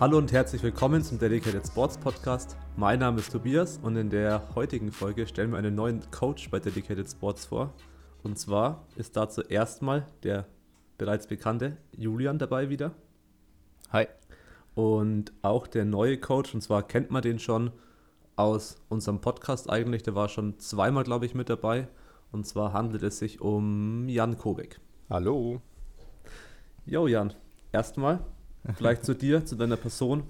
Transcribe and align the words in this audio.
Hallo 0.00 0.16
und 0.16 0.30
herzlich 0.30 0.62
willkommen 0.62 1.02
zum 1.02 1.18
Dedicated 1.18 1.66
Sports 1.66 1.98
Podcast. 1.98 2.56
Mein 2.76 3.00
Name 3.00 3.18
ist 3.18 3.32
Tobias 3.32 3.80
und 3.82 3.96
in 3.96 4.10
der 4.10 4.54
heutigen 4.54 4.92
Folge 4.92 5.26
stellen 5.26 5.50
wir 5.50 5.58
einen 5.58 5.74
neuen 5.74 6.08
Coach 6.12 6.50
bei 6.50 6.60
Dedicated 6.60 7.10
Sports 7.10 7.46
vor. 7.46 7.74
Und 8.22 8.38
zwar 8.38 8.86
ist 8.94 9.16
dazu 9.16 9.42
erstmal 9.42 10.06
der 10.22 10.46
bereits 10.98 11.26
bekannte 11.26 11.78
Julian 11.96 12.38
dabei 12.38 12.68
wieder. 12.68 12.92
Hi. 13.90 14.06
Und 14.76 15.32
auch 15.42 15.66
der 15.66 15.84
neue 15.84 16.16
Coach, 16.18 16.54
und 16.54 16.60
zwar 16.60 16.86
kennt 16.86 17.10
man 17.10 17.22
den 17.22 17.40
schon 17.40 17.72
aus 18.38 18.76
unserem 18.88 19.20
Podcast 19.20 19.68
eigentlich, 19.68 20.02
der 20.02 20.14
war 20.14 20.28
schon 20.28 20.58
zweimal, 20.58 21.04
glaube 21.04 21.26
ich, 21.26 21.34
mit 21.34 21.50
dabei. 21.50 21.88
Und 22.30 22.46
zwar 22.46 22.72
handelt 22.72 23.02
es 23.02 23.18
sich 23.18 23.40
um 23.40 24.08
Jan 24.08 24.38
Kobek. 24.38 24.80
Hallo. 25.10 25.60
Jo, 26.86 27.06
Jan, 27.06 27.34
erstmal 27.72 28.20
Vielleicht 28.76 29.04
zu 29.04 29.14
dir, 29.14 29.44
zu 29.44 29.56
deiner 29.56 29.76
Person. 29.76 30.24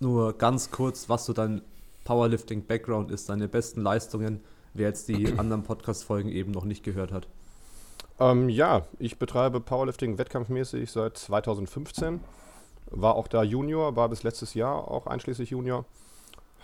Nur 0.00 0.36
ganz 0.36 0.70
kurz, 0.70 1.08
was 1.08 1.24
so 1.24 1.32
dein 1.32 1.62
Powerlifting-Background 2.04 3.10
ist, 3.10 3.28
deine 3.28 3.48
besten 3.48 3.82
Leistungen, 3.82 4.40
wer 4.74 4.88
jetzt 4.88 5.08
die 5.08 5.32
anderen 5.38 5.62
Podcast-Folgen 5.62 6.28
eben 6.28 6.50
noch 6.52 6.64
nicht 6.64 6.82
gehört 6.82 7.12
hat. 7.12 7.28
Ähm, 8.18 8.48
ja, 8.48 8.86
ich 8.98 9.18
betreibe 9.18 9.60
Powerlifting 9.60 10.18
wettkampfmäßig 10.18 10.90
seit 10.90 11.16
2015. 11.16 12.20
War 12.90 13.14
auch 13.14 13.28
da 13.28 13.42
Junior, 13.42 13.96
war 13.96 14.08
bis 14.08 14.22
letztes 14.22 14.54
Jahr 14.54 14.90
auch 14.90 15.06
einschließlich 15.06 15.50
Junior. 15.50 15.86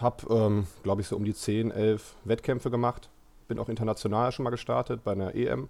Hab, 0.01 0.29
ähm, 0.30 0.66
glaube 0.83 1.01
ich, 1.01 1.09
so 1.09 1.16
um 1.16 1.25
die 1.25 1.34
10, 1.34 1.70
11 1.70 2.15
Wettkämpfe 2.25 2.70
gemacht. 2.70 3.11
Bin 3.48 3.59
auch 3.59 3.69
international 3.69 4.30
schon 4.33 4.45
mal 4.45 4.51
gestartet 4.51 5.02
bei 5.05 5.12
einer 5.12 5.34
EM 5.34 5.69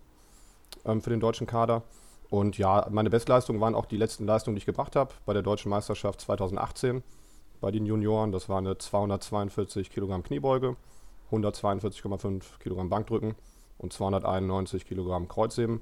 ähm, 0.85 1.01
für 1.01 1.11
den 1.11 1.21
deutschen 1.21 1.47
Kader. 1.47 1.83
Und 2.31 2.59
ja, 2.59 2.87
meine 2.91 3.09
Bestleistungen 3.09 3.61
waren 3.61 3.75
auch 3.75 3.87
die 3.87 3.97
letzten 3.97 4.27
Leistungen, 4.27 4.55
die 4.55 4.59
ich 4.59 4.67
gebracht 4.67 4.97
habe 4.97 5.15
bei 5.25 5.33
der 5.33 5.43
Deutschen 5.43 5.71
Meisterschaft 5.71 6.21
2018 6.21 7.03
bei 7.61 7.71
den 7.71 7.87
Junioren. 7.87 8.33
Das 8.33 8.49
war 8.49 8.59
eine 8.59 8.77
242 8.77 9.91
Kilogramm 9.91 10.23
Kniebeuge, 10.23 10.77
142,5 11.31 12.43
Kilogramm 12.61 12.91
Bankdrücken 12.91 13.35
und 13.79 13.93
291 13.93 14.85
Kilogramm 14.85 15.29
Kreuzheben. 15.29 15.81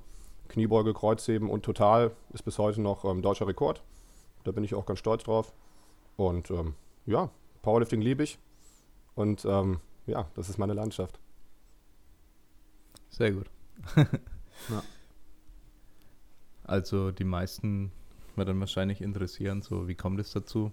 Kniebeuge, 0.49 0.95
Kreuzheben 0.95 1.51
und 1.51 1.65
total 1.65 2.13
ist 2.33 2.45
bis 2.45 2.59
heute 2.59 2.81
noch 2.81 3.05
ähm, 3.05 3.21
deutscher 3.21 3.49
Rekord. 3.49 3.83
Da 4.45 4.53
bin 4.53 4.63
ich 4.63 4.77
auch 4.77 4.87
ganz 4.87 5.01
stolz 5.01 5.25
drauf. 5.25 5.53
Und 6.17 6.53
ähm, 6.53 6.75
ja, 7.05 7.31
Powerlifting 7.67 8.01
liebe 8.01 8.23
ich. 8.23 8.39
Und 9.17 9.45
ähm, 9.45 9.81
ja, 10.07 10.31
das 10.35 10.49
ist 10.49 10.57
meine 10.57 10.73
Landschaft. 10.73 11.19
Sehr 13.11 13.33
gut. 13.33 13.51
ja. 13.97 14.83
Also 16.63 17.11
die 17.11 17.25
meisten 17.25 17.91
wird 18.37 18.49
dann 18.49 18.61
wahrscheinlich 18.61 19.01
interessieren, 19.01 19.63
so 19.63 19.89
wie 19.89 19.97
kommt 19.97 20.21
es 20.21 20.31
dazu, 20.31 20.71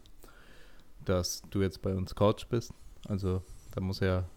dass 1.03 1.41
du 1.49 1.63
jetzt 1.63 1.81
bei 1.81 1.95
uns 1.95 2.13
Coach 2.13 2.47
bist. 2.49 2.75
Also 3.07 3.41
da 3.71 3.81
muss 3.81 3.99
ja 3.99 4.29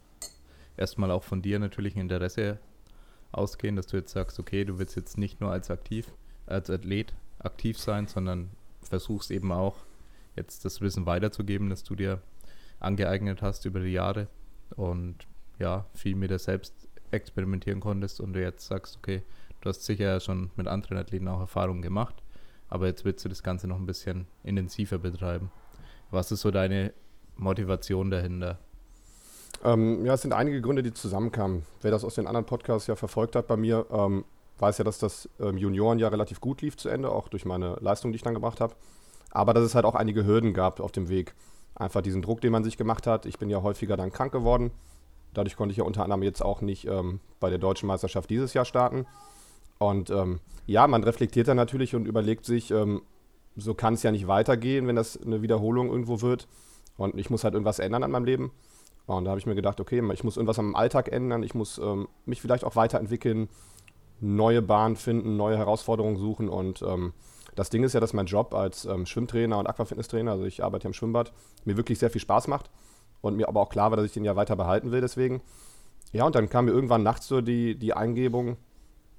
erstmal 0.77 1.11
auch 1.11 1.23
von 1.23 1.43
dir 1.43 1.59
natürlich 1.59 1.95
ein 1.95 2.01
Interesse 2.01 2.57
ausgehen, 3.31 3.75
dass 3.75 3.85
du 3.85 3.97
jetzt 3.97 4.13
sagst, 4.13 4.39
okay, 4.39 4.65
du 4.65 4.79
willst 4.79 4.95
jetzt 4.95 5.19
nicht 5.19 5.41
nur 5.41 5.51
als 5.51 5.69
aktiv, 5.69 6.11
als 6.47 6.71
Athlet 6.71 7.13
aktiv 7.37 7.77
sein, 7.77 8.07
sondern 8.07 8.49
versuchst 8.81 9.29
eben 9.29 9.51
auch 9.51 9.75
jetzt 10.35 10.65
das 10.65 10.81
Wissen 10.81 11.05
weiterzugeben, 11.05 11.69
das 11.69 11.83
du 11.83 11.93
dir 11.93 12.19
angeeignet 12.79 13.41
hast 13.41 13.65
über 13.65 13.79
die 13.79 13.91
Jahre 13.91 14.27
und 14.75 15.27
ja, 15.59 15.85
viel 15.93 16.15
mit 16.15 16.31
dir 16.31 16.39
selbst 16.39 16.87
experimentieren 17.11 17.79
konntest 17.79 18.19
und 18.19 18.33
du 18.33 18.41
jetzt 18.41 18.67
sagst, 18.67 18.97
okay, 18.97 19.23
Du 19.61 19.69
hast 19.69 19.83
sicher 19.83 20.19
schon 20.19 20.51
mit 20.55 20.67
anderen 20.67 20.97
Athleten 20.97 21.27
auch 21.27 21.39
Erfahrungen 21.39 21.81
gemacht, 21.81 22.15
aber 22.69 22.85
jetzt 22.87 23.05
willst 23.05 23.25
du 23.25 23.29
das 23.29 23.43
Ganze 23.43 23.67
noch 23.67 23.77
ein 23.77 23.85
bisschen 23.85 24.27
intensiver 24.43 24.97
betreiben. 24.97 25.51
Was 26.11 26.31
ist 26.31 26.41
so 26.41 26.51
deine 26.51 26.93
Motivation 27.35 28.11
dahinter? 28.11 28.59
Ähm, 29.63 30.05
ja, 30.05 30.13
es 30.13 30.21
sind 30.21 30.33
einige 30.33 30.61
Gründe, 30.61 30.83
die 30.83 30.93
zusammenkamen. 30.93 31.63
Wer 31.81 31.91
das 31.91 32.03
aus 32.03 32.15
den 32.15 32.27
anderen 32.27 32.45
Podcasts 32.45 32.87
ja 32.87 32.95
verfolgt 32.95 33.35
hat 33.35 33.47
bei 33.47 33.57
mir, 33.57 33.87
ähm, 33.91 34.25
weiß 34.59 34.77
ja, 34.77 34.83
dass 34.83 34.99
das 34.99 35.27
ähm, 35.39 35.57
Juniorenjahr 35.57 36.11
relativ 36.11 36.39
gut 36.39 36.61
lief 36.61 36.77
zu 36.77 36.89
Ende, 36.89 37.11
auch 37.11 37.27
durch 37.27 37.43
meine 37.43 37.77
Leistung, 37.81 38.11
die 38.11 38.17
ich 38.17 38.23
dann 38.23 38.35
gemacht 38.35 38.61
habe. 38.61 38.75
Aber 39.31 39.53
dass 39.53 39.63
es 39.63 39.75
halt 39.75 39.85
auch 39.85 39.95
einige 39.95 40.25
Hürden 40.25 40.53
gab 40.53 40.79
auf 40.79 40.91
dem 40.91 41.09
Weg. 41.09 41.33
Einfach 41.77 42.01
diesen 42.01 42.23
Druck, 42.23 42.41
den 42.41 42.51
man 42.51 42.63
sich 42.63 42.75
gemacht 42.75 43.05
hat. 43.05 43.27
Ich 43.27 43.37
bin 43.37 43.49
ja 43.49 43.61
häufiger 43.61 43.95
dann 43.95 44.11
krank 44.11 44.31
geworden. 44.31 44.71
Dadurch 45.33 45.55
konnte 45.55 45.71
ich 45.71 45.77
ja 45.77 45.83
unter 45.83 46.03
anderem 46.03 46.23
jetzt 46.23 46.43
auch 46.43 46.61
nicht 46.61 46.87
ähm, 46.87 47.19
bei 47.39 47.51
der 47.51 47.59
deutschen 47.59 47.85
Meisterschaft 47.85 48.29
dieses 48.31 48.55
Jahr 48.55 48.65
starten. 48.65 49.05
Und 49.77 50.09
ähm, 50.09 50.39
ja, 50.65 50.87
man 50.87 51.03
reflektiert 51.03 51.47
dann 51.47 51.57
natürlich 51.57 51.93
und 51.93 52.07
überlegt 52.07 52.45
sich, 52.45 52.71
ähm, 52.71 53.03
so 53.55 53.75
kann 53.75 53.93
es 53.93 54.01
ja 54.01 54.11
nicht 54.11 54.27
weitergehen, 54.27 54.87
wenn 54.87 54.95
das 54.95 55.21
eine 55.21 55.43
Wiederholung 55.43 55.89
irgendwo 55.89 56.21
wird. 56.21 56.47
Und 56.97 57.15
ich 57.15 57.29
muss 57.29 57.43
halt 57.43 57.53
irgendwas 57.53 57.77
ändern 57.77 58.03
an 58.03 58.11
meinem 58.11 58.25
Leben. 58.25 58.51
Und 59.05 59.25
da 59.25 59.29
habe 59.29 59.39
ich 59.39 59.45
mir 59.45 59.55
gedacht, 59.55 59.79
okay, 59.79 60.03
ich 60.13 60.23
muss 60.23 60.35
irgendwas 60.35 60.59
am 60.59 60.75
Alltag 60.75 61.11
ändern, 61.11 61.43
ich 61.43 61.53
muss 61.53 61.77
ähm, 61.77 62.07
mich 62.25 62.41
vielleicht 62.41 62.63
auch 62.63 62.75
weiterentwickeln, 62.75 63.49
neue 64.19 64.63
Bahnen 64.63 64.95
finden, 64.95 65.37
neue 65.37 65.57
Herausforderungen 65.57 66.17
suchen. 66.17 66.49
Und 66.49 66.81
ähm, 66.81 67.13
das 67.57 67.71
Ding 67.71 67.83
ist 67.83 67.93
ja, 67.93 67.99
dass 67.99 68.13
mein 68.13 68.27
Job 68.27 68.53
als 68.53 68.85
ähm, 68.85 69.07
Schwimmtrainer 69.07 69.57
und 69.57 69.67
Aquafitnesstrainer, 69.67 70.31
also 70.31 70.45
ich 70.45 70.63
arbeite 70.63 70.83
ja 70.83 70.89
im 70.89 70.93
Schwimmbad, 70.93 71.33
mir 71.65 71.75
wirklich 71.75 71.97
sehr 71.97 72.11
viel 72.11 72.21
Spaß 72.21 72.47
macht. 72.47 72.69
Und 73.21 73.35
mir 73.35 73.47
aber 73.47 73.61
auch 73.61 73.69
klar 73.69 73.89
war, 73.89 73.97
dass 73.97 74.05
ich 74.05 74.11
den 74.11 74.23
ja 74.23 74.35
weiter 74.35 74.55
behalten 74.55 74.91
will, 74.91 75.01
deswegen. 75.01 75.41
Ja, 76.11 76.25
und 76.25 76.35
dann 76.35 76.49
kam 76.49 76.65
mir 76.65 76.71
irgendwann 76.71 77.01
nachts 77.01 77.27
so 77.27 77.41
die, 77.41 77.75
die 77.75 77.93
Eingebung, 77.93 78.57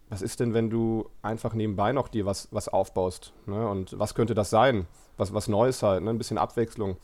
was 0.09 0.23
ist 0.23 0.39
denn, 0.39 0.55
wenn 0.55 0.71
du 0.71 1.11
einfach 1.21 1.53
nebenbei 1.53 1.93
noch 1.93 2.07
dir 2.07 2.27
was, 2.27 2.49
was 2.53 2.69
aufbaust? 2.69 3.33
Ne? 3.47 3.69
Und 3.69 3.99
was 3.99 4.15
könnte 4.15 4.35
das 4.35 4.51
sein? 4.51 4.87
Was, 5.17 5.35
was 5.35 5.49
Neues 5.49 5.83
halt, 5.83 6.05
ne? 6.05 6.11
ein 6.11 6.19
bisschen 6.19 6.39
Abwechslung. 6.39 6.97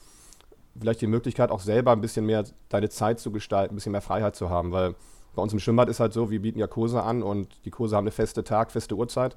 Vielleicht 0.79 1.01
die 1.01 1.09
Möglichkeit 1.09 1.51
auch 1.51 1.61
selber 1.61 1.91
ein 1.91 2.01
bisschen 2.01 2.27
mehr 2.27 2.45
deine 2.69 2.91
Zeit 2.91 3.19
zu 3.19 3.33
gestalten, 3.33 3.75
ein 3.75 3.77
bisschen 3.77 3.93
mehr 3.93 4.01
Freiheit 4.01 4.37
zu 4.37 4.51
haben, 4.51 4.71
weil 4.71 4.95
bei 5.35 5.43
uns 5.43 5.53
im 5.53 5.59
Schwimmbad 5.59 5.89
ist 5.89 5.99
halt 5.99 6.13
so, 6.13 6.31
wir 6.31 6.41
bieten 6.41 6.61
ja 6.61 6.69
Kurse 6.69 7.03
an 7.03 7.25
und 7.25 7.49
die 7.65 7.71
Kurse 7.71 7.97
haben 7.97 8.05
eine 8.05 8.13
feste 8.13 8.45
Tag, 8.45 8.71
feste 8.71 8.95
Uhrzeit. 8.95 9.37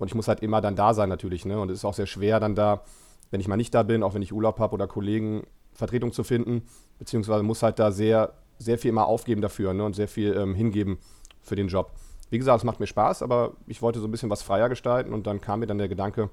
Und 0.00 0.08
ich 0.08 0.14
muss 0.14 0.28
halt 0.28 0.40
immer 0.40 0.60
dann 0.62 0.76
da 0.76 0.94
sein 0.94 1.10
natürlich. 1.10 1.44
Ne? 1.44 1.60
Und 1.60 1.70
es 1.70 1.78
ist 1.78 1.84
auch 1.84 1.94
sehr 1.94 2.06
schwer 2.06 2.40
dann 2.40 2.54
da, 2.54 2.82
wenn 3.30 3.40
ich 3.40 3.48
mal 3.48 3.56
nicht 3.56 3.74
da 3.74 3.82
bin, 3.82 4.02
auch 4.02 4.14
wenn 4.14 4.22
ich 4.22 4.32
Urlaub 4.32 4.58
habe 4.58 4.74
oder 4.74 4.88
Kollegen, 4.88 5.46
Vertretung 5.74 6.12
zu 6.12 6.24
finden. 6.24 6.62
Beziehungsweise 6.98 7.42
muss 7.42 7.62
halt 7.62 7.78
da 7.78 7.92
sehr, 7.92 8.32
sehr 8.58 8.78
viel 8.78 8.88
immer 8.88 9.06
aufgeben 9.06 9.42
dafür 9.42 9.74
ne? 9.74 9.84
und 9.84 9.94
sehr 9.94 10.08
viel 10.08 10.34
ähm, 10.34 10.54
hingeben 10.54 10.98
für 11.42 11.54
den 11.54 11.68
Job. 11.68 11.92
Wie 12.30 12.38
gesagt, 12.38 12.58
es 12.58 12.64
macht 12.64 12.80
mir 12.80 12.86
Spaß, 12.86 13.22
aber 13.22 13.52
ich 13.66 13.82
wollte 13.82 14.00
so 14.00 14.08
ein 14.08 14.10
bisschen 14.10 14.30
was 14.30 14.42
freier 14.42 14.70
gestalten 14.70 15.12
und 15.12 15.26
dann 15.26 15.42
kam 15.42 15.60
mir 15.60 15.66
dann 15.66 15.78
der 15.78 15.88
Gedanke, 15.88 16.30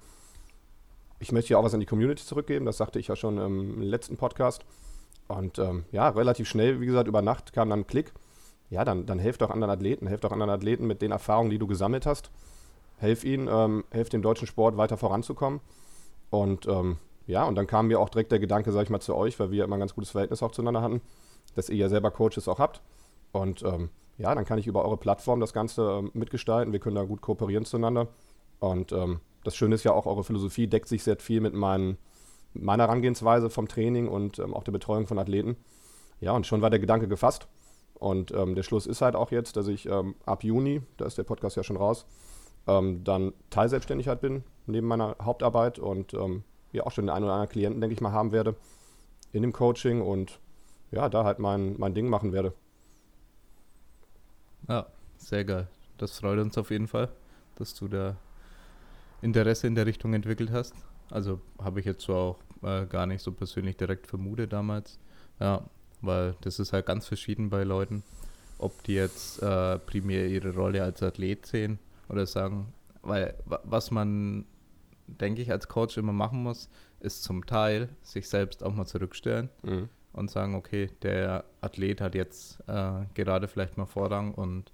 ich 1.20 1.34
möchte 1.34 1.52
ja 1.52 1.58
auch 1.58 1.64
was 1.64 1.74
an 1.74 1.82
die 1.82 1.86
Community 1.86 2.24
zurückgeben. 2.24 2.66
Das 2.66 2.78
sagte 2.78 3.00
ich 3.00 3.10
ja 3.10 3.18
schon 3.18 3.38
im 3.38 3.82
letzten 3.82 4.16
Podcast. 4.16 4.64
Und 5.28 5.60
ähm, 5.60 5.84
ja, 5.92 6.08
relativ 6.08 6.48
schnell, 6.48 6.80
wie 6.80 6.86
gesagt, 6.86 7.10
über 7.10 7.22
Nacht 7.22 7.52
kam 7.52 7.70
dann 7.70 7.82
ein 7.82 7.88
Klick. 7.88 8.14
Ja, 8.70 8.86
dann, 8.86 9.06
dann 9.06 9.20
helft 9.20 9.44
auch 9.44 9.50
anderen 9.50 9.72
Athleten, 9.72 10.08
helft 10.08 10.24
auch 10.26 10.32
anderen 10.32 10.52
Athleten 10.52 10.88
mit 10.88 11.02
den 11.02 11.12
Erfahrungen, 11.12 11.50
die 11.50 11.58
du 11.58 11.68
gesammelt 11.68 12.06
hast. 12.06 12.32
Helf 12.98 13.24
ihnen, 13.24 13.48
ähm, 13.50 13.84
helf 13.92 14.10
dem 14.10 14.22
deutschen 14.22 14.48
Sport 14.48 14.78
weiter 14.78 14.98
voranzukommen. 14.98 15.62
Und 16.30 16.68
ähm, 16.68 16.98
ja, 17.28 17.46
und 17.46 17.56
dann 17.56 17.68
kam 17.68 17.88
mir 17.88 18.00
auch 18.00 18.10
direkt 18.10 18.32
der 18.32 18.40
Gedanke, 18.40 18.72
sag 18.72 18.84
ich 18.84 18.90
mal, 18.90 19.00
zu 19.00 19.16
euch, 19.16 19.40
weil 19.40 19.52
wir 19.52 19.64
immer 19.64 19.76
ein 19.76 19.80
ganz 19.80 19.94
gutes 19.94 20.12
Verhältnis 20.12 20.42
auch 20.42 20.52
zueinander 20.52 20.82
hatten, 20.82 21.02
dass 21.56 21.70
ihr 21.70 21.76
ja 21.76 21.90
selber 21.90 22.12
Coaches 22.12 22.48
auch 22.48 22.60
habt. 22.60 22.82
Und 23.32 23.64
ähm, 23.64 23.90
ja, 24.18 24.34
dann 24.34 24.46
kann 24.46 24.58
ich 24.58 24.68
über 24.68 24.84
eure 24.84 24.98
Plattform 24.98 25.40
das 25.40 25.54
Ganze 25.54 26.00
ähm, 26.00 26.12
mitgestalten. 26.14 26.74
Wir 26.74 26.80
können 26.80 26.96
da 26.96 27.04
gut 27.04 27.22
kooperieren 27.22 27.66
zueinander. 27.66 28.08
Und 28.60 28.92
ähm, 28.92 29.20
das 29.44 29.56
Schöne 29.56 29.76
ist 29.76 29.84
ja 29.84 29.94
auch, 29.94 30.06
eure 30.06 30.24
Philosophie 30.24 30.68
deckt 30.68 30.88
sich 30.88 31.04
sehr 31.04 31.18
viel 31.18 31.42
mit 31.42 31.54
meinen, 31.54 31.98
meiner 32.54 32.84
Herangehensweise 32.84 33.50
vom 33.50 33.68
Training 33.68 34.08
und 34.08 34.40
ähm, 34.40 34.54
auch 34.54 34.64
der 34.64 34.72
Betreuung 34.72 35.06
von 35.06 35.20
Athleten. 35.20 35.58
Ja, 36.20 36.32
und 36.32 36.48
schon 36.48 36.62
war 36.62 36.70
der 36.70 36.80
Gedanke 36.80 37.08
gefasst. 37.08 37.48
Und 37.94 38.32
ähm, 38.32 38.56
der 38.56 38.64
Schluss 38.64 38.88
ist 38.88 39.02
halt 39.02 39.16
auch 39.16 39.32
jetzt, 39.32 39.58
dass 39.58 39.68
ich 39.68 39.90
ab 39.90 40.44
Juni, 40.44 40.82
da 40.98 41.06
ist 41.06 41.18
der 41.18 41.24
Podcast 41.24 41.58
ja 41.58 41.64
schon 41.64 41.78
raus, 41.78 42.06
ähm, 42.68 43.04
dann 43.04 43.34
teilselbstständig 43.50 44.08
halt 44.08 44.22
bin, 44.22 44.44
neben 44.66 44.88
meiner 44.88 45.16
Hauptarbeit 45.22 45.80
und 45.80 46.14
ja 46.72 46.86
auch 46.86 46.92
schon 46.92 47.06
den 47.06 47.10
einen 47.10 47.26
oder 47.26 47.34
anderen 47.34 47.50
Klienten, 47.50 47.82
denke 47.82 47.94
ich 47.94 48.02
mal, 48.02 48.12
haben 48.12 48.32
werde 48.32 48.56
in 49.32 49.42
dem 49.42 49.54
Coaching 49.54 50.02
und 50.02 50.40
ja, 50.92 51.10
da 51.10 51.24
halt 51.24 51.40
mein, 51.40 51.76
mein 51.78 51.94
Ding 51.94 52.10
machen 52.10 52.32
werde. 52.32 52.54
Ja, 54.68 54.88
sehr 55.18 55.44
geil. 55.44 55.68
Das 55.98 56.20
freut 56.20 56.40
uns 56.40 56.58
auf 56.58 56.72
jeden 56.72 56.88
Fall, 56.88 57.10
dass 57.56 57.74
du 57.74 57.88
da 57.88 58.16
Interesse 59.22 59.68
in 59.68 59.76
der 59.76 59.86
Richtung 59.86 60.14
entwickelt 60.14 60.52
hast. 60.52 60.74
Also 61.10 61.42
habe 61.62 61.80
ich 61.80 61.86
jetzt 61.86 62.04
so 62.04 62.14
auch 62.14 62.40
äh, 62.64 62.86
gar 62.86 63.06
nicht 63.06 63.22
so 63.22 63.32
persönlich 63.32 63.78
direkt 63.78 64.08
vermutet 64.08 64.54
damals. 64.54 65.00
Ja, 65.40 65.64
weil 66.02 66.36
das 66.42 66.60
ist 66.60 66.74
halt 66.74 66.86
ganz 66.86 67.08
verschieden 67.08 67.50
bei 67.50 67.64
Leuten, 67.64 68.04
ob 68.60 68.84
die 68.84 68.94
jetzt 68.94 69.42
äh, 69.42 69.80
primär 69.80 70.28
ihre 70.28 70.54
Rolle 70.54 70.84
als 70.84 71.02
Athlet 71.02 71.46
sehen 71.46 71.80
oder 72.10 72.26
sagen, 72.26 72.74
weil 73.02 73.36
was 73.46 73.92
man, 73.92 74.46
denke 75.08 75.42
ich, 75.42 75.52
als 75.52 75.68
Coach 75.68 75.98
immer 75.98 76.14
machen 76.14 76.44
muss, 76.44 76.70
ist 77.00 77.24
zum 77.24 77.46
Teil 77.46 77.90
sich 78.02 78.28
selbst 78.28 78.64
auch 78.64 78.74
mal 78.74 78.86
zurückstellen 78.86 79.50
mhm. 79.64 79.90
und 80.14 80.32
sagen, 80.32 80.56
okay, 80.56 80.90
der 81.04 81.46
Athlet 81.62 82.02
hat 82.02 82.16
jetzt 82.16 82.60
äh, 82.68 83.06
gerade 83.14 83.48
vielleicht 83.48 83.78
mal 83.78 83.86
Vorrang 83.86 84.34
und 84.34 84.72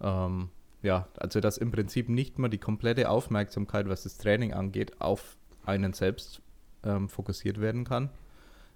ähm, 0.00 0.50
ja, 0.82 1.08
also 1.16 1.40
dass 1.40 1.58
im 1.58 1.70
Prinzip 1.70 2.08
nicht 2.08 2.38
mal 2.38 2.48
die 2.48 2.58
komplette 2.58 3.10
Aufmerksamkeit, 3.10 3.88
was 3.88 4.04
das 4.04 4.16
Training 4.16 4.54
angeht, 4.54 5.00
auf 5.00 5.36
einen 5.64 5.92
selbst 5.92 6.40
ähm, 6.84 7.08
fokussiert 7.08 7.60
werden 7.60 7.84
kann, 7.84 8.10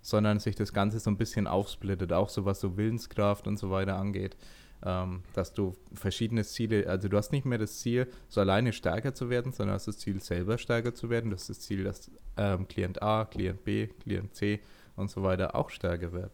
sondern 0.03 0.39
sich 0.39 0.55
das 0.55 0.75
Ganze 0.75 1.01
so 1.01 1.11
ein 1.11 1.17
bisschen 1.17 1.47
aufsplittet, 1.47 2.13
auch 2.13 2.29
so 2.29 2.45
was 2.45 2.61
so 2.61 2.77
Willenskraft 2.77 3.47
und 3.47 3.59
so 3.59 3.71
weiter 3.71 3.97
angeht, 3.97 4.37
ähm, 4.85 5.23
dass 5.33 5.53
du 5.53 5.75
verschiedene 5.95 6.45
Ziele, 6.45 6.87
also 6.89 7.09
du 7.09 7.17
hast 7.17 7.33
nicht 7.33 7.47
mehr 7.47 7.59
das 7.59 7.81
Ziel, 7.81 8.07
so 8.29 8.41
alleine 8.41 8.73
stärker 8.73 9.15
zu 9.15 9.31
werden, 9.31 9.53
sondern 9.53 9.75
hast 9.75 9.89
das 9.89 9.99
Ziel, 9.99 10.21
selber 10.21 10.59
stärker 10.59 10.95
zu 10.95 11.09
werden, 11.11 11.31
du 11.31 11.37
hast 11.37 11.49
das 11.49 11.61
Ziel, 11.61 11.85
dass 11.85 12.11
ähm, 12.37 12.69
Klient 12.69 13.03
A, 13.03 13.25
Klient 13.25 13.65
B, 13.65 13.87
Klient 13.87 14.35
C 14.35 14.61
und 14.97 15.11
so 15.11 15.23
weiter 15.23 15.55
auch 15.55 15.71
stärker 15.71 16.13
wird. 16.13 16.31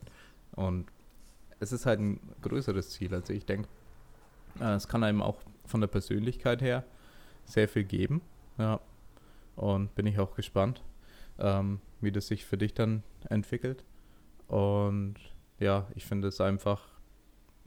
Und 0.52 0.86
es 1.60 1.72
ist 1.72 1.86
halt 1.86 2.00
ein 2.00 2.20
größeres 2.42 2.90
Ziel. 2.90 3.14
Also 3.14 3.32
ich 3.32 3.46
denke, 3.46 3.68
äh, 4.60 4.74
es 4.74 4.88
kann 4.88 5.04
einem 5.04 5.22
auch 5.22 5.38
von 5.66 5.80
der 5.80 5.88
Persönlichkeit 5.88 6.60
her 6.60 6.84
sehr 7.44 7.68
viel 7.68 7.84
geben. 7.84 8.20
Ja. 8.58 8.80
Und 9.56 9.94
bin 9.94 10.06
ich 10.06 10.18
auch 10.18 10.34
gespannt, 10.34 10.82
ähm, 11.38 11.80
wie 12.00 12.12
das 12.12 12.28
sich 12.28 12.44
für 12.44 12.56
dich 12.56 12.74
dann 12.74 13.02
entwickelt. 13.28 13.84
Und 14.48 15.16
ja, 15.58 15.86
ich 15.94 16.04
finde 16.06 16.28
es 16.28 16.40
einfach 16.40 16.82
ein 16.82 16.99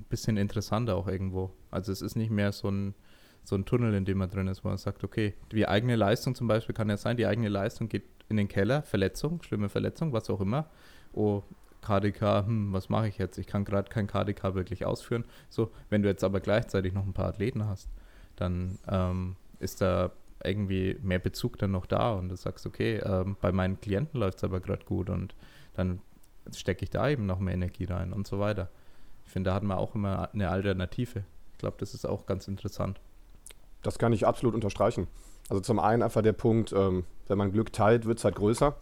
bisschen 0.10 0.38
interessanter 0.38 0.96
auch 0.96 1.08
irgendwo. 1.08 1.52
Also 1.72 1.92
es 1.92 2.02
ist 2.02 2.16
nicht 2.16 2.32
mehr 2.32 2.52
so 2.52 2.70
ein, 2.70 2.96
so 3.44 3.56
ein 3.56 3.66
Tunnel, 3.66 3.94
in 3.94 4.06
dem 4.06 4.18
man 4.18 4.30
drin 4.30 4.48
ist, 4.48 4.64
wo 4.64 4.70
man 4.70 4.78
sagt, 4.78 5.04
okay, 5.04 5.34
die 5.52 5.68
eigene 5.68 5.96
Leistung 5.96 6.36
zum 6.36 6.48
Beispiel 6.48 6.76
kann 6.76 6.90
ja 6.90 6.98
sein, 6.98 7.18
die 7.18 7.26
eigene 7.26 7.50
Leistung 7.50 7.90
geht 7.90 8.06
in 8.30 8.38
den 8.38 8.48
Keller, 8.48 8.84
Verletzung, 8.84 9.42
schlimme 9.44 9.70
Verletzung, 9.70 10.14
was 10.14 10.30
auch 10.30 10.42
immer. 10.42 10.70
Oh, 11.14 11.44
KDK, 11.82 12.46
hm, 12.46 12.74
was 12.74 12.90
mache 12.90 13.08
ich 13.08 13.18
jetzt? 13.18 13.38
Ich 13.38 13.48
kann 13.48 13.66
gerade 13.66 13.90
kein 13.90 14.08
KDK 14.08 14.56
wirklich 14.56 14.86
ausführen. 14.86 15.26
So, 15.50 15.72
wenn 15.90 16.02
du 16.02 16.10
jetzt 16.10 16.24
aber 16.24 16.40
gleichzeitig 16.40 16.94
noch 16.94 17.06
ein 17.06 17.14
paar 17.14 17.28
Athleten 17.28 17.68
hast, 17.68 17.90
dann 18.36 18.80
ähm, 18.88 19.36
ist 19.60 19.82
da 19.82 20.12
irgendwie 20.44 20.98
mehr 21.02 21.20
Bezug 21.20 21.58
dann 21.58 21.72
noch 21.72 21.86
da 21.86 22.14
und 22.14 22.30
du 22.30 22.36
sagst, 22.36 22.66
okay, 22.66 22.98
ähm, 22.98 23.38
bei 23.40 23.52
meinen 23.52 23.80
Klienten 23.80 24.20
läuft 24.20 24.40
es 24.40 24.44
aber 24.44 24.60
gerade 24.60 24.86
gut 24.86 25.10
und 25.10 25.36
dann 25.74 26.02
stecke 26.54 26.84
ich 26.84 26.90
da 26.90 27.10
eben 27.10 27.26
noch 27.26 27.40
mehr 27.40 27.54
Energie 27.54 27.86
rein 27.86 28.14
und 28.14 28.28
so 28.28 28.40
weiter. 28.40 28.70
Ich 29.26 29.32
finde, 29.32 29.50
da 29.50 29.56
hat 29.56 29.64
man 29.64 29.78
auch 29.78 29.96
immer 29.96 30.30
eine 30.34 30.50
Alternative. 30.50 31.24
Ich 31.54 31.58
glaube, 31.58 31.78
das 31.80 31.94
ist 31.94 32.06
auch 32.06 32.26
ganz 32.26 32.48
interessant. 32.48 33.00
Das 33.82 33.98
kann 33.98 34.14
ich 34.14 34.26
absolut 34.26 34.56
unterstreichen. 34.56 35.08
Also 35.50 35.62
zum 35.62 35.80
einen 35.80 36.04
einfach 36.04 36.22
der 36.22 36.34
Punkt, 36.34 36.74
ähm, 36.74 37.06
wenn 37.28 37.38
man 37.38 37.52
Glück 37.52 37.74
teilt, 37.74 38.06
wird 38.06 38.20
es 38.20 38.24
halt 38.24 38.36
größer. 38.36 38.76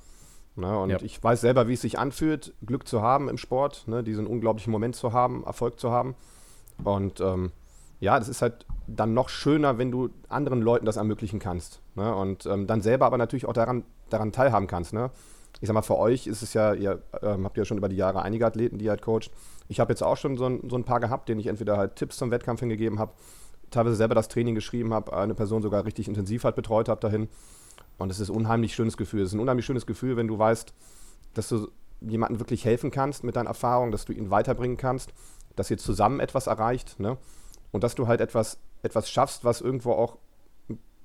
Ne? 0.55 0.79
Und 0.79 0.89
ja. 0.89 0.97
ich 1.01 1.23
weiß 1.23 1.41
selber, 1.41 1.67
wie 1.67 1.73
es 1.73 1.81
sich 1.81 1.97
anfühlt, 1.97 2.53
Glück 2.65 2.87
zu 2.87 3.01
haben 3.01 3.29
im 3.29 3.37
Sport, 3.37 3.87
ne? 3.87 4.03
diesen 4.03 4.27
unglaublichen 4.27 4.71
Moment 4.71 4.95
zu 4.95 5.13
haben, 5.13 5.43
Erfolg 5.43 5.79
zu 5.79 5.91
haben. 5.91 6.15
Und 6.83 7.19
ähm, 7.21 7.51
ja, 7.99 8.17
das 8.19 8.29
ist 8.29 8.41
halt 8.41 8.65
dann 8.87 9.13
noch 9.13 9.29
schöner, 9.29 9.77
wenn 9.77 9.91
du 9.91 10.09
anderen 10.27 10.61
Leuten 10.61 10.85
das 10.85 10.97
ermöglichen 10.97 11.39
kannst. 11.39 11.81
Ne? 11.95 12.13
Und 12.13 12.45
ähm, 12.45 12.67
dann 12.67 12.81
selber 12.81 13.05
aber 13.05 13.17
natürlich 13.17 13.45
auch 13.45 13.53
daran, 13.53 13.83
daran 14.09 14.31
teilhaben 14.31 14.67
kannst. 14.67 14.93
Ne? 14.93 15.11
Ich 15.61 15.67
sag 15.67 15.73
mal, 15.73 15.81
für 15.81 15.97
euch 15.97 16.27
ist 16.27 16.41
es 16.41 16.53
ja, 16.53 16.73
ihr 16.73 17.01
ähm, 17.21 17.45
habt 17.45 17.57
ja 17.57 17.65
schon 17.65 17.77
über 17.77 17.89
die 17.89 17.95
Jahre 17.95 18.21
einige 18.21 18.45
Athleten, 18.45 18.77
die 18.77 18.85
ihr 18.85 18.91
halt 18.91 19.01
coacht. 19.01 19.31
Ich 19.71 19.79
habe 19.79 19.93
jetzt 19.93 20.03
auch 20.03 20.17
schon 20.17 20.35
so 20.35 20.45
ein, 20.47 20.69
so 20.69 20.75
ein 20.75 20.83
paar 20.83 20.99
gehabt, 20.99 21.29
denen 21.29 21.39
ich 21.39 21.47
entweder 21.47 21.77
halt 21.77 21.95
Tipps 21.95 22.17
zum 22.17 22.29
Wettkampf 22.29 22.59
hingegeben 22.59 22.99
habe, 22.99 23.13
teilweise 23.69 23.95
selber 23.95 24.15
das 24.15 24.27
Training 24.27 24.53
geschrieben 24.53 24.93
habe, 24.93 25.15
eine 25.15 25.33
Person 25.33 25.61
sogar 25.61 25.85
richtig 25.85 26.09
intensiv 26.09 26.43
halt 26.43 26.57
betreut 26.57 26.89
habe 26.89 26.99
dahin. 26.99 27.29
Und 27.97 28.11
es 28.11 28.19
ist 28.19 28.29
ein 28.29 28.35
unheimlich 28.35 28.75
schönes 28.75 28.97
Gefühl. 28.97 29.21
Es 29.21 29.29
ist 29.29 29.33
ein 29.33 29.39
unheimlich 29.39 29.65
schönes 29.65 29.85
Gefühl, 29.85 30.17
wenn 30.17 30.27
du 30.27 30.37
weißt, 30.37 30.73
dass 31.35 31.47
du 31.47 31.69
jemandem 32.01 32.39
wirklich 32.39 32.65
helfen 32.65 32.91
kannst 32.91 33.23
mit 33.23 33.37
deinen 33.37 33.47
Erfahrungen, 33.47 33.93
dass 33.93 34.03
du 34.03 34.11
ihn 34.11 34.29
weiterbringen 34.29 34.75
kannst, 34.75 35.13
dass 35.55 35.71
ihr 35.71 35.77
zusammen 35.77 36.19
etwas 36.19 36.47
erreicht, 36.47 36.99
ne? 36.99 37.17
Und 37.71 37.85
dass 37.85 37.95
du 37.95 38.07
halt 38.07 38.19
etwas, 38.19 38.59
etwas 38.83 39.09
schaffst, 39.09 39.45
was 39.45 39.61
irgendwo 39.61 39.93
auch, 39.93 40.17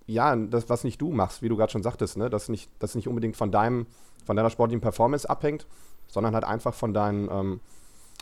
ja, 0.07 0.35
das, 0.35 0.69
was 0.69 0.83
nicht 0.83 1.01
du 1.01 1.12
machst, 1.12 1.41
wie 1.41 1.49
du 1.49 1.57
gerade 1.57 1.71
schon 1.71 1.85
sagtest, 1.85 2.17
ne? 2.17 2.31
Das 2.31 2.49
nicht, 2.49 2.69
das 2.81 2.97
nicht 2.97 3.07
unbedingt 3.07 3.37
von 3.37 3.53
deinem, 3.53 3.87
von 4.25 4.35
deiner 4.35 4.51
sportlichen 4.51 4.81
Performance 4.81 5.31
abhängt, 5.31 5.69
sondern 6.09 6.35
halt 6.35 6.45
einfach 6.45 6.75
von 6.75 6.93
deinen, 6.93 7.31
ähm, 7.31 7.61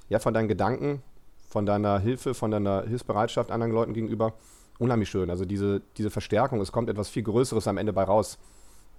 ja, 0.08 0.18
von 0.18 0.34
deinen 0.34 0.48
Gedanken, 0.48 1.02
von 1.48 1.66
deiner 1.66 1.98
Hilfe, 1.98 2.34
von 2.34 2.50
deiner 2.50 2.82
Hilfsbereitschaft 2.82 3.50
anderen 3.50 3.72
Leuten 3.72 3.94
gegenüber. 3.94 4.34
Unheimlich 4.78 5.08
schön. 5.08 5.30
Also 5.30 5.44
diese, 5.44 5.82
diese 5.96 6.10
Verstärkung, 6.10 6.60
es 6.60 6.72
kommt 6.72 6.88
etwas 6.88 7.08
viel 7.08 7.22
Größeres 7.22 7.68
am 7.68 7.78
Ende 7.78 7.92
bei 7.92 8.02
raus 8.02 8.38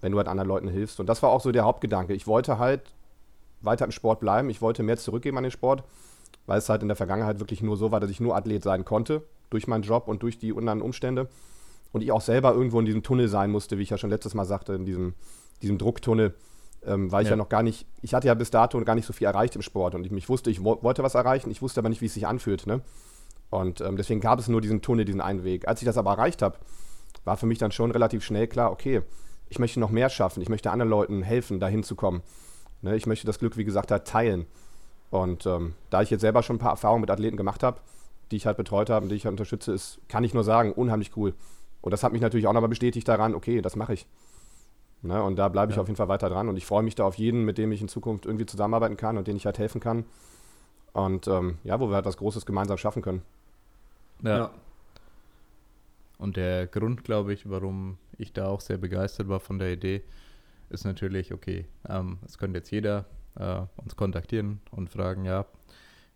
wenn 0.01 0.11
du 0.11 0.17
halt 0.17 0.27
anderen 0.27 0.47
Leuten 0.47 0.67
hilfst. 0.67 0.99
Und 0.99 1.07
das 1.07 1.23
war 1.23 1.31
auch 1.31 1.41
so 1.41 1.51
der 1.51 1.63
Hauptgedanke. 1.63 2.13
Ich 2.13 2.27
wollte 2.27 2.59
halt 2.59 2.81
weiter 3.61 3.85
im 3.85 3.91
Sport 3.91 4.19
bleiben. 4.19 4.49
Ich 4.49 4.61
wollte 4.61 4.83
mehr 4.83 4.97
zurückgeben 4.97 5.37
an 5.37 5.43
den 5.43 5.51
Sport, 5.51 5.83
weil 6.45 6.59
es 6.59 6.69
halt 6.69 6.81
in 6.81 6.87
der 6.87 6.95
Vergangenheit 6.95 7.39
wirklich 7.39 7.61
nur 7.61 7.77
so 7.77 7.91
war, 7.91 7.99
dass 7.99 8.09
ich 8.09 8.19
nur 8.19 8.35
Athlet 8.35 8.63
sein 8.63 8.85
konnte, 8.85 9.23
durch 9.49 9.67
meinen 9.67 9.83
Job 9.83 10.07
und 10.07 10.21
durch 10.23 10.37
die 10.37 10.55
anderen 10.55 10.81
Umstände. 10.81 11.27
Und 11.91 12.01
ich 12.01 12.11
auch 12.11 12.21
selber 12.21 12.53
irgendwo 12.53 12.79
in 12.79 12.85
diesem 12.85 13.03
Tunnel 13.03 13.29
sein 13.29 13.51
musste, 13.51 13.77
wie 13.77 13.83
ich 13.83 13.89
ja 13.89 13.97
schon 13.97 14.09
letztes 14.09 14.33
Mal 14.33 14.45
sagte, 14.45 14.73
in 14.73 14.85
diesem, 14.85 15.13
diesem 15.61 15.77
Drucktunnel, 15.77 16.35
ähm, 16.85 17.11
weil 17.11 17.23
ich 17.23 17.27
ja. 17.27 17.33
ja. 17.33 17.37
noch 17.37 17.49
gar 17.49 17.63
nicht, 17.63 17.85
ich 18.01 18.13
hatte 18.13 18.27
ja 18.27 18.33
bis 18.33 18.51
dato 18.51 18.79
gar 18.83 18.95
nicht 18.95 19.05
so 19.05 19.13
viel 19.13 19.27
erreicht 19.27 19.55
im 19.55 19.61
Sport 19.61 19.95
und 19.95 20.05
ich, 20.05 20.11
ich 20.11 20.29
wusste, 20.29 20.49
ich 20.49 20.63
wo, 20.63 20.81
wollte 20.83 21.03
was 21.03 21.15
erreichen, 21.15 21.51
ich 21.51 21.61
wusste 21.61 21.79
aber 21.79 21.89
nicht, 21.89 22.01
wie 22.01 22.05
es 22.05 22.13
sich 22.13 22.27
anfühlt. 22.27 22.67
Ne? 22.67 22.81
Und 23.49 23.81
ähm, 23.81 23.97
deswegen 23.97 24.21
gab 24.21 24.39
es 24.39 24.47
nur 24.47 24.61
diesen 24.61 24.81
Tunnel, 24.81 25.05
diesen 25.05 25.21
einen 25.21 25.43
Weg. 25.43 25.67
Als 25.67 25.81
ich 25.81 25.85
das 25.85 25.97
aber 25.97 26.11
erreicht 26.11 26.41
habe, 26.41 26.57
war 27.23 27.37
für 27.37 27.45
mich 27.45 27.57
dann 27.57 27.71
schon 27.71 27.91
relativ 27.91 28.23
schnell 28.23 28.47
klar, 28.47 28.71
okay, 28.71 29.01
ich 29.49 29.59
möchte 29.59 29.79
noch 29.79 29.89
mehr 29.89 30.09
schaffen, 30.09 30.41
ich 30.41 30.49
möchte 30.49 30.71
anderen 30.71 30.89
Leuten 30.89 31.21
helfen, 31.21 31.59
dahin 31.59 31.83
zu 31.83 31.95
kommen. 31.95 32.21
Ne, 32.81 32.95
ich 32.95 33.05
möchte 33.07 33.25
das 33.25 33.39
Glück, 33.39 33.57
wie 33.57 33.63
gesagt, 33.63 33.91
halt 33.91 34.05
teilen. 34.05 34.45
Und 35.09 35.45
ähm, 35.45 35.73
da 35.89 36.01
ich 36.01 36.09
jetzt 36.09 36.21
selber 36.21 36.43
schon 36.43 36.57
ein 36.57 36.59
paar 36.59 36.71
Erfahrungen 36.71 37.01
mit 37.01 37.11
Athleten 37.11 37.38
gemacht 37.38 37.63
habe, 37.63 37.79
die 38.31 38.35
ich 38.35 38.45
halt 38.45 38.57
betreut 38.57 38.89
habe 38.89 39.03
und 39.03 39.09
die 39.09 39.15
ich 39.15 39.25
halt 39.25 39.33
unterstütze, 39.33 39.71
ist, 39.71 39.99
kann 40.09 40.23
ich 40.23 40.33
nur 40.33 40.43
sagen, 40.43 40.71
unheimlich 40.73 41.15
cool. 41.15 41.33
Und 41.81 41.91
das 41.91 42.03
hat 42.03 42.11
mich 42.11 42.21
natürlich 42.21 42.47
auch 42.47 42.53
nochmal 42.53 42.69
bestätigt 42.69 43.07
daran, 43.07 43.35
okay, 43.35 43.61
das 43.61 43.75
mache 43.75 43.93
ich. 43.93 44.07
Ne, 45.05 45.21
und 45.21 45.35
da 45.35 45.49
bleibe 45.49 45.71
ich 45.71 45.75
ja. 45.75 45.81
auf 45.81 45.87
jeden 45.87 45.97
Fall 45.97 46.07
weiter 46.07 46.29
dran. 46.29 46.49
Und 46.49 46.57
ich 46.57 46.65
freue 46.65 46.81
mich 46.81 46.95
da 46.95 47.05
auf 47.05 47.15
jeden, 47.15 47.45
mit 47.45 47.57
dem 47.59 47.71
ich 47.71 47.81
in 47.81 47.87
Zukunft 47.87 48.25
irgendwie 48.25 48.47
zusammenarbeiten 48.47 48.97
kann 48.97 49.17
und 49.17 49.27
den 49.27 49.35
ich 49.35 49.45
halt 49.45 49.59
helfen 49.59 49.79
kann. 49.79 50.05
Und 50.93 51.27
ähm, 51.27 51.59
ja, 51.63 51.79
wo 51.79 51.89
wir 51.89 51.95
halt 51.95 52.05
was 52.05 52.17
Großes 52.17 52.45
gemeinsam 52.45 52.77
schaffen 52.77 53.03
können. 53.03 53.21
Ja. 54.23 54.37
ja. 54.37 54.51
Und 56.17 56.37
der 56.37 56.65
Grund, 56.65 57.03
glaube 57.03 57.33
ich, 57.33 57.49
warum 57.49 57.97
ich 58.17 58.33
da 58.33 58.47
auch 58.47 58.61
sehr 58.61 58.77
begeistert 58.77 59.27
war 59.27 59.39
von 59.39 59.59
der 59.59 59.73
Idee, 59.73 60.01
ist 60.69 60.85
natürlich, 60.85 61.33
okay, 61.33 61.65
ähm, 61.87 62.17
es 62.25 62.37
könnte 62.37 62.57
jetzt 62.57 62.71
jeder 62.71 63.05
äh, 63.35 63.61
uns 63.75 63.95
kontaktieren 63.95 64.61
und 64.71 64.89
fragen, 64.89 65.25
ja, 65.25 65.45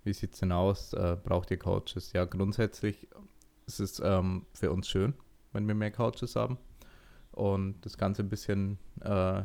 wie 0.03 0.13
sieht 0.13 0.33
es 0.33 0.39
denn 0.39 0.51
aus? 0.51 0.93
Äh, 0.93 1.17
braucht 1.23 1.51
ihr 1.51 1.59
Coaches? 1.59 2.13
Ja, 2.13 2.25
grundsätzlich 2.25 3.07
ist 3.67 3.81
es 3.81 4.01
ähm, 4.03 4.45
für 4.53 4.71
uns 4.71 4.87
schön, 4.87 5.13
wenn 5.51 5.67
wir 5.67 5.75
mehr 5.75 5.91
Coaches 5.91 6.35
haben 6.35 6.57
und 7.39 7.75
das 7.85 7.97
Ganze 7.97 8.23
ein 8.23 8.29
bisschen 8.29 8.77
äh, 9.01 9.43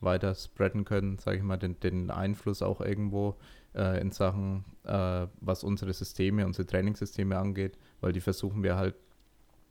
weiter 0.00 0.34
spreaden 0.34 0.84
können, 0.84 1.18
sage 1.18 1.38
ich 1.38 1.42
mal, 1.42 1.56
den, 1.56 1.80
den, 1.80 2.10
Einfluss 2.10 2.60
auch 2.60 2.80
irgendwo 2.80 3.36
äh, 3.74 4.00
in 4.00 4.10
Sachen, 4.10 4.64
äh, 4.84 5.26
was 5.40 5.64
unsere 5.64 5.92
Systeme, 5.92 6.44
unsere 6.44 6.66
Trainingssysteme 6.66 7.38
angeht, 7.38 7.78
weil 8.00 8.12
die 8.12 8.20
versuchen 8.20 8.62
wir 8.62 8.76
halt 8.76 8.96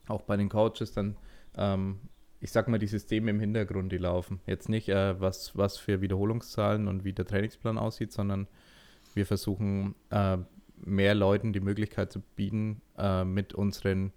auch 0.08 0.22
bei 0.22 0.38
den 0.38 0.50
Coaches 0.50 0.94
dann, 0.94 1.18
ähm, 1.56 2.00
ich 2.40 2.52
sag 2.52 2.68
mal, 2.68 2.80
die 2.80 2.88
Systeme 2.88 3.30
im 3.30 3.40
Hintergrund, 3.40 3.92
die 3.92 3.98
laufen. 3.98 4.40
Jetzt 4.48 4.68
nicht, 4.68 4.90
äh, 4.90 5.20
was, 5.20 5.56
was 5.56 5.78
für 5.78 6.02
Wiederholungszahlen 6.02 6.88
und 6.88 7.04
wie 7.04 7.14
der 7.14 7.26
Trainingsplan 7.26 7.78
aussieht, 7.78 8.12
sondern 8.12 8.48
wir 9.14 9.26
versuchen 9.26 9.94
äh, 10.10 10.38
mehr 10.84 11.14
Leuten 11.14 11.54
die 11.54 11.60
Möglichkeit 11.60 12.12
zu 12.12 12.22
bieten, 12.36 12.82
äh, 12.98 13.24
mit 13.24 13.54
unseren 13.54 14.14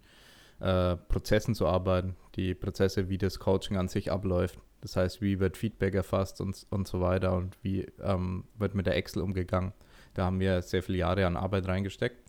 äh, 0.60 0.96
Prozessen 0.96 1.54
zu 1.54 1.66
arbeiten, 1.66 2.16
die 2.36 2.54
Prozesse, 2.54 3.08
wie 3.08 3.18
das 3.18 3.38
Coaching 3.38 3.76
an 3.76 3.88
sich 3.88 4.10
abläuft. 4.10 4.58
Das 4.80 4.96
heißt, 4.96 5.22
wie 5.22 5.40
wird 5.40 5.56
Feedback 5.56 5.94
erfasst 5.94 6.40
und, 6.40 6.66
und 6.70 6.86
so 6.86 7.00
weiter 7.00 7.34
und 7.34 7.56
wie 7.62 7.86
ähm, 8.02 8.44
wird 8.58 8.74
mit 8.74 8.86
der 8.86 8.96
Excel 8.96 9.22
umgegangen. 9.22 9.72
Da 10.12 10.26
haben 10.26 10.40
wir 10.40 10.62
sehr 10.62 10.82
viele 10.82 10.98
Jahre 10.98 11.26
an 11.26 11.36
Arbeit 11.36 11.66
reingesteckt. 11.66 12.22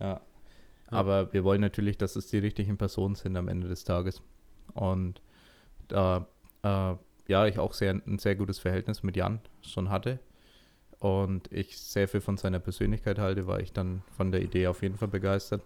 Ja, 0.00 0.20
aber 0.88 1.32
wir 1.32 1.44
wollen 1.44 1.60
natürlich, 1.60 1.96
dass 1.96 2.16
es 2.16 2.26
die 2.26 2.38
richtigen 2.38 2.76
Personen 2.76 3.14
sind 3.14 3.36
am 3.36 3.48
Ende 3.48 3.68
des 3.68 3.84
Tages. 3.84 4.20
Und 4.74 5.22
da, 5.88 6.26
äh, 6.62 6.94
ja, 7.28 7.46
ich 7.46 7.58
auch 7.58 7.72
sehr, 7.72 7.92
ein 7.92 8.18
sehr 8.18 8.34
gutes 8.34 8.58
Verhältnis 8.58 9.02
mit 9.02 9.16
Jan 9.16 9.40
schon 9.62 9.88
hatte 9.88 10.18
und 10.98 11.50
ich 11.50 11.78
sehr 11.78 12.08
viel 12.08 12.20
von 12.20 12.36
seiner 12.36 12.60
Persönlichkeit 12.60 13.18
halte, 13.18 13.46
war 13.46 13.60
ich 13.60 13.72
dann 13.72 14.02
von 14.16 14.30
der 14.30 14.42
Idee 14.42 14.66
auf 14.66 14.82
jeden 14.82 14.96
Fall 14.96 15.08
begeistert. 15.08 15.62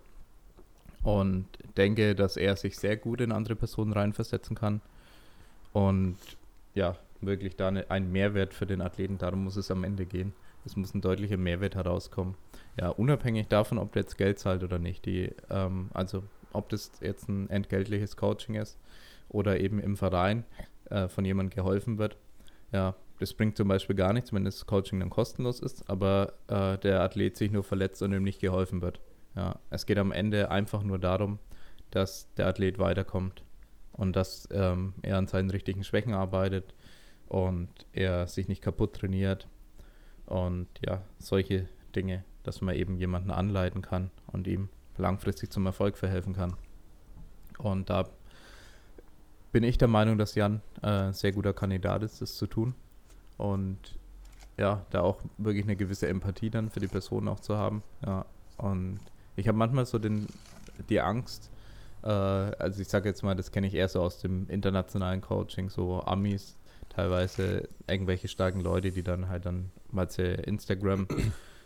Und 1.02 1.46
denke, 1.76 2.14
dass 2.14 2.36
er 2.36 2.56
sich 2.56 2.76
sehr 2.78 2.96
gut 2.96 3.20
in 3.20 3.32
andere 3.32 3.54
Personen 3.54 3.92
reinversetzen 3.92 4.56
kann. 4.56 4.80
Und 5.72 6.16
ja, 6.74 6.96
wirklich 7.20 7.56
da 7.56 7.68
eine, 7.68 7.90
ein 7.90 8.10
Mehrwert 8.10 8.54
für 8.54 8.66
den 8.66 8.80
Athleten, 8.80 9.18
darum 9.18 9.44
muss 9.44 9.56
es 9.56 9.70
am 9.70 9.84
Ende 9.84 10.06
gehen. 10.06 10.32
Es 10.64 10.76
muss 10.76 10.94
ein 10.94 11.00
deutlicher 11.00 11.36
Mehrwert 11.36 11.76
herauskommen 11.76 12.34
ja, 12.78 12.90
unabhängig 12.90 13.48
davon, 13.48 13.78
ob 13.78 13.92
der 13.92 14.02
jetzt 14.02 14.18
Geld 14.18 14.38
zahlt 14.38 14.62
oder 14.62 14.78
nicht, 14.78 15.06
die, 15.06 15.32
ähm, 15.50 15.88
also 15.94 16.22
ob 16.52 16.68
das 16.68 16.92
jetzt 17.00 17.28
ein 17.28 17.48
entgeltliches 17.50 18.16
Coaching 18.16 18.54
ist 18.54 18.78
oder 19.28 19.60
eben 19.60 19.80
im 19.80 19.96
Verein 19.96 20.44
äh, 20.90 21.08
von 21.08 21.24
jemandem 21.24 21.56
geholfen 21.56 21.98
wird, 21.98 22.16
ja, 22.72 22.94
das 23.18 23.32
bringt 23.32 23.56
zum 23.56 23.68
Beispiel 23.68 23.96
gar 23.96 24.12
nichts, 24.12 24.32
wenn 24.32 24.44
das 24.44 24.66
Coaching 24.66 25.00
dann 25.00 25.08
kostenlos 25.08 25.60
ist, 25.60 25.88
aber 25.88 26.34
äh, 26.48 26.76
der 26.78 27.00
Athlet 27.00 27.36
sich 27.36 27.50
nur 27.50 27.64
verletzt 27.64 28.02
und 28.02 28.12
ihm 28.12 28.22
nicht 28.22 28.40
geholfen 28.40 28.82
wird. 28.82 29.00
Ja, 29.36 29.58
es 29.70 29.86
geht 29.86 29.98
am 29.98 30.12
Ende 30.12 30.50
einfach 30.50 30.82
nur 30.82 30.98
darum, 30.98 31.38
dass 31.90 32.32
der 32.34 32.46
Athlet 32.46 32.78
weiterkommt 32.78 33.44
und 33.92 34.16
dass 34.16 34.48
ähm, 34.50 34.94
er 35.02 35.18
an 35.18 35.26
seinen 35.26 35.50
richtigen 35.50 35.84
Schwächen 35.84 36.14
arbeitet 36.14 36.74
und 37.28 37.68
er 37.92 38.26
sich 38.26 38.48
nicht 38.48 38.62
kaputt 38.62 38.94
trainiert 38.94 39.46
und 40.26 40.68
ja, 40.84 41.02
solche 41.18 41.68
Dinge, 41.94 42.24
dass 42.42 42.60
man 42.60 42.74
eben 42.74 42.98
jemanden 42.98 43.30
anleiten 43.30 43.82
kann 43.82 44.10
und 44.26 44.46
ihm 44.46 44.68
langfristig 44.96 45.50
zum 45.50 45.66
Erfolg 45.66 45.96
verhelfen 45.96 46.34
kann. 46.34 46.54
Und 47.58 47.90
da 47.90 48.08
bin 49.52 49.62
ich 49.62 49.78
der 49.78 49.88
Meinung, 49.88 50.18
dass 50.18 50.34
Jan 50.34 50.60
äh, 50.82 50.86
ein 50.86 51.12
sehr 51.12 51.32
guter 51.32 51.52
Kandidat 51.52 52.02
ist, 52.02 52.20
das 52.20 52.36
zu 52.36 52.46
tun. 52.46 52.74
Und 53.38 53.98
ja, 54.56 54.84
da 54.90 55.02
auch 55.02 55.20
wirklich 55.38 55.64
eine 55.64 55.76
gewisse 55.76 56.08
Empathie 56.08 56.50
dann 56.50 56.70
für 56.70 56.80
die 56.80 56.88
Person 56.88 57.28
auch 57.28 57.40
zu 57.40 57.56
haben. 57.56 57.82
Ja, 58.04 58.24
und 58.58 59.00
ich 59.36 59.48
habe 59.48 59.58
manchmal 59.58 59.86
so 59.86 59.98
den, 59.98 60.26
die 60.88 61.00
Angst, 61.00 61.50
äh, 62.02 62.08
also 62.08 62.80
ich 62.80 62.88
sage 62.88 63.08
jetzt 63.08 63.22
mal, 63.22 63.34
das 63.34 63.52
kenne 63.52 63.66
ich 63.66 63.74
eher 63.74 63.88
so 63.88 64.00
aus 64.00 64.18
dem 64.18 64.48
internationalen 64.48 65.20
Coaching, 65.20 65.68
so 65.70 66.02
Amis, 66.02 66.56
teilweise 66.88 67.68
irgendwelche 67.86 68.28
starken 68.28 68.60
Leute, 68.60 68.90
die 68.90 69.02
dann 69.02 69.28
halt 69.28 69.46
dann, 69.46 69.70
weil 69.90 70.10
sie 70.10 70.22
Instagram 70.22 71.06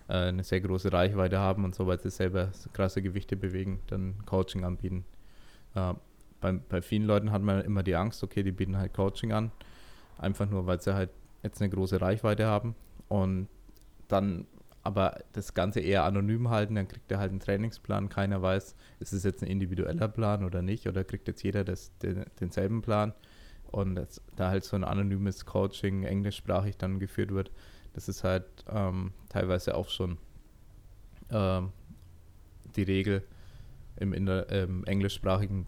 äh, 0.08 0.12
eine 0.12 0.42
sehr 0.42 0.60
große 0.60 0.92
Reichweite 0.92 1.38
haben 1.38 1.64
und 1.64 1.74
so, 1.74 1.86
weil 1.86 2.00
sie 2.00 2.10
selber 2.10 2.50
krasse 2.72 3.02
Gewichte 3.02 3.36
bewegen, 3.36 3.80
dann 3.86 4.16
Coaching 4.26 4.64
anbieten. 4.64 5.04
Äh, 5.74 5.94
bei, 6.40 6.52
bei 6.52 6.82
vielen 6.82 7.04
Leuten 7.04 7.32
hat 7.32 7.42
man 7.42 7.62
immer 7.62 7.82
die 7.82 7.94
Angst, 7.94 8.22
okay, 8.24 8.42
die 8.42 8.52
bieten 8.52 8.76
halt 8.78 8.94
Coaching 8.94 9.32
an, 9.32 9.52
einfach 10.18 10.48
nur, 10.48 10.66
weil 10.66 10.80
sie 10.80 10.94
halt 10.94 11.10
jetzt 11.42 11.60
eine 11.60 11.70
große 11.70 12.00
Reichweite 12.00 12.46
haben 12.46 12.74
und 13.08 13.48
dann 14.08 14.46
aber 14.90 15.20
das 15.32 15.54
Ganze 15.54 15.78
eher 15.78 16.02
anonym 16.02 16.50
halten, 16.50 16.74
dann 16.74 16.88
kriegt 16.88 17.12
er 17.12 17.18
halt 17.18 17.30
einen 17.30 17.38
Trainingsplan, 17.38 18.08
keiner 18.08 18.42
weiß, 18.42 18.74
ist 18.98 19.12
es 19.12 19.22
jetzt 19.22 19.40
ein 19.40 19.46
individueller 19.46 20.08
Plan 20.08 20.44
oder 20.44 20.62
nicht, 20.62 20.88
oder 20.88 21.04
kriegt 21.04 21.28
jetzt 21.28 21.44
jeder 21.44 21.62
das, 21.62 21.96
den, 21.98 22.24
denselben 22.40 22.82
Plan? 22.82 23.14
Und 23.70 23.94
das, 23.94 24.20
da 24.34 24.48
halt 24.48 24.64
so 24.64 24.74
ein 24.74 24.82
anonymes 24.82 25.46
Coaching 25.46 26.02
englischsprachig 26.02 26.76
dann 26.76 26.98
geführt 26.98 27.32
wird, 27.32 27.52
das 27.92 28.08
ist 28.08 28.24
halt 28.24 28.44
ähm, 28.68 29.12
teilweise 29.28 29.76
auch 29.76 29.88
schon 29.88 30.18
ähm, 31.30 31.70
die 32.74 32.82
Regel 32.82 33.22
im, 33.94 34.26
der, 34.26 34.48
im 34.48 34.84
englischsprachigen 34.86 35.66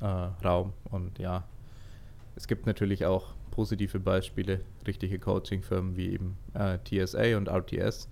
äh, 0.00 0.06
Raum. 0.06 0.72
Und 0.84 1.18
ja, 1.18 1.44
es 2.34 2.48
gibt 2.48 2.64
natürlich 2.64 3.04
auch 3.04 3.34
positive 3.50 4.00
Beispiele, 4.00 4.60
richtige 4.86 5.18
Coaching-Firmen 5.18 5.96
wie 5.96 6.12
eben 6.12 6.38
äh, 6.54 6.78
TSA 6.78 7.36
und 7.36 7.48
RTS, 7.48 8.08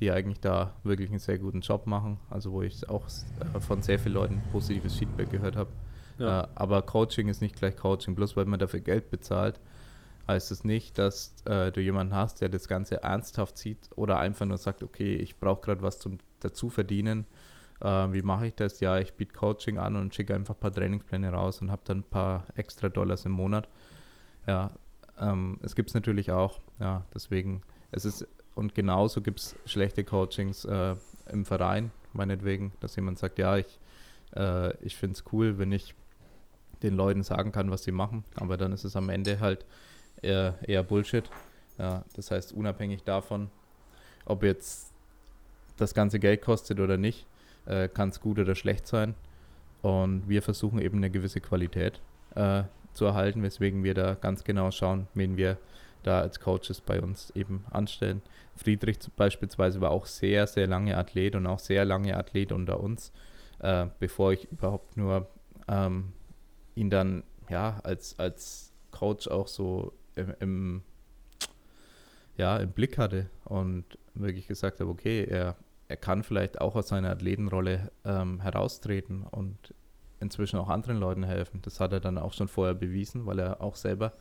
die 0.00 0.10
eigentlich 0.10 0.40
da 0.40 0.74
wirklich 0.82 1.10
einen 1.10 1.18
sehr 1.18 1.38
guten 1.38 1.60
Job 1.60 1.86
machen. 1.86 2.18
Also 2.30 2.52
wo 2.52 2.62
ich 2.62 2.88
auch 2.88 3.06
äh, 3.06 3.60
von 3.60 3.82
sehr 3.82 3.98
vielen 3.98 4.14
Leuten 4.14 4.42
positives 4.52 4.94
Feedback 4.96 5.30
gehört 5.30 5.56
habe. 5.56 5.70
Ja. 6.18 6.42
Äh, 6.42 6.48
aber 6.54 6.82
Coaching 6.82 7.28
ist 7.28 7.40
nicht 7.40 7.56
gleich 7.56 7.76
Coaching. 7.76 8.14
Bloß 8.14 8.36
weil 8.36 8.46
man 8.46 8.58
dafür 8.58 8.80
Geld 8.80 9.10
bezahlt, 9.10 9.60
heißt 10.28 10.50
es 10.50 10.64
nicht, 10.64 10.98
dass 10.98 11.34
äh, 11.44 11.70
du 11.72 11.80
jemanden 11.80 12.14
hast, 12.14 12.40
der 12.40 12.48
das 12.48 12.68
Ganze 12.68 13.02
ernsthaft 13.02 13.58
sieht 13.58 13.90
oder 13.96 14.18
einfach 14.18 14.46
nur 14.46 14.58
sagt, 14.58 14.82
okay, 14.82 15.16
ich 15.16 15.38
brauche 15.38 15.62
gerade 15.62 15.82
was 15.82 15.98
zum 15.98 16.18
dazu 16.40 16.68
verdienen. 16.68 17.26
Äh, 17.80 18.12
wie 18.12 18.22
mache 18.22 18.48
ich 18.48 18.54
das? 18.54 18.80
Ja, 18.80 18.98
ich 18.98 19.14
biete 19.14 19.34
Coaching 19.34 19.78
an 19.78 19.96
und 19.96 20.14
schicke 20.14 20.34
einfach 20.34 20.54
ein 20.54 20.60
paar 20.60 20.72
Trainingspläne 20.72 21.30
raus 21.30 21.60
und 21.60 21.70
habe 21.70 21.82
dann 21.84 21.98
ein 21.98 22.10
paar 22.10 22.46
extra 22.54 22.88
Dollars 22.88 23.24
im 23.24 23.32
Monat. 23.32 23.68
Ja, 24.46 24.70
ähm, 25.18 25.58
es 25.62 25.74
gibt 25.74 25.90
es 25.90 25.94
natürlich 25.94 26.30
auch, 26.30 26.60
ja, 26.78 27.04
deswegen, 27.14 27.62
es 27.90 28.04
ist, 28.04 28.26
und 28.56 28.74
genauso 28.74 29.20
gibt 29.20 29.38
es 29.38 29.54
schlechte 29.66 30.02
Coachings 30.02 30.64
äh, 30.64 30.96
im 31.30 31.44
Verein, 31.44 31.92
meinetwegen, 32.14 32.72
dass 32.80 32.96
jemand 32.96 33.18
sagt, 33.18 33.38
ja, 33.38 33.58
ich, 33.58 33.78
äh, 34.34 34.74
ich 34.78 34.96
finde 34.96 35.14
es 35.14 35.24
cool, 35.30 35.58
wenn 35.58 35.70
ich 35.72 35.94
den 36.82 36.94
Leuten 36.94 37.22
sagen 37.22 37.52
kann, 37.52 37.70
was 37.70 37.84
sie 37.84 37.92
machen, 37.92 38.24
aber 38.34 38.56
dann 38.56 38.72
ist 38.72 38.84
es 38.84 38.96
am 38.96 39.10
Ende 39.10 39.40
halt 39.40 39.66
eher, 40.22 40.58
eher 40.66 40.82
Bullshit. 40.82 41.28
Ja, 41.78 42.04
das 42.14 42.30
heißt, 42.30 42.54
unabhängig 42.54 43.04
davon, 43.04 43.50
ob 44.24 44.42
jetzt 44.42 44.90
das 45.76 45.92
ganze 45.92 46.18
Geld 46.18 46.40
kostet 46.40 46.80
oder 46.80 46.96
nicht, 46.96 47.26
äh, 47.66 47.88
kann 47.88 48.08
es 48.08 48.20
gut 48.20 48.38
oder 48.38 48.54
schlecht 48.54 48.86
sein. 48.86 49.14
Und 49.82 50.30
wir 50.30 50.40
versuchen 50.40 50.80
eben 50.80 50.96
eine 50.96 51.10
gewisse 51.10 51.42
Qualität 51.42 52.00
äh, 52.34 52.62
zu 52.94 53.04
erhalten, 53.04 53.42
weswegen 53.42 53.84
wir 53.84 53.92
da 53.92 54.14
ganz 54.14 54.44
genau 54.44 54.70
schauen, 54.70 55.08
wen 55.12 55.36
wir 55.36 55.58
da 56.06 56.20
als 56.20 56.40
Coaches 56.40 56.80
bei 56.80 57.00
uns 57.00 57.30
eben 57.30 57.64
anstellen. 57.70 58.22
Friedrich 58.54 58.98
beispielsweise 59.16 59.80
war 59.80 59.90
auch 59.90 60.06
sehr, 60.06 60.46
sehr 60.46 60.66
lange 60.66 60.96
Athlet 60.96 61.34
und 61.34 61.46
auch 61.46 61.58
sehr 61.58 61.84
lange 61.84 62.16
Athlet 62.16 62.52
unter 62.52 62.80
uns, 62.80 63.12
äh, 63.58 63.86
bevor 63.98 64.32
ich 64.32 64.50
überhaupt 64.50 64.96
nur 64.96 65.28
ähm, 65.68 66.12
ihn 66.74 66.90
dann 66.90 67.24
ja 67.48 67.80
als, 67.82 68.18
als 68.18 68.72
Coach 68.92 69.28
auch 69.28 69.48
so 69.48 69.92
im, 70.14 70.34
im, 70.40 70.82
ja, 72.36 72.56
im 72.58 72.70
Blick 72.70 72.98
hatte 72.98 73.28
und 73.44 73.84
wirklich 74.14 74.46
gesagt 74.46 74.80
habe, 74.80 74.90
okay, 74.90 75.24
er, 75.24 75.56
er 75.88 75.96
kann 75.96 76.22
vielleicht 76.22 76.60
auch 76.60 76.76
aus 76.76 76.88
seiner 76.88 77.10
Athletenrolle 77.10 77.90
ähm, 78.04 78.40
heraustreten 78.40 79.24
und 79.24 79.74
inzwischen 80.20 80.58
auch 80.58 80.68
anderen 80.68 80.98
Leuten 80.98 81.24
helfen. 81.24 81.60
Das 81.62 81.80
hat 81.80 81.92
er 81.92 82.00
dann 82.00 82.16
auch 82.16 82.32
schon 82.32 82.48
vorher 82.48 82.74
bewiesen, 82.74 83.26
weil 83.26 83.38
er 83.38 83.60
auch 83.60 83.76
selber 83.76 84.12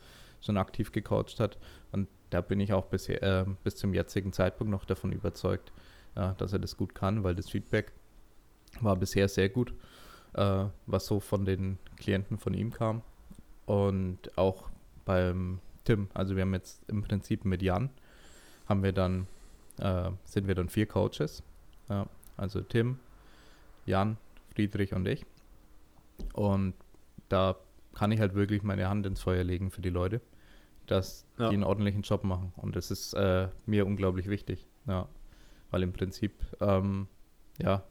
schon 0.45 0.57
aktiv 0.57 0.91
gecoacht 0.91 1.39
hat. 1.39 1.57
Und 1.91 2.07
da 2.29 2.41
bin 2.41 2.59
ich 2.59 2.73
auch 2.73 2.85
bisher, 2.85 3.21
äh, 3.23 3.45
bis 3.63 3.75
zum 3.75 3.93
jetzigen 3.93 4.33
Zeitpunkt 4.33 4.71
noch 4.71 4.85
davon 4.85 5.11
überzeugt, 5.11 5.71
ja, 6.15 6.33
dass 6.33 6.53
er 6.53 6.59
das 6.59 6.77
gut 6.77 6.95
kann, 6.95 7.23
weil 7.23 7.35
das 7.35 7.49
Feedback 7.49 7.91
war 8.81 8.95
bisher 8.95 9.27
sehr 9.27 9.49
gut, 9.49 9.73
äh, 10.33 10.65
was 10.85 11.05
so 11.05 11.19
von 11.19 11.45
den 11.45 11.77
Klienten 11.97 12.37
von 12.37 12.53
ihm 12.53 12.71
kam. 12.71 13.01
Und 13.65 14.37
auch 14.37 14.69
beim 15.05 15.59
Tim, 15.83 16.09
also 16.13 16.35
wir 16.35 16.43
haben 16.43 16.53
jetzt 16.53 16.83
im 16.89 17.01
Prinzip 17.03 17.45
mit 17.45 17.61
Jan, 17.61 17.89
haben 18.67 18.83
wir 18.83 18.91
dann, 18.91 19.27
äh, 19.79 20.11
sind 20.23 20.47
wir 20.47 20.55
dann 20.55 20.69
vier 20.69 20.87
Coaches. 20.87 21.43
Also 22.37 22.61
Tim, 22.61 22.99
Jan, 23.85 24.17
Friedrich 24.55 24.93
und 24.93 25.07
ich. 25.07 25.25
Und 26.33 26.73
da 27.29 27.55
kann 27.93 28.11
ich 28.11 28.19
halt 28.19 28.33
wirklich 28.33 28.63
meine 28.63 28.89
Hand 28.89 29.05
ins 29.05 29.21
Feuer 29.21 29.43
legen 29.43 29.71
für 29.71 29.81
die 29.81 29.89
Leute, 29.89 30.21
dass 30.87 31.25
ja. 31.37 31.49
die 31.49 31.55
einen 31.55 31.63
ordentlichen 31.63 32.01
Job 32.01 32.23
machen. 32.23 32.53
Und 32.57 32.75
das 32.75 32.91
ist 32.91 33.13
äh, 33.13 33.49
mir 33.65 33.85
unglaublich 33.85 34.27
wichtig. 34.27 34.67
Ja. 34.87 35.07
Weil 35.71 35.83
im 35.83 35.93
Prinzip, 35.93 36.33
ähm, 36.61 37.07
ja, 37.61 37.83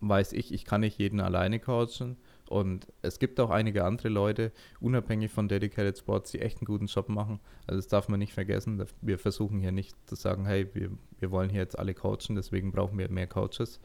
weiß 0.00 0.32
ich, 0.32 0.52
ich 0.52 0.64
kann 0.64 0.82
nicht 0.82 0.98
jeden 0.98 1.20
alleine 1.20 1.58
coachen. 1.58 2.16
Und 2.48 2.86
es 3.02 3.18
gibt 3.18 3.38
auch 3.40 3.50
einige 3.50 3.84
andere 3.84 4.08
Leute, 4.08 4.52
unabhängig 4.80 5.30
von 5.30 5.48
Dedicated 5.48 5.98
Sports, 5.98 6.30
die 6.30 6.40
echt 6.40 6.58
einen 6.58 6.66
guten 6.66 6.86
Job 6.86 7.08
machen. 7.08 7.40
Also 7.66 7.78
das 7.78 7.88
darf 7.88 8.08
man 8.08 8.18
nicht 8.18 8.32
vergessen. 8.32 8.82
Wir 9.02 9.18
versuchen 9.18 9.60
hier 9.60 9.72
nicht 9.72 9.94
zu 10.08 10.14
sagen, 10.14 10.46
hey, 10.46 10.68
wir, 10.72 10.90
wir 11.18 11.30
wollen 11.30 11.50
hier 11.50 11.60
jetzt 11.60 11.78
alle 11.78 11.94
coachen, 11.94 12.36
deswegen 12.36 12.72
brauchen 12.72 12.98
wir 12.98 13.10
mehr 13.10 13.26
Coaches. 13.26 13.80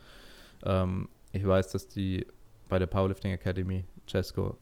Ähm, 0.64 1.10
ich 1.34 1.46
weiß, 1.46 1.72
dass 1.72 1.90
die 1.90 2.26
bei 2.70 2.80
der 2.80 2.88
Powerlifting 2.88 3.32
Academy, 3.34 3.84
Cesco 4.08 4.58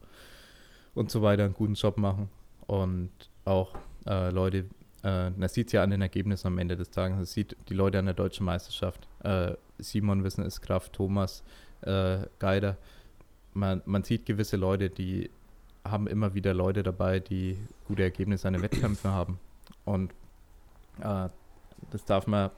und 0.95 1.11
so 1.11 1.21
weiter 1.21 1.45
einen 1.45 1.53
guten 1.53 1.75
Job 1.75 1.97
machen. 1.97 2.29
Und 2.65 3.11
auch 3.45 3.75
äh, 4.05 4.29
Leute, 4.29 4.65
äh, 5.03 5.29
man 5.31 5.49
sieht 5.49 5.67
es 5.67 5.73
ja 5.73 5.83
an 5.83 5.89
den 5.89 6.01
Ergebnissen 6.01 6.47
am 6.47 6.57
Ende 6.57 6.75
des 6.75 6.89
Tages, 6.89 7.15
man 7.15 7.25
sieht 7.25 7.55
die 7.69 7.73
Leute 7.73 7.99
an 7.99 8.05
der 8.05 8.13
deutschen 8.13 8.45
Meisterschaft. 8.45 9.07
Äh, 9.23 9.53
Simon 9.79 10.23
Wissen 10.23 10.45
ist 10.45 10.61
Kraft, 10.61 10.93
Thomas 10.93 11.43
äh, 11.81 12.19
Geider. 12.39 12.77
Man, 13.53 13.81
man 13.85 14.03
sieht 14.03 14.25
gewisse 14.25 14.57
Leute, 14.57 14.89
die 14.89 15.29
haben 15.83 16.07
immer 16.07 16.33
wieder 16.33 16.53
Leute 16.53 16.83
dabei, 16.83 17.19
die 17.19 17.57
gute 17.85 18.03
Ergebnisse 18.03 18.47
an 18.47 18.53
den 18.53 18.61
Wettkämpfen 18.61 19.11
haben. 19.11 19.39
Und 19.85 20.11
äh, 20.99 21.29
das 21.89 22.05
darf 22.05 22.27
man 22.27 22.51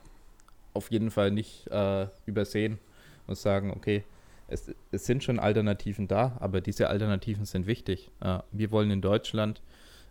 auf 0.74 0.92
jeden 0.92 1.12
Fall 1.12 1.32
nicht 1.32 1.68
äh, 1.68 2.08
übersehen 2.26 2.80
und 3.28 3.38
sagen, 3.38 3.72
okay, 3.72 4.04
es, 4.48 4.74
es, 4.92 5.06
sind 5.06 5.24
schon 5.24 5.40
Alternativen 5.40 6.08
da, 6.08 6.36
aber 6.40 6.62
diese 6.62 6.90
Alternativen 6.90 7.46
sind 7.46 7.66
wichtig. 7.68 8.12
Äh, 8.20 8.40
wir 8.52 8.72
wollen 8.72 8.92
in 8.92 9.02
Deutschland 9.02 9.62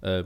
äh, 0.00 0.24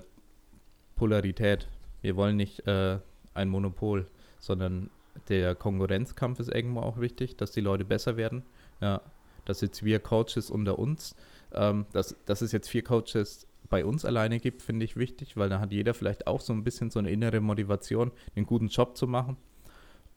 Polarität. 0.97 1.69
Wir 2.03 2.17
wollen 2.17 2.37
nicht 2.37 2.67
äh, 2.67 2.99
ein 3.35 3.49
Monopol, 3.49 4.07
sondern 4.39 4.91
der 5.29 5.55
Konkurrenzkampf 5.55 6.41
ist 6.41 6.53
irgendwo 6.53 6.81
auch 6.81 6.99
wichtig, 6.99 7.37
dass 7.37 7.53
die 7.53 7.61
Leute 7.61 7.85
besser 7.85 8.17
werden. 8.17 8.43
Ja, 8.81 9.01
dass 9.45 9.61
jetzt 9.61 9.85
wir 9.85 10.01
Coaches 10.01 10.51
unter 10.51 10.79
uns, 10.79 11.15
ähm, 11.55 11.87
dass, 11.93 12.17
dass 12.27 12.43
es 12.43 12.53
jetzt 12.53 12.69
vier 12.69 12.83
Coaches 12.83 13.47
bei 13.69 13.85
uns 13.85 14.05
alleine 14.05 14.39
gibt, 14.39 14.63
finde 14.63 14.85
ich 14.85 14.97
wichtig, 14.97 15.37
weil 15.37 15.49
da 15.49 15.61
hat 15.61 15.73
jeder 15.73 15.95
vielleicht 15.95 16.27
auch 16.27 16.41
so 16.41 16.53
ein 16.53 16.65
bisschen 16.65 16.91
so 16.91 16.99
eine 16.99 17.11
innere 17.11 17.41
Motivation, 17.41 18.13
einen 18.35 18.47
guten 18.47 18.69
Job 18.69 18.97
zu 18.97 19.07
machen. 19.07 19.37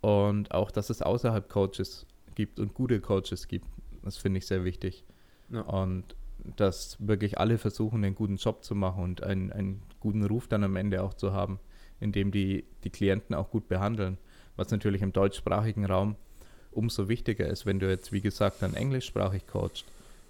Und 0.02 0.52
auch, 0.52 0.72
dass 0.72 0.90
es 0.90 1.02
außerhalb 1.02 1.50
Coaches 1.50 2.06
gibt 2.36 2.60
und 2.60 2.74
gute 2.74 3.02
Coaches 3.02 3.48
gibt. 3.48 3.66
Das 4.04 4.18
finde 4.18 4.38
ich 4.38 4.48
sehr 4.48 4.64
wichtig. 4.64 5.04
Ja. 5.50 5.62
Und 5.62 6.16
dass 6.55 6.98
wirklich 7.00 7.38
alle 7.38 7.58
versuchen, 7.58 8.03
einen 8.03 8.15
guten 8.15 8.38
Job 8.38 8.63
zu 8.63 8.75
machen 8.75 9.03
und 9.03 9.24
einen, 9.24 9.51
einen 9.51 9.81
guten 10.00 10.25
Ruf 10.25 10.48
dann 10.48 10.63
am 10.63 10.75
Ende 10.75 11.03
auch 11.03 11.13
zu 11.13 11.34
haben, 11.34 11.60
indem 12.00 12.31
die 12.31 12.65
die 12.84 12.89
Klienten 12.89 13.36
auch 13.36 13.50
gut 13.50 13.67
behandeln. 13.67 14.17
Was 14.55 14.72
natürlich 14.72 15.01
im 15.01 15.13
deutschsprachigen 15.13 15.86
Raum 15.86 16.15
umso 16.72 17.10
wichtiger 17.10 17.48
ist, 17.48 17.65
wenn 17.65 17.79
du 17.79 17.89
jetzt, 17.89 18.12
wie 18.12 18.22
gesagt, 18.22 18.62
dann 18.62 18.74
englischsprachig 18.74 19.48
coachst, 19.48 19.86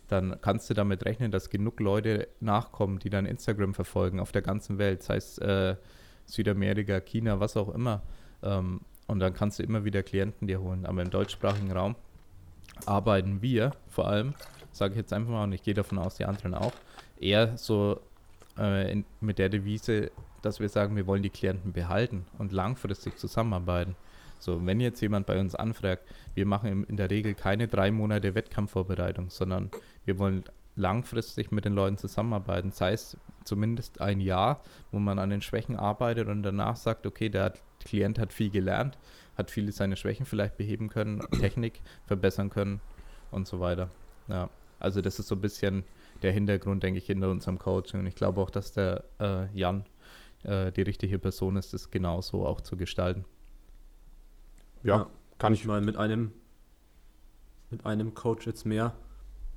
dann 0.08 0.40
kannst 0.42 0.70
du 0.70 0.74
damit 0.74 1.06
rechnen, 1.06 1.32
dass 1.32 1.50
genug 1.50 1.80
Leute 1.80 2.28
nachkommen, 2.40 3.00
die 3.00 3.10
dann 3.10 3.26
Instagram 3.26 3.74
verfolgen 3.74 4.20
auf 4.20 4.32
der 4.32 4.42
ganzen 4.42 4.78
Welt, 4.78 5.04
sei 5.04 5.18
es 5.18 5.38
äh, 5.38 5.76
Südamerika, 6.26 7.00
China, 7.00 7.40
was 7.40 7.58
auch 7.58 7.70
immer. 7.70 8.02
Ähm, 8.42 8.82
und 9.08 9.20
dann 9.20 9.34
kannst 9.34 9.60
du 9.60 9.64
immer 9.64 9.86
wieder 9.86 10.04
Klienten 10.04 10.48
dir 10.48 10.62
holen. 10.62 10.86
Aber 10.86 11.02
im 11.02 11.10
deutschsprachigen 11.10 11.72
Raum 11.72 11.96
arbeiten 12.86 13.42
wir 13.42 13.72
vor 13.88 14.08
allem, 14.08 14.34
sage 14.80 14.94
ich 14.94 14.98
jetzt 14.98 15.14
einfach 15.14 15.32
mal, 15.32 15.44
und 15.44 15.52
ich 15.52 15.62
gehe 15.62 15.74
davon 15.74 16.00
aus, 16.00 16.16
die 16.16 16.26
anderen 16.26 16.56
auch, 16.56 16.74
eher 17.20 17.58
so 17.58 18.00
äh, 18.58 18.92
in, 18.92 19.06
mit 19.22 19.38
der 19.38 19.50
Devise, 19.50 20.10
dass 20.42 20.60
wir 20.60 20.70
sagen, 20.70 20.96
wir 20.96 21.06
wollen 21.06 21.22
die 21.22 21.30
Klienten 21.30 21.74
behalten 21.74 22.26
und 22.38 22.52
langfristig 22.52 23.18
zusammenarbeiten. 23.18 23.96
So, 24.40 24.66
wenn 24.66 24.80
jetzt 24.80 25.02
jemand 25.02 25.26
bei 25.26 25.38
uns 25.38 25.54
anfragt, 25.54 26.04
wir 26.34 26.46
machen 26.46 26.86
in 26.86 26.96
der 26.96 27.10
Regel 27.10 27.36
keine 27.36 27.68
drei 27.68 27.92
Monate 27.92 28.36
Wettkampfvorbereitung, 28.36 29.30
sondern 29.30 29.70
wir 30.06 30.18
wollen 30.18 30.46
langfristig 30.78 31.52
mit 31.52 31.66
den 31.66 31.74
Leuten 31.74 31.98
zusammenarbeiten, 31.98 32.72
sei 32.72 32.94
es 32.94 33.18
zumindest 33.44 34.00
ein 34.00 34.22
Jahr, 34.22 34.62
wo 34.94 35.00
man 35.00 35.20
an 35.20 35.30
den 35.30 35.42
Schwächen 35.42 35.76
arbeitet 35.76 36.30
und 36.30 36.42
danach 36.42 36.78
sagt, 36.78 37.06
okay, 37.06 37.28
der 37.28 37.52
Klient 37.82 38.18
hat 38.18 38.32
viel 38.32 38.50
gelernt, 38.50 38.98
hat 39.38 39.52
viele 39.52 39.74
seine 39.74 39.98
Schwächen 39.98 40.26
vielleicht 40.26 40.56
beheben 40.56 40.88
können, 40.88 41.20
Technik 41.38 41.82
verbessern 42.06 42.50
können 42.50 42.80
und 43.30 43.46
so 43.46 43.60
weiter. 43.60 43.90
Ja, 44.30 44.50
also 44.80 45.02
das 45.02 45.20
ist 45.20 45.28
so 45.28 45.36
ein 45.36 45.42
bisschen 45.42 45.84
der 46.22 46.32
Hintergrund, 46.32 46.84
denke 46.84 47.00
ich, 47.00 47.06
hinter 47.06 47.30
unserem 47.30 47.60
Coaching 47.60 48.02
und 48.02 48.08
ich 48.08 48.16
glaube 48.16 48.42
auch, 48.42 48.50
dass 48.50 48.74
der 48.74 49.04
äh, 49.20 49.48
Jan 49.58 49.86
äh, 50.44 50.72
die 50.72 50.82
richtige 50.82 51.20
Person 51.20 51.56
ist, 51.56 51.74
das 51.74 51.92
genauso 51.92 52.46
auch 52.46 52.62
zu 52.62 52.78
gestalten. 52.78 53.26
Ja, 54.84 54.98
ja 54.98 55.10
kann 55.38 55.54
ich 55.54 55.66
mal 55.66 55.82
mit 55.82 55.98
einem 55.98 56.32
mit 57.70 57.86
einem 57.86 58.14
Coach 58.16 58.48
jetzt 58.48 58.66
mehr 58.66 58.96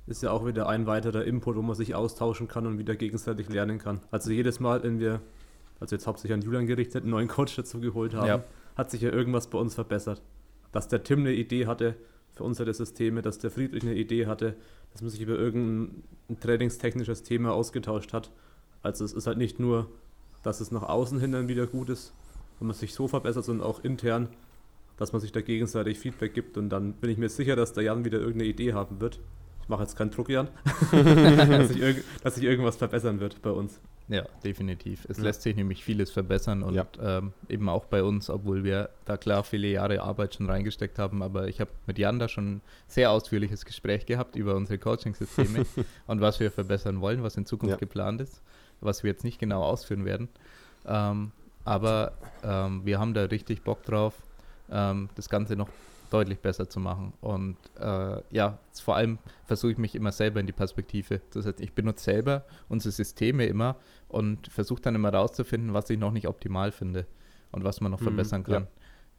ist 0.05 0.21
ja 0.23 0.31
auch 0.31 0.45
wieder 0.45 0.67
ein 0.67 0.85
weiterer 0.85 1.23
Input, 1.23 1.55
wo 1.55 1.61
man 1.61 1.75
sich 1.75 1.95
austauschen 1.95 2.47
kann 2.47 2.67
und 2.67 2.77
wieder 2.77 2.95
gegenseitig 2.95 3.49
lernen 3.49 3.79
kann. 3.79 4.01
Also 4.11 4.31
jedes 4.31 4.59
Mal, 4.59 4.83
wenn 4.83 4.99
wir, 4.99 5.21
also 5.79 5.95
jetzt 5.95 6.07
hauptsächlich 6.07 6.33
an 6.33 6.41
Julian 6.41 6.67
gerichtet, 6.67 7.03
einen 7.03 7.11
neuen 7.11 7.27
Coach 7.27 7.55
dazu 7.55 7.79
geholt 7.79 8.13
haben, 8.13 8.27
ja. 8.27 8.43
hat 8.75 8.91
sich 8.91 9.01
ja 9.01 9.11
irgendwas 9.11 9.47
bei 9.47 9.57
uns 9.57 9.75
verbessert. 9.75 10.21
Dass 10.71 10.87
der 10.87 11.03
Tim 11.03 11.19
eine 11.19 11.31
Idee 11.31 11.67
hatte 11.67 11.95
für 12.33 12.43
unsere 12.43 12.73
Systeme, 12.73 13.21
dass 13.21 13.39
der 13.39 13.51
Friedrich 13.51 13.83
eine 13.83 13.95
Idee 13.95 14.25
hatte, 14.27 14.55
dass 14.91 15.01
man 15.01 15.11
sich 15.11 15.21
über 15.21 15.37
irgendein 15.37 16.03
trainingstechnisches 16.39 17.23
Thema 17.23 17.53
ausgetauscht 17.53 18.13
hat. 18.13 18.31
Also 18.81 19.05
es 19.05 19.13
ist 19.13 19.27
halt 19.27 19.37
nicht 19.37 19.59
nur, 19.59 19.89
dass 20.41 20.59
es 20.59 20.71
nach 20.71 20.83
außen 20.83 21.19
hin 21.19 21.31
dann 21.31 21.47
wieder 21.47 21.67
gut 21.67 21.89
ist, 21.89 22.13
wenn 22.59 22.67
man 22.67 22.75
sich 22.75 22.93
so 22.93 23.07
verbessert, 23.07 23.45
sondern 23.45 23.67
auch 23.67 23.83
intern, 23.83 24.29
dass 24.97 25.13
man 25.13 25.21
sich 25.21 25.31
da 25.31 25.41
gegenseitig 25.41 25.99
Feedback 25.99 26.33
gibt 26.33 26.57
und 26.57 26.69
dann 26.69 26.93
bin 26.93 27.09
ich 27.09 27.17
mir 27.17 27.29
sicher, 27.29 27.55
dass 27.55 27.73
der 27.73 27.83
Jan 27.83 28.05
wieder 28.05 28.19
irgendeine 28.19 28.49
Idee 28.49 28.73
haben 28.73 28.99
wird 29.01 29.19
ich 29.63 29.69
mache 29.69 29.83
jetzt 29.83 29.95
keinen 29.95 30.11
Druck, 30.11 30.29
Jan, 30.29 30.49
dass, 30.91 31.69
sich 31.69 32.03
dass, 32.21 32.35
sich 32.35 32.43
irgendwas 32.43 32.75
verbessern 32.75 33.21
wird 33.21 33.41
bei 33.41 33.49
uns. 33.49 33.79
Ja, 34.09 34.25
definitiv. 34.43 35.05
Es 35.09 35.17
ja. 35.17 35.23
lässt 35.23 35.43
sich 35.43 35.55
nämlich 35.55 35.83
vieles 35.83 36.11
verbessern 36.11 36.61
und 36.61 36.75
ja. 36.75 36.85
ähm, 37.01 37.33
eben 37.47 37.69
auch 37.69 37.85
bei 37.85 38.03
uns, 38.03 38.29
obwohl 38.29 38.63
wir 38.63 38.89
da 39.05 39.15
klar 39.17 39.43
viele 39.43 39.67
Jahre 39.67 40.01
Arbeit 40.01 40.35
schon 40.35 40.49
reingesteckt 40.49 40.99
haben. 40.99 41.23
Aber 41.23 41.47
ich 41.47 41.61
habe 41.61 41.71
mit 41.87 41.97
Jan 41.97 42.19
da 42.19 42.27
schon 42.27 42.55
ein 42.55 42.61
sehr 42.87 43.11
ausführliches 43.11 43.65
Gespräch 43.65 44.05
gehabt 44.05 44.35
über 44.35 44.55
unsere 44.55 44.77
Coaching-Systeme 44.77 45.65
und 46.07 46.21
was 46.21 46.39
wir 46.39 46.51
verbessern 46.51 46.99
wollen, 46.99 47.23
was 47.23 47.37
in 47.37 47.45
Zukunft 47.45 47.75
ja. 47.75 47.77
geplant 47.77 48.21
ist, 48.21 48.41
was 48.81 49.03
wir 49.03 49.11
jetzt 49.11 49.23
nicht 49.23 49.39
genau 49.39 49.63
ausführen 49.63 50.03
werden. 50.03 50.27
Ähm, 50.85 51.31
aber 51.63 52.13
ähm, 52.43 52.81
wir 52.85 52.99
haben 52.99 53.13
da 53.13 53.23
richtig 53.23 53.63
Bock 53.63 53.83
drauf, 53.83 54.15
ähm, 54.69 55.09
das 55.15 55.29
Ganze 55.29 55.55
noch 55.55 55.69
deutlich 56.13 56.39
besser 56.39 56.69
zu 56.69 56.79
machen. 56.79 57.13
Und 57.21 57.57
äh, 57.79 58.21
ja, 58.29 58.59
vor 58.71 58.95
allem 58.95 59.17
versuche 59.45 59.71
ich 59.71 59.77
mich 59.77 59.95
immer 59.95 60.11
selber 60.11 60.39
in 60.39 60.45
die 60.45 60.53
Perspektive 60.53 61.21
zu 61.29 61.41
setzen. 61.41 61.63
Ich 61.63 61.73
benutze 61.73 62.03
selber 62.03 62.45
unsere 62.69 62.91
Systeme 62.91 63.45
immer 63.45 63.77
und 64.09 64.47
versuche 64.47 64.81
dann 64.81 64.93
immer 64.93 65.11
rauszufinden, 65.11 65.73
was 65.73 65.89
ich 65.89 65.97
noch 65.97 66.11
nicht 66.11 66.27
optimal 66.27 66.71
finde 66.71 67.07
und 67.51 67.63
was 67.63 67.81
man 67.81 67.91
noch 67.91 67.99
mhm, 67.99 68.05
verbessern 68.05 68.43
kann. 68.43 68.67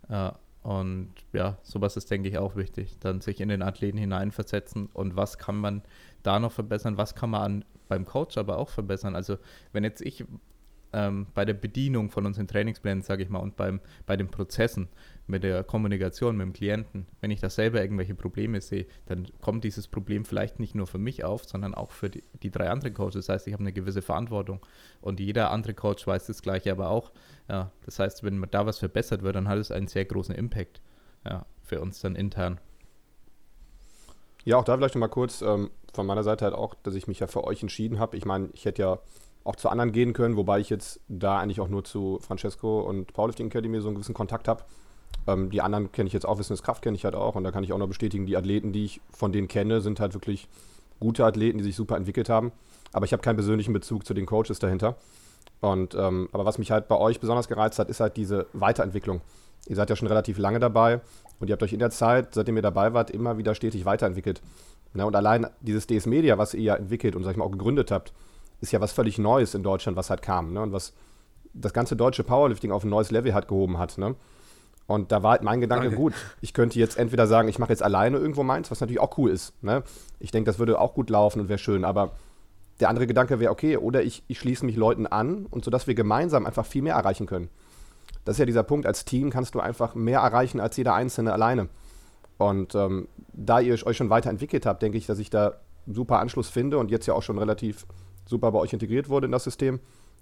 Ja. 0.09 0.29
Äh, 0.29 0.33
und 0.63 1.13
ja, 1.33 1.59
sowas 1.63 1.97
ist, 1.97 2.11
denke 2.11 2.29
ich, 2.29 2.39
auch 2.39 2.57
wichtig. 2.57 2.97
Dann 3.01 3.21
sich 3.21 3.41
in 3.41 3.49
den 3.51 3.61
Athleten 3.61 3.99
hineinversetzen 3.99 4.87
und 4.87 5.15
was 5.17 5.37
kann 5.37 5.57
man 5.57 5.83
da 6.23 6.39
noch 6.39 6.53
verbessern, 6.53 6.97
was 6.97 7.15
kann 7.15 7.31
man 7.31 7.43
an, 7.43 7.65
beim 7.89 8.07
Coach 8.07 8.39
aber 8.39 8.57
auch 8.57 8.71
verbessern. 8.71 9.15
Also 9.15 9.37
wenn 9.73 9.85
jetzt 9.85 10.01
ich 10.01 10.25
ähm, 10.95 11.27
bei 11.35 11.45
der 11.45 11.55
Bedienung 11.55 12.11
von 12.11 12.25
unseren 12.25 12.47
Trainingsplänen, 12.47 13.03
sage 13.03 13.25
ich 13.25 13.29
mal, 13.29 13.41
und 13.41 13.57
beim, 13.57 13.81
bei 14.07 14.17
den 14.17 14.29
Prozessen 14.29 14.89
mit 15.27 15.43
der 15.43 15.65
Kommunikation 15.65 16.37
mit 16.37 16.47
dem 16.47 16.53
Klienten, 16.53 17.07
wenn 17.21 17.31
ich 17.31 17.41
da 17.41 17.51
selber 17.51 17.83
irgendwelche 17.83 18.15
Probleme 18.15 18.61
sehe, 18.61 18.87
dann 19.07 19.27
kommt 19.41 19.65
dieses 19.65 19.89
Problem 19.89 20.25
vielleicht 20.25 20.61
nicht 20.61 20.75
nur 20.75 20.87
für 20.87 20.99
mich 20.99 21.25
auf, 21.25 21.45
sondern 21.45 21.75
auch 21.75 21.91
für 21.91 22.11
die, 22.11 22.23
die 22.43 22.51
drei 22.51 22.71
anderen 22.71 22.95
Coaches. 22.95 23.27
Das 23.27 23.29
heißt, 23.29 23.47
ich 23.49 23.53
habe 23.53 23.63
eine 23.63 23.73
gewisse 23.73 24.03
Verantwortung 24.03 24.61
und 25.01 25.19
jeder 25.19 25.51
andere 25.51 25.75
Coach 25.75 26.07
weiß 26.07 26.27
das 26.27 26.43
gleiche 26.43 26.71
aber 26.71 26.91
auch. 26.91 27.11
Ja, 27.49 27.73
das 27.85 27.99
heißt, 27.99 28.23
wenn 28.23 28.41
da 28.51 28.65
was 28.65 28.79
verbessert 28.79 29.23
wird, 29.23 29.35
dann 29.35 29.49
hat 29.49 29.59
es 29.59 29.73
einen 29.73 29.89
sehr 29.89 30.05
großen 30.05 30.35
Impact 30.35 30.81
ja, 31.25 31.45
für 31.63 31.81
uns 31.81 32.01
dann 32.01 32.15
intern. 32.15 32.61
Ja, 34.45 34.59
auch 34.59 34.65
da 34.65 34.77
vielleicht 34.77 34.95
nochmal 34.95 35.09
kurz 35.09 35.43
ähm, 35.43 35.71
von 35.93 36.07
meiner 36.07 36.23
Seite 36.23 36.45
halt 36.45 36.55
auch, 36.55 36.75
dass 36.75 36.95
ich 36.95 37.09
mich 37.09 37.21
ja 37.21 37.27
für 37.27 37.45
euch 37.45 37.63
entschieden 37.63 37.99
habe. 37.99 38.17
Ich 38.17 38.27
meine, 38.27 38.51
ich 38.53 38.67
hätte 38.67 38.83
ja 38.83 38.99
auch 39.45 39.57
zu 39.57 39.69
anderen 39.69 39.93
gehen 39.93 40.15
können, 40.15 40.37
wobei 40.37 40.61
ich 40.61 40.71
jetzt 40.71 41.01
da 41.09 41.39
eigentlich 41.39 41.61
auch 41.61 41.69
nur 41.69 41.85
zu 41.85 42.19
Francesco 42.21 42.81
und 42.81 43.13
Powerlifting 43.13 43.49
Academy 43.49 43.81
so 43.81 43.89
einen 43.89 43.97
gewissen 43.97 44.15
Kontakt 44.15 44.49
habe. 44.49 44.65
Ähm, 45.27 45.51
die 45.51 45.61
anderen 45.61 45.93
kenne 45.93 46.07
ich 46.07 46.13
jetzt 46.13 46.27
auch, 46.27 46.39
Wissenskraft 46.39 46.83
kenne 46.83 46.97
ich 46.97 47.05
halt 47.05 47.15
auch 47.15 47.35
und 47.35 47.45
da 47.45 47.53
kann 47.53 47.63
ich 47.63 47.73
auch 47.73 47.79
noch 47.79 47.87
bestätigen, 47.87 48.27
die 48.27 48.37
Athleten, 48.37 48.73
die 48.73 48.85
ich 48.85 49.01
von 49.11 49.33
denen 49.33 49.49
kenne, 49.49 49.81
sind 49.81 50.01
halt 50.01 50.15
wirklich 50.15 50.49
gute 50.99 51.25
Athleten, 51.25 51.59
die 51.59 51.65
sich 51.65 51.77
super 51.77 51.97
entwickelt 51.97 52.29
haben. 52.29 52.53
Aber 52.93 53.05
ich 53.05 53.13
habe 53.13 53.23
keinen 53.23 53.37
persönlichen 53.37 53.73
Bezug 53.73 54.07
zu 54.07 54.15
den 54.15 54.25
Coaches 54.25 54.59
dahinter. 54.59 54.97
Und 55.61 55.95
ähm, 55.95 56.29
aber 56.33 56.45
was 56.45 56.59
mich 56.59 56.71
halt 56.71 56.89
bei 56.89 56.97
euch 56.97 57.21
besonders 57.21 57.49
gereizt 57.49 57.79
hat, 57.79 57.89
ist 57.89 58.01
halt 58.01 58.17
diese 58.17 58.47
Weiterentwicklung. 58.53 59.21
Ihr 59.67 59.77
seid 59.77 59.91
ja 59.91 59.97
schon 59.97 60.09
relativ 60.09 60.39
lange 60.39 60.59
dabei 60.59 61.01
und 61.41 61.49
ihr 61.49 61.53
habt 61.53 61.63
euch 61.63 61.73
in 61.73 61.79
der 61.79 61.91
Zeit, 61.91 62.35
seitdem 62.35 62.57
ihr 62.57 62.63
dabei 62.63 62.93
wart, 62.93 63.11
immer 63.11 63.39
wieder 63.39 63.55
stetig 63.55 63.85
weiterentwickelt. 63.85 64.43
Na, 64.93 65.05
und 65.05 65.17
allein 65.17 65.47
dieses 65.61 65.87
DS 65.87 66.07
Media, 66.07 66.39
was 66.39 66.55
ihr 66.55 66.63
ja 66.63 66.75
entwickelt 66.77 67.17
und 67.17 67.25
sag 67.25 67.33
ich 67.33 67.37
mal 67.37 67.45
auch 67.45 67.51
gegründet 67.51 67.91
habt, 67.91 68.13
ist 68.61 68.73
ja 68.73 68.81
was 68.81 68.93
völlig 68.93 69.19
Neues 69.19 69.55
in 69.55 69.63
Deutschland, 69.63 69.97
was 69.97 70.11
halt 70.11 70.23
kam. 70.23 70.53
Ne? 70.53 70.63
Und 70.63 70.73
was 70.73 70.93
das 71.53 71.73
ganze 71.73 71.97
deutsche 71.97 72.25
Powerlifting 72.25 72.73
auf 72.73 72.85
ein 72.85 72.91
neues 72.91 73.11
Level 73.11 73.35
halt 73.35 73.49
gehoben 73.49 73.79
hat. 73.79 73.99
Ne? 73.99 74.17
Und 74.87 75.13
da 75.13 75.23
war 75.23 75.33
halt 75.33 75.43
mein 75.43 75.61
Gedanke, 75.61 75.87
Danke. 75.87 75.97
gut, 75.97 76.15
ich 76.41 76.53
könnte 76.53 76.79
jetzt 76.79 76.99
entweder 76.99 77.27
sagen, 77.27 77.49
ich 77.49 77.59
mache 77.59 77.71
jetzt 77.71 77.83
alleine 77.83 78.19
irgendwo 78.19 78.43
meins, 78.43 78.71
was 78.71 78.81
natürlich 78.81 79.01
auch 79.01 79.17
cool 79.19 79.31
ist. 79.31 79.55
Ne? 79.63 79.83
Ich 80.19 80.31
denke, 80.31 80.47
das 80.47 80.59
würde 80.59 80.79
auch 80.79 80.95
gut 80.95 81.11
laufen 81.11 81.41
und 81.41 81.49
wäre 81.49 81.59
schön. 81.59 81.85
Aber 81.85 82.13
der 82.81 82.89
andere 82.89 83.07
Gedanke 83.07 83.41
wäre, 83.41 83.53
okay, 83.53 83.77
oder 83.77 84.03
ich, 84.03 84.25
ich 84.27 84.39
schließe 84.39 84.67
mich 84.67 84.77
Leuten 84.77 85.07
an 85.07 85.47
und 85.47 85.65
so, 85.65 85.71
dass 85.71 85.87
wir 85.87 85.95
gemeinsam 85.95 86.45
einfach 86.45 86.67
viel 86.67 86.83
mehr 86.83 86.95
erreichen 86.95 87.27
können. 87.27 87.49
Das 88.25 88.35
ist 88.35 88.41
ja 88.41 88.47
dieser 88.47 88.63
Punkt, 88.63 88.87
als 88.87 89.05
Team 89.05 89.31
kannst 89.31 89.55
du 89.55 89.61
einfach 89.61 89.95
mehr 89.95 90.21
erreichen 90.21 90.61
als 90.61 90.77
jeder 90.77 90.95
Einzelne 90.95 91.33
alleine. 91.33 91.69
Und 92.37 92.75
ähm, 92.75 93.09
da 93.33 93.61
ihr 93.61 93.75
euch 93.87 93.97
schon 93.97 94.11
weiterentwickelt 94.11 94.67
habt, 94.67 94.83
denke 94.83 94.99
ich, 94.99 95.07
dass 95.07 95.19
ich 95.19 95.31
da 95.31 95.55
super 95.87 96.19
Anschluss 96.19 96.49
finde 96.49 96.79
und 96.79 96.91
jetzt 96.91 97.07
ja 97.07 97.15
auch 97.15 97.23
schon 97.23 97.39
relativ 97.39 97.87
super 98.27 98.53
bei 98.53 98.59
euch 98.59 98.73
integriert 98.73 99.09
wurde 99.09 99.27
in 99.27 99.33
das 99.33 99.45
System. 99.45 99.81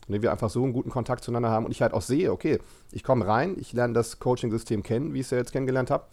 Und 0.08 0.20
wir 0.20 0.32
einfach 0.32 0.50
so 0.50 0.62
einen 0.62 0.72
guten 0.72 0.90
Kontakt 0.90 1.22
zueinander 1.22 1.50
haben 1.50 1.64
und 1.64 1.70
ich 1.70 1.80
halt 1.80 1.94
auch 1.94 2.02
sehe, 2.02 2.32
okay, 2.32 2.58
ich 2.90 3.04
komme 3.04 3.26
rein, 3.26 3.56
ich 3.58 3.72
lerne 3.72 3.94
das 3.94 4.18
Coaching-System 4.18 4.82
kennen, 4.82 5.14
wie 5.14 5.20
ich 5.20 5.26
es 5.26 5.30
ja 5.30 5.38
jetzt 5.38 5.52
kennengelernt 5.52 5.90
habe. 5.90 6.04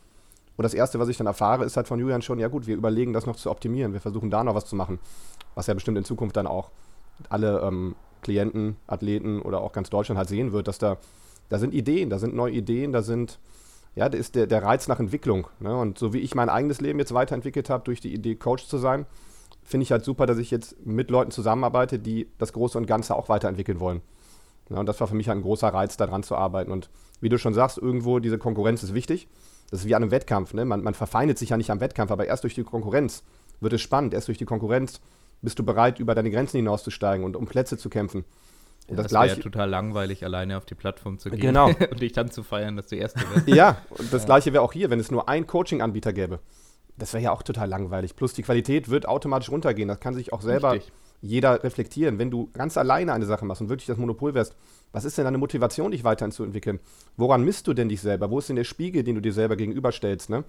Und 0.57 0.63
das 0.63 0.73
Erste, 0.73 0.99
was 0.99 1.07
ich 1.07 1.17
dann 1.17 1.25
erfahre, 1.25 1.65
ist 1.65 1.77
halt 1.77 1.87
von 1.87 1.99
Julian 1.99 2.21
schon, 2.21 2.37
ja 2.37 2.49
gut, 2.49 2.67
wir 2.67 2.75
überlegen 2.75 3.13
das 3.13 3.25
noch 3.25 3.37
zu 3.37 3.49
optimieren, 3.49 3.93
wir 3.93 4.01
versuchen 4.01 4.29
da 4.29 4.43
noch 4.43 4.55
was 4.55 4.65
zu 4.65 4.75
machen, 4.75 4.99
was 5.55 5.67
ja 5.67 5.73
bestimmt 5.73 5.97
in 5.97 6.03
Zukunft 6.03 6.35
dann 6.35 6.47
auch 6.47 6.69
alle 7.29 7.61
ähm, 7.61 7.95
Klienten, 8.21 8.75
Athleten 8.85 9.41
oder 9.41 9.61
auch 9.61 9.71
ganz 9.71 9.89
Deutschland 9.89 10.17
halt 10.17 10.29
sehen 10.29 10.51
wird, 10.51 10.67
dass 10.67 10.77
da, 10.77 10.97
da 11.47 11.59
sind 11.59 11.73
Ideen, 11.73 12.09
da 12.09 12.19
sind 12.19 12.35
neue 12.35 12.53
Ideen, 12.53 12.91
da 12.91 13.01
sind, 13.01 13.39
ja, 13.95 14.09
da 14.09 14.17
ist 14.17 14.35
der, 14.35 14.47
der 14.47 14.63
Reiz 14.63 14.87
nach 14.87 14.99
Entwicklung. 14.99 15.47
Ne? 15.59 15.75
Und 15.75 15.97
so 15.97 16.13
wie 16.13 16.19
ich 16.19 16.35
mein 16.35 16.49
eigenes 16.49 16.81
Leben 16.81 16.99
jetzt 16.99 17.13
weiterentwickelt 17.13 17.69
habe, 17.69 17.85
durch 17.85 18.01
die 18.01 18.13
Idee, 18.13 18.35
Coach 18.35 18.67
zu 18.67 18.77
sein, 18.77 19.05
finde 19.69 19.83
ich 19.83 19.91
halt 19.91 20.03
super, 20.03 20.25
dass 20.25 20.39
ich 20.39 20.49
jetzt 20.49 20.83
mit 20.83 21.11
Leuten 21.11 21.29
zusammenarbeite, 21.29 21.99
die 21.99 22.27
das 22.39 22.53
Große 22.53 22.75
und 22.75 22.87
Ganze 22.87 23.15
auch 23.15 23.29
weiterentwickeln 23.29 23.79
wollen. 23.79 24.01
Ja, 24.69 24.79
und 24.79 24.87
das 24.87 24.99
war 24.99 25.07
für 25.07 25.15
mich 25.15 25.29
halt 25.29 25.37
ein 25.37 25.43
großer 25.43 25.67
Reiz, 25.67 25.95
daran 25.95 26.23
zu 26.23 26.35
arbeiten. 26.35 26.71
Und 26.71 26.89
wie 27.21 27.29
du 27.29 27.37
schon 27.37 27.53
sagst, 27.53 27.77
irgendwo 27.77 28.17
diese 28.17 28.39
Konkurrenz 28.39 28.81
ist 28.81 28.95
wichtig. 28.95 29.27
Das 29.69 29.81
ist 29.81 29.85
wie 29.85 29.93
an 29.93 30.01
einem 30.01 30.11
Wettkampf. 30.11 30.55
Ne? 30.55 30.65
Man, 30.65 30.81
man 30.81 30.95
verfeindet 30.95 31.37
sich 31.37 31.49
ja 31.49 31.57
nicht 31.57 31.69
am 31.69 31.81
Wettkampf, 31.81 32.09
aber 32.09 32.25
erst 32.25 32.43
durch 32.43 32.55
die 32.55 32.63
Konkurrenz 32.63 33.23
wird 33.59 33.73
es 33.73 33.81
spannend. 33.81 34.15
Erst 34.15 34.27
durch 34.27 34.39
die 34.39 34.45
Konkurrenz 34.45 35.01
bist 35.43 35.59
du 35.59 35.63
bereit, 35.63 35.99
über 35.99 36.15
deine 36.15 36.31
Grenzen 36.31 36.57
hinauszusteigen 36.57 37.23
und 37.23 37.35
um 37.35 37.45
Plätze 37.45 37.77
zu 37.77 37.89
kämpfen. 37.89 38.25
Und 38.87 38.97
ja, 38.97 39.03
das, 39.03 39.11
das 39.11 39.27
wäre 39.27 39.39
total 39.39 39.69
langweilig, 39.69 40.25
alleine 40.25 40.57
auf 40.57 40.65
die 40.65 40.73
Plattform 40.73 41.19
zu 41.19 41.29
gehen 41.29 41.39
genau. 41.39 41.67
und 41.91 42.01
dich 42.01 42.13
dann 42.13 42.31
zu 42.31 42.41
feiern, 42.41 42.75
dass 42.75 42.87
du 42.87 42.95
Erste 42.95 43.23
bist. 43.35 43.47
Ja, 43.47 43.77
und 43.91 44.11
das 44.11 44.23
ja. 44.23 44.25
Gleiche 44.25 44.51
wäre 44.51 44.63
auch 44.63 44.73
hier, 44.73 44.89
wenn 44.89 44.99
es 44.99 45.11
nur 45.11 45.29
einen 45.29 45.45
Coaching-Anbieter 45.45 46.11
gäbe 46.11 46.39
das 46.99 47.13
wäre 47.13 47.23
ja 47.23 47.31
auch 47.31 47.43
total 47.43 47.67
langweilig. 47.67 48.15
Plus 48.15 48.33
die 48.33 48.43
Qualität 48.43 48.89
wird 48.89 49.07
automatisch 49.07 49.49
runtergehen. 49.49 49.87
Das 49.87 49.99
kann 49.99 50.13
sich 50.13 50.31
auch 50.33 50.41
selber 50.41 50.73
Richtig. 50.73 50.93
jeder 51.21 51.63
reflektieren. 51.63 52.19
Wenn 52.19 52.29
du 52.29 52.49
ganz 52.53 52.77
alleine 52.77 53.13
eine 53.13 53.25
Sache 53.25 53.45
machst 53.45 53.61
und 53.61 53.69
wirklich 53.69 53.87
das 53.87 53.97
Monopol 53.97 54.33
wärst, 54.33 54.55
was 54.91 55.05
ist 55.05 55.17
denn 55.17 55.25
deine 55.25 55.37
Motivation, 55.37 55.91
dich 55.91 56.03
weiterhin 56.03 56.31
zu 56.31 56.43
entwickeln? 56.43 56.79
Woran 57.17 57.43
misst 57.43 57.67
du 57.67 57.73
denn 57.73 57.89
dich 57.89 58.01
selber? 58.01 58.29
Wo 58.29 58.39
ist 58.39 58.49
denn 58.49 58.55
der 58.55 58.63
Spiegel, 58.63 59.03
den 59.03 59.15
du 59.15 59.21
dir 59.21 59.33
selber 59.33 59.55
gegenüberstellst? 59.55 60.29
Ne? 60.29 60.43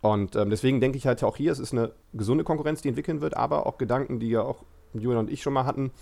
Und 0.00 0.36
ähm, 0.36 0.50
deswegen 0.50 0.80
denke 0.80 0.98
ich 0.98 1.06
halt 1.06 1.22
auch 1.24 1.36
hier, 1.36 1.52
es 1.52 1.58
ist 1.58 1.72
eine 1.72 1.92
gesunde 2.12 2.44
Konkurrenz, 2.44 2.82
die 2.82 2.88
entwickeln 2.88 3.20
wird, 3.20 3.36
aber 3.36 3.66
auch 3.66 3.78
Gedanken, 3.78 4.20
die 4.20 4.28
ja 4.28 4.42
auch 4.42 4.64
Julian 4.92 5.20
und 5.20 5.30
ich 5.30 5.42
schon 5.42 5.52
mal 5.52 5.64
hatten. 5.64 5.92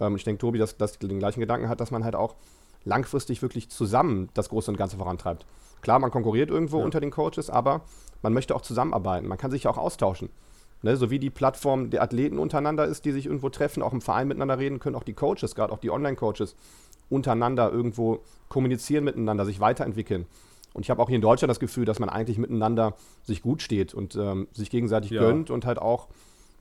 Ähm, 0.00 0.16
ich 0.16 0.24
denke, 0.24 0.40
Tobi, 0.40 0.58
dass, 0.58 0.76
dass 0.76 0.98
den 0.98 1.18
gleichen 1.18 1.40
Gedanken 1.40 1.68
hat, 1.68 1.80
dass 1.80 1.90
man 1.90 2.04
halt 2.04 2.16
auch 2.16 2.36
langfristig 2.84 3.42
wirklich 3.42 3.68
zusammen 3.70 4.28
das 4.34 4.48
Große 4.48 4.70
und 4.70 4.76
Ganze 4.76 4.96
vorantreibt. 4.96 5.46
Klar, 5.80 5.98
man 5.98 6.10
konkurriert 6.10 6.50
irgendwo 6.50 6.78
ja. 6.78 6.84
unter 6.84 7.00
den 7.00 7.10
Coaches, 7.10 7.50
aber 7.50 7.82
man 8.22 8.32
möchte 8.32 8.54
auch 8.54 8.62
zusammenarbeiten. 8.62 9.26
Man 9.26 9.38
kann 9.38 9.50
sich 9.50 9.64
ja 9.64 9.70
auch 9.70 9.78
austauschen. 9.78 10.30
Ne, 10.84 10.96
so 10.96 11.10
wie 11.10 11.20
die 11.20 11.30
Plattform 11.30 11.90
der 11.90 12.02
Athleten 12.02 12.40
untereinander 12.40 12.86
ist, 12.86 13.04
die 13.04 13.12
sich 13.12 13.26
irgendwo 13.26 13.50
treffen, 13.50 13.84
auch 13.84 13.92
im 13.92 14.00
Verein 14.00 14.26
miteinander 14.26 14.58
reden, 14.58 14.80
können 14.80 14.96
auch 14.96 15.04
die 15.04 15.12
Coaches, 15.12 15.54
gerade 15.54 15.72
auch 15.72 15.78
die 15.78 15.90
Online-Coaches, 15.90 16.56
untereinander 17.08 17.70
irgendwo 17.70 18.22
kommunizieren 18.48 19.04
miteinander, 19.04 19.44
sich 19.44 19.60
weiterentwickeln. 19.60 20.26
Und 20.72 20.82
ich 20.82 20.90
habe 20.90 21.00
auch 21.00 21.08
hier 21.08 21.16
in 21.16 21.22
Deutschland 21.22 21.50
das 21.50 21.60
Gefühl, 21.60 21.84
dass 21.84 22.00
man 22.00 22.08
eigentlich 22.08 22.36
miteinander 22.36 22.94
sich 23.22 23.42
gut 23.42 23.62
steht 23.62 23.94
und 23.94 24.16
ähm, 24.16 24.48
sich 24.52 24.70
gegenseitig 24.70 25.12
ja. 25.12 25.20
gönnt 25.20 25.50
und 25.50 25.66
halt 25.66 25.78
auch 25.78 26.08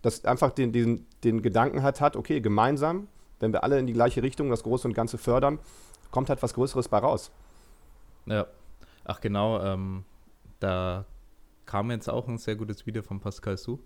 dass 0.02 0.26
einfach 0.26 0.52
den, 0.52 0.72
den, 0.72 1.06
den 1.24 1.42
Gedanken 1.42 1.84
hat, 1.84 2.02
hat, 2.02 2.16
okay, 2.16 2.42
gemeinsam, 2.42 3.08
wenn 3.40 3.54
wir 3.54 3.64
alle 3.64 3.80
in 3.80 3.88
die 3.88 3.94
gleiche 3.94 4.24
Richtung 4.24 4.50
das 4.50 4.64
Große 4.64 4.88
und 4.88 4.94
Ganze 4.94 5.18
fördern, 5.18 5.60
kommt 6.12 6.30
halt 6.30 6.44
was 6.44 6.54
Größeres 6.54 6.90
bei 6.90 7.00
raus. 7.00 7.32
Ja, 8.26 8.48
ach 9.04 9.22
genau, 9.22 9.62
ähm, 9.62 10.04
da 10.60 11.06
kam 11.66 11.90
jetzt 11.92 12.10
auch 12.10 12.28
ein 12.28 12.38
sehr 12.38 12.56
gutes 12.56 12.86
Video 12.86 13.02
von 13.02 13.20
Pascal 13.20 13.58
Su 13.58 13.80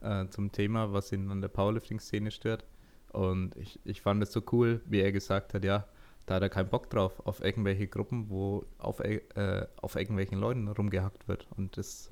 äh, 0.00 0.26
zum 0.28 0.52
Thema, 0.52 0.92
was 0.92 1.12
ihn 1.12 1.30
an 1.30 1.40
der 1.40 1.48
Powerlifting-Szene 1.48 2.30
stört. 2.30 2.64
Und 3.12 3.56
ich, 3.56 3.80
ich 3.84 4.00
fand 4.00 4.22
es 4.22 4.32
so 4.32 4.42
cool, 4.52 4.80
wie 4.86 5.00
er 5.00 5.12
gesagt 5.12 5.54
hat, 5.54 5.64
ja, 5.64 5.86
da 6.26 6.36
hat 6.36 6.42
er 6.42 6.48
keinen 6.48 6.68
Bock 6.68 6.90
drauf, 6.90 7.20
auf 7.24 7.42
irgendwelche 7.42 7.86
Gruppen, 7.86 8.28
wo 8.30 8.64
auf, 8.78 9.00
äh, 9.00 9.66
auf 9.80 9.94
irgendwelchen 9.94 10.38
Leuten 10.38 10.68
rumgehackt 10.68 11.28
wird. 11.28 11.46
Und 11.56 11.76
das, 11.76 12.10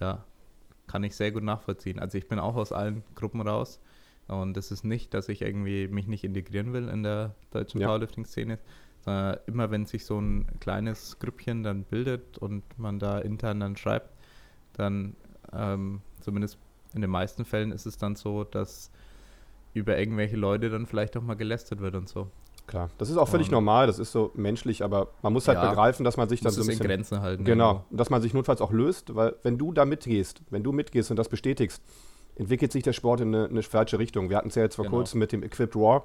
ja, 0.00 0.24
kann 0.86 1.04
ich 1.04 1.14
sehr 1.14 1.32
gut 1.32 1.42
nachvollziehen. 1.42 1.98
Also 1.98 2.18
ich 2.18 2.28
bin 2.28 2.38
auch 2.38 2.56
aus 2.56 2.72
allen 2.72 3.04
Gruppen 3.14 3.40
raus. 3.40 3.80
Und 4.28 4.56
es 4.56 4.70
ist 4.70 4.84
nicht, 4.84 5.12
dass 5.14 5.28
ich 5.28 5.42
irgendwie 5.42 5.88
mich 5.88 6.06
nicht 6.06 6.24
integrieren 6.24 6.72
will 6.72 6.88
in 6.88 7.02
der 7.02 7.34
deutschen 7.50 7.80
ja. 7.80 7.88
Powerlifting-Szene. 7.88 8.58
Immer 9.46 9.70
wenn 9.70 9.84
sich 9.84 10.06
so 10.06 10.18
ein 10.18 10.46
kleines 10.60 11.18
Grüppchen 11.18 11.62
dann 11.62 11.84
bildet 11.84 12.38
und 12.38 12.62
man 12.78 12.98
da 12.98 13.18
intern 13.18 13.60
dann 13.60 13.76
schreibt, 13.76 14.10
dann 14.72 15.14
ähm, 15.52 16.00
zumindest 16.20 16.58
in 16.94 17.02
den 17.02 17.10
meisten 17.10 17.44
Fällen 17.44 17.70
ist 17.70 17.84
es 17.84 17.98
dann 17.98 18.16
so, 18.16 18.44
dass 18.44 18.90
über 19.74 19.98
irgendwelche 19.98 20.36
Leute 20.36 20.70
dann 20.70 20.86
vielleicht 20.86 21.16
auch 21.18 21.22
mal 21.22 21.34
gelästert 21.34 21.80
wird 21.80 21.96
und 21.96 22.08
so. 22.08 22.28
Klar, 22.66 22.88
das 22.96 23.10
ist 23.10 23.18
auch 23.18 23.28
völlig 23.28 23.48
um, 23.48 23.54
normal, 23.54 23.86
das 23.86 23.98
ist 23.98 24.10
so 24.10 24.30
menschlich, 24.34 24.82
aber 24.82 25.08
man 25.20 25.34
muss 25.34 25.48
halt 25.48 25.58
ja, 25.58 25.68
begreifen, 25.68 26.02
dass 26.02 26.16
man 26.16 26.30
sich 26.30 26.40
dann 26.40 26.52
so 26.52 26.62
ein 26.62 26.66
bisschen... 26.66 26.86
Grenzen 26.86 27.20
halten. 27.20 27.44
Genau, 27.44 27.84
dass 27.90 28.08
man 28.08 28.22
sich 28.22 28.32
notfalls 28.32 28.62
auch 28.62 28.72
löst, 28.72 29.14
weil 29.14 29.36
wenn 29.42 29.58
du 29.58 29.72
da 29.74 29.84
mitgehst, 29.84 30.40
wenn 30.48 30.62
du 30.62 30.72
mitgehst 30.72 31.10
und 31.10 31.18
das 31.18 31.28
bestätigst, 31.28 31.82
entwickelt 32.36 32.72
sich 32.72 32.82
der 32.82 32.92
Sport 32.92 33.20
in 33.20 33.34
eine, 33.34 33.48
eine 33.48 33.62
falsche 33.62 33.98
Richtung. 33.98 34.30
Wir 34.30 34.36
hatten 34.36 34.48
es 34.48 34.54
ja 34.54 34.62
jetzt 34.62 34.76
vor 34.76 34.84
genau. 34.84 34.98
kurzem 34.98 35.18
mit 35.20 35.32
dem 35.32 35.42
Equipped 35.42 35.76
War. 35.76 36.04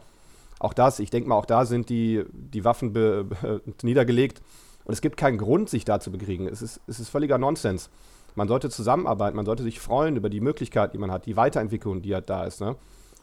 Auch 0.60 0.74
das, 0.74 1.00
ich 1.00 1.10
denke 1.10 1.30
mal, 1.30 1.36
auch 1.36 1.46
da 1.46 1.66
sind 1.66 1.90
die, 1.90 2.24
die 2.32 2.66
Waffen 2.66 2.94
be, 2.94 3.24
be, 3.24 3.62
niedergelegt 3.84 4.42
und 4.84 4.94
es 4.94 5.02
gibt 5.02 5.18
keinen 5.18 5.38
Grund, 5.38 5.70
sich 5.70 5.86
da 5.86 6.00
zu 6.00 6.12
bekriegen. 6.12 6.48
Es 6.48 6.62
ist, 6.62 6.82
es 6.88 7.00
ist 7.00 7.10
völliger 7.10 7.38
Nonsens. 7.38 7.90
Man 8.36 8.48
sollte 8.48 8.70
zusammenarbeiten, 8.70 9.36
man 9.36 9.46
sollte 9.46 9.64
sich 9.64 9.80
freuen 9.80 10.16
über 10.16 10.30
die 10.30 10.42
Möglichkeit, 10.42 10.94
die 10.94 10.98
man 10.98 11.12
hat, 11.12 11.26
die 11.26 11.36
Weiterentwicklung, 11.36 12.02
die 12.02 12.14
halt 12.14 12.30
da 12.30 12.44
ist. 12.44 12.62
Ne? 12.62 12.76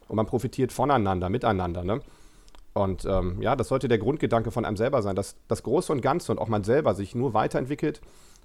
Und 0.08 0.16
man 0.16 0.26
profitiert 0.26 0.72
voneinander, 0.72 1.28
miteinander. 1.28 1.84
Ne? 1.84 2.00
Und 2.72 3.04
ähm, 3.04 3.40
ja, 3.40 3.56
das 3.56 3.68
sollte 3.68 3.88
der 3.88 3.98
Grundgedanke 3.98 4.50
von 4.50 4.64
einem 4.64 4.76
selber 4.76 5.02
sein, 5.02 5.16
dass 5.16 5.36
das 5.48 5.62
Große 5.62 5.92
und 5.92 6.02
Ganze 6.02 6.32
und 6.32 6.38
auch 6.38 6.48
man 6.48 6.64
selber 6.64 6.94
sich 6.94 7.14
nur 7.14 7.34
weiterentwickelt, 7.34 8.00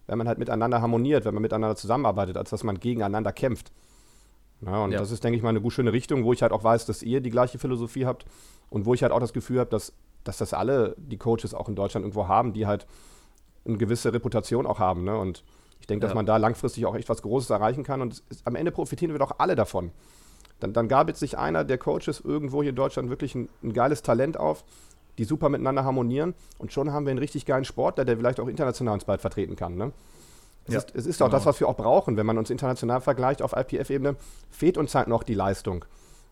wenn 0.07 0.17
man 0.17 0.27
halt 0.27 0.39
miteinander 0.39 0.81
harmoniert, 0.81 1.25
wenn 1.25 1.33
man 1.33 1.41
miteinander 1.41 1.75
zusammenarbeitet, 1.75 2.37
als 2.37 2.49
dass 2.49 2.63
man 2.63 2.79
gegeneinander 2.79 3.33
kämpft. 3.33 3.71
Ja, 4.65 4.83
und 4.83 4.91
ja. 4.91 4.99
das 4.99 5.11
ist, 5.11 5.23
denke 5.23 5.37
ich 5.37 5.43
mal, 5.43 5.49
eine 5.49 5.61
gut 5.61 5.73
schöne 5.73 5.91
Richtung, 5.91 6.23
wo 6.23 6.33
ich 6.33 6.41
halt 6.41 6.51
auch 6.51 6.63
weiß, 6.63 6.85
dass 6.85 7.01
ihr 7.01 7.21
die 7.21 7.29
gleiche 7.29 7.57
Philosophie 7.57 8.05
habt 8.05 8.25
und 8.69 8.85
wo 8.85 8.93
ich 8.93 9.03
halt 9.03 9.11
auch 9.11 9.19
das 9.19 9.33
Gefühl 9.33 9.59
habe, 9.59 9.69
dass, 9.69 9.93
dass 10.23 10.37
das 10.37 10.53
alle 10.53 10.95
die 10.97 11.17
Coaches 11.17 11.53
auch 11.53 11.67
in 11.67 11.75
Deutschland 11.75 12.03
irgendwo 12.03 12.27
haben, 12.27 12.53
die 12.53 12.67
halt 12.67 12.85
eine 13.65 13.77
gewisse 13.77 14.13
Reputation 14.13 14.65
auch 14.65 14.79
haben. 14.79 15.03
Ne? 15.03 15.17
Und 15.17 15.43
ich 15.79 15.87
denke, 15.87 16.05
dass 16.05 16.13
man 16.13 16.25
da 16.27 16.37
langfristig 16.37 16.85
auch 16.85 16.95
echt 16.95 17.09
was 17.09 17.23
Großes 17.23 17.49
erreichen 17.49 17.83
kann 17.83 18.01
und 18.01 18.23
ist, 18.29 18.45
am 18.45 18.55
Ende 18.55 18.71
profitieren 18.71 19.11
wir 19.11 19.19
doch 19.19 19.39
alle 19.39 19.55
davon. 19.55 19.91
Dann, 20.59 20.73
dann 20.73 20.87
gab 20.87 21.07
jetzt 21.07 21.19
sich 21.19 21.39
einer 21.39 21.63
der 21.63 21.79
Coaches 21.79 22.21
irgendwo 22.23 22.61
hier 22.61 22.69
in 22.69 22.75
Deutschland 22.75 23.09
wirklich 23.09 23.33
ein, 23.33 23.49
ein 23.63 23.73
geiles 23.73 24.03
Talent 24.03 24.37
auf, 24.37 24.63
die 25.17 25.23
super 25.23 25.49
miteinander 25.49 25.83
harmonieren 25.83 26.35
und 26.59 26.71
schon 26.71 26.91
haben 26.91 27.05
wir 27.05 27.11
einen 27.11 27.19
richtig 27.19 27.45
geilen 27.47 27.65
Sportler, 27.65 28.05
der 28.05 28.17
vielleicht 28.17 28.39
auch 28.39 28.47
international 28.47 28.93
uns 28.93 29.05
bald 29.05 29.21
vertreten 29.21 29.55
kann. 29.55 29.75
Ne? 29.75 29.91
Es, 30.71 30.83
ja, 30.83 30.89
ist, 30.89 30.95
es 30.95 31.05
ist 31.05 31.17
genau. 31.17 31.27
auch 31.27 31.31
das, 31.31 31.45
was 31.45 31.59
wir 31.59 31.67
auch 31.67 31.75
brauchen, 31.75 32.17
wenn 32.17 32.25
man 32.25 32.37
uns 32.37 32.49
international 32.49 33.01
vergleicht 33.01 33.41
auf 33.41 33.53
IPF-Ebene, 33.55 34.15
fehlt 34.49 34.77
uns 34.77 34.95
halt 34.95 35.07
noch 35.07 35.23
die 35.23 35.33
Leistung. 35.33 35.85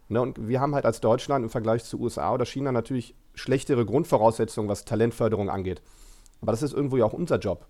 Ne? 0.07 0.21
Und 0.21 0.47
wir 0.47 0.59
haben 0.59 0.75
halt 0.75 0.85
als 0.85 1.01
Deutschland 1.01 1.43
im 1.43 1.49
Vergleich 1.49 1.83
zu 1.83 1.99
USA 1.99 2.33
oder 2.33 2.45
China 2.45 2.71
natürlich 2.71 3.15
schlechtere 3.35 3.85
Grundvoraussetzungen, 3.85 4.69
was 4.69 4.85
Talentförderung 4.85 5.49
angeht. 5.49 5.81
Aber 6.41 6.51
das 6.51 6.63
ist 6.63 6.73
irgendwo 6.73 6.97
ja 6.97 7.05
auch 7.05 7.13
unser 7.13 7.37
Job, 7.37 7.65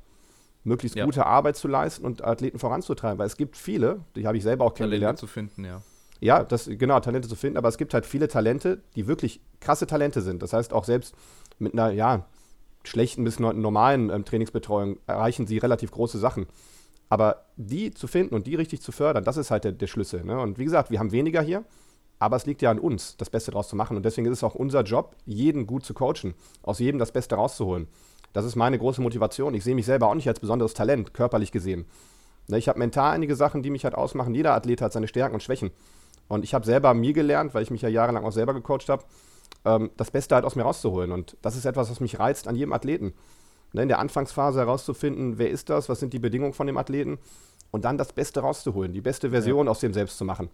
möglichst 0.63 0.95
ja. 0.97 1.05
gute 1.05 1.25
Arbeit 1.25 1.55
zu 1.57 1.67
leisten 1.67 2.05
und 2.05 2.23
Athleten 2.23 2.59
voranzutreiben, 2.59 3.17
weil 3.19 3.27
es 3.27 3.37
gibt 3.37 3.57
viele, 3.57 4.01
die 4.15 4.27
habe 4.27 4.37
ich 4.37 4.43
selber 4.43 4.65
auch 4.65 4.73
kennengelernt. 4.73 5.19
Talente 5.19 5.19
zu 5.19 5.27
finden, 5.27 5.65
ja. 5.65 5.81
Ja, 6.21 6.43
das, 6.43 6.69
genau, 6.69 6.99
Talente 6.99 7.29
zu 7.29 7.35
finden, 7.35 7.57
aber 7.57 7.69
es 7.69 7.77
gibt 7.77 7.93
halt 7.93 8.05
viele 8.05 8.27
Talente, 8.27 8.81
die 8.95 9.07
wirklich 9.07 9.41
krasse 9.61 9.87
Talente 9.87 10.21
sind. 10.21 10.43
Das 10.43 10.51
heißt, 10.51 10.73
auch 10.73 10.83
selbst 10.83 11.15
mit 11.59 11.73
einer, 11.73 11.91
ja, 11.91 12.25
schlechten 12.83 13.23
bis 13.23 13.39
normalen 13.39 14.09
ähm, 14.09 14.25
Trainingsbetreuung 14.25 14.97
erreichen 15.07 15.47
sie 15.47 15.57
relativ 15.57 15.91
große 15.91 16.17
Sachen. 16.17 16.47
Aber 17.09 17.45
die 17.55 17.91
zu 17.91 18.07
finden 18.07 18.35
und 18.35 18.45
die 18.45 18.55
richtig 18.55 18.81
zu 18.81 18.91
fördern, 18.91 19.23
das 19.23 19.37
ist 19.37 19.51
halt 19.51 19.63
der, 19.63 19.71
der 19.71 19.87
Schlüssel. 19.87 20.23
Ne? 20.23 20.39
Und 20.39 20.59
wie 20.59 20.65
gesagt, 20.65 20.91
wir 20.91 20.99
haben 20.99 21.11
weniger 21.11 21.41
hier, 21.41 21.63
aber 22.19 22.35
es 22.35 22.45
liegt 22.45 22.61
ja 22.61 22.69
an 22.69 22.79
uns, 22.79 23.17
das 23.17 23.29
Beste 23.29 23.51
daraus 23.51 23.67
zu 23.67 23.75
machen. 23.75 23.97
Und 23.97 24.03
deswegen 24.03 24.27
ist 24.27 24.39
es 24.39 24.43
auch 24.43 24.55
unser 24.55 24.83
Job, 24.83 25.15
jeden 25.25 25.65
gut 25.65 25.85
zu 25.85 25.93
coachen, 25.93 26.35
aus 26.61 26.79
jedem 26.79 26.99
das 26.99 27.11
Beste 27.11 27.35
rauszuholen. 27.35 27.87
Das 28.33 28.45
ist 28.45 28.55
meine 28.55 28.77
große 28.77 29.01
Motivation. 29.01 29.55
Ich 29.55 29.63
sehe 29.63 29.73
mich 29.73 29.85
selber 29.85 30.07
auch 30.07 30.15
nicht 30.15 30.27
als 30.27 30.39
besonderes 30.39 30.73
Talent, 30.73 31.13
körperlich 31.13 31.51
gesehen. 31.51 31.85
Ne, 32.47 32.57
ich 32.57 32.67
habe 32.67 32.77
mental 32.77 33.11
einige 33.13 33.35
Sachen, 33.35 33.63
die 33.63 33.69
mich 33.71 33.85
halt 33.85 33.95
ausmachen. 33.95 34.35
Jeder 34.35 34.53
Athlet 34.53 34.81
hat 34.81 34.93
seine 34.93 35.07
Stärken 35.07 35.35
und 35.35 35.41
Schwächen. 35.41 35.71
Und 36.27 36.43
ich 36.43 36.53
habe 36.53 36.65
selber 36.65 36.93
mir 36.93 37.13
gelernt, 37.13 37.55
weil 37.55 37.63
ich 37.63 37.71
mich 37.71 37.81
ja 37.81 37.89
jahrelang 37.89 38.23
auch 38.23 38.31
selber 38.31 38.53
gecoacht 38.53 38.89
habe, 38.89 39.03
ähm, 39.65 39.91
das 39.97 40.11
Beste 40.11 40.35
halt 40.35 40.45
aus 40.45 40.55
mir 40.55 40.63
rauszuholen. 40.63 41.11
Und 41.11 41.37
das 41.41 41.55
ist 41.55 41.65
etwas, 41.65 41.89
was 41.89 41.99
mich 41.99 42.19
reizt 42.19 42.47
an 42.47 42.55
jedem 42.55 42.73
Athleten. 42.73 43.13
Ne, 43.73 43.83
in 43.83 43.87
der 43.87 43.99
Anfangsphase 43.99 44.59
herauszufinden, 44.59 45.37
wer 45.37 45.49
ist 45.49 45.69
das, 45.69 45.89
was 45.89 45.99
sind 45.99 46.13
die 46.13 46.19
Bedingungen 46.19 46.53
von 46.53 46.65
dem 46.65 46.77
Athleten 46.77 47.19
und 47.69 47.85
dann 47.85 47.99
das 47.99 48.13
Beste 48.13 48.39
rauszuholen, 48.39 48.93
die 48.93 49.01
beste 49.01 49.29
Version 49.29 49.67
ja. 49.67 49.71
aus 49.71 49.79
dem 49.79 49.93
selbst 49.93 50.17
zu 50.17 50.25
machen. 50.25 50.49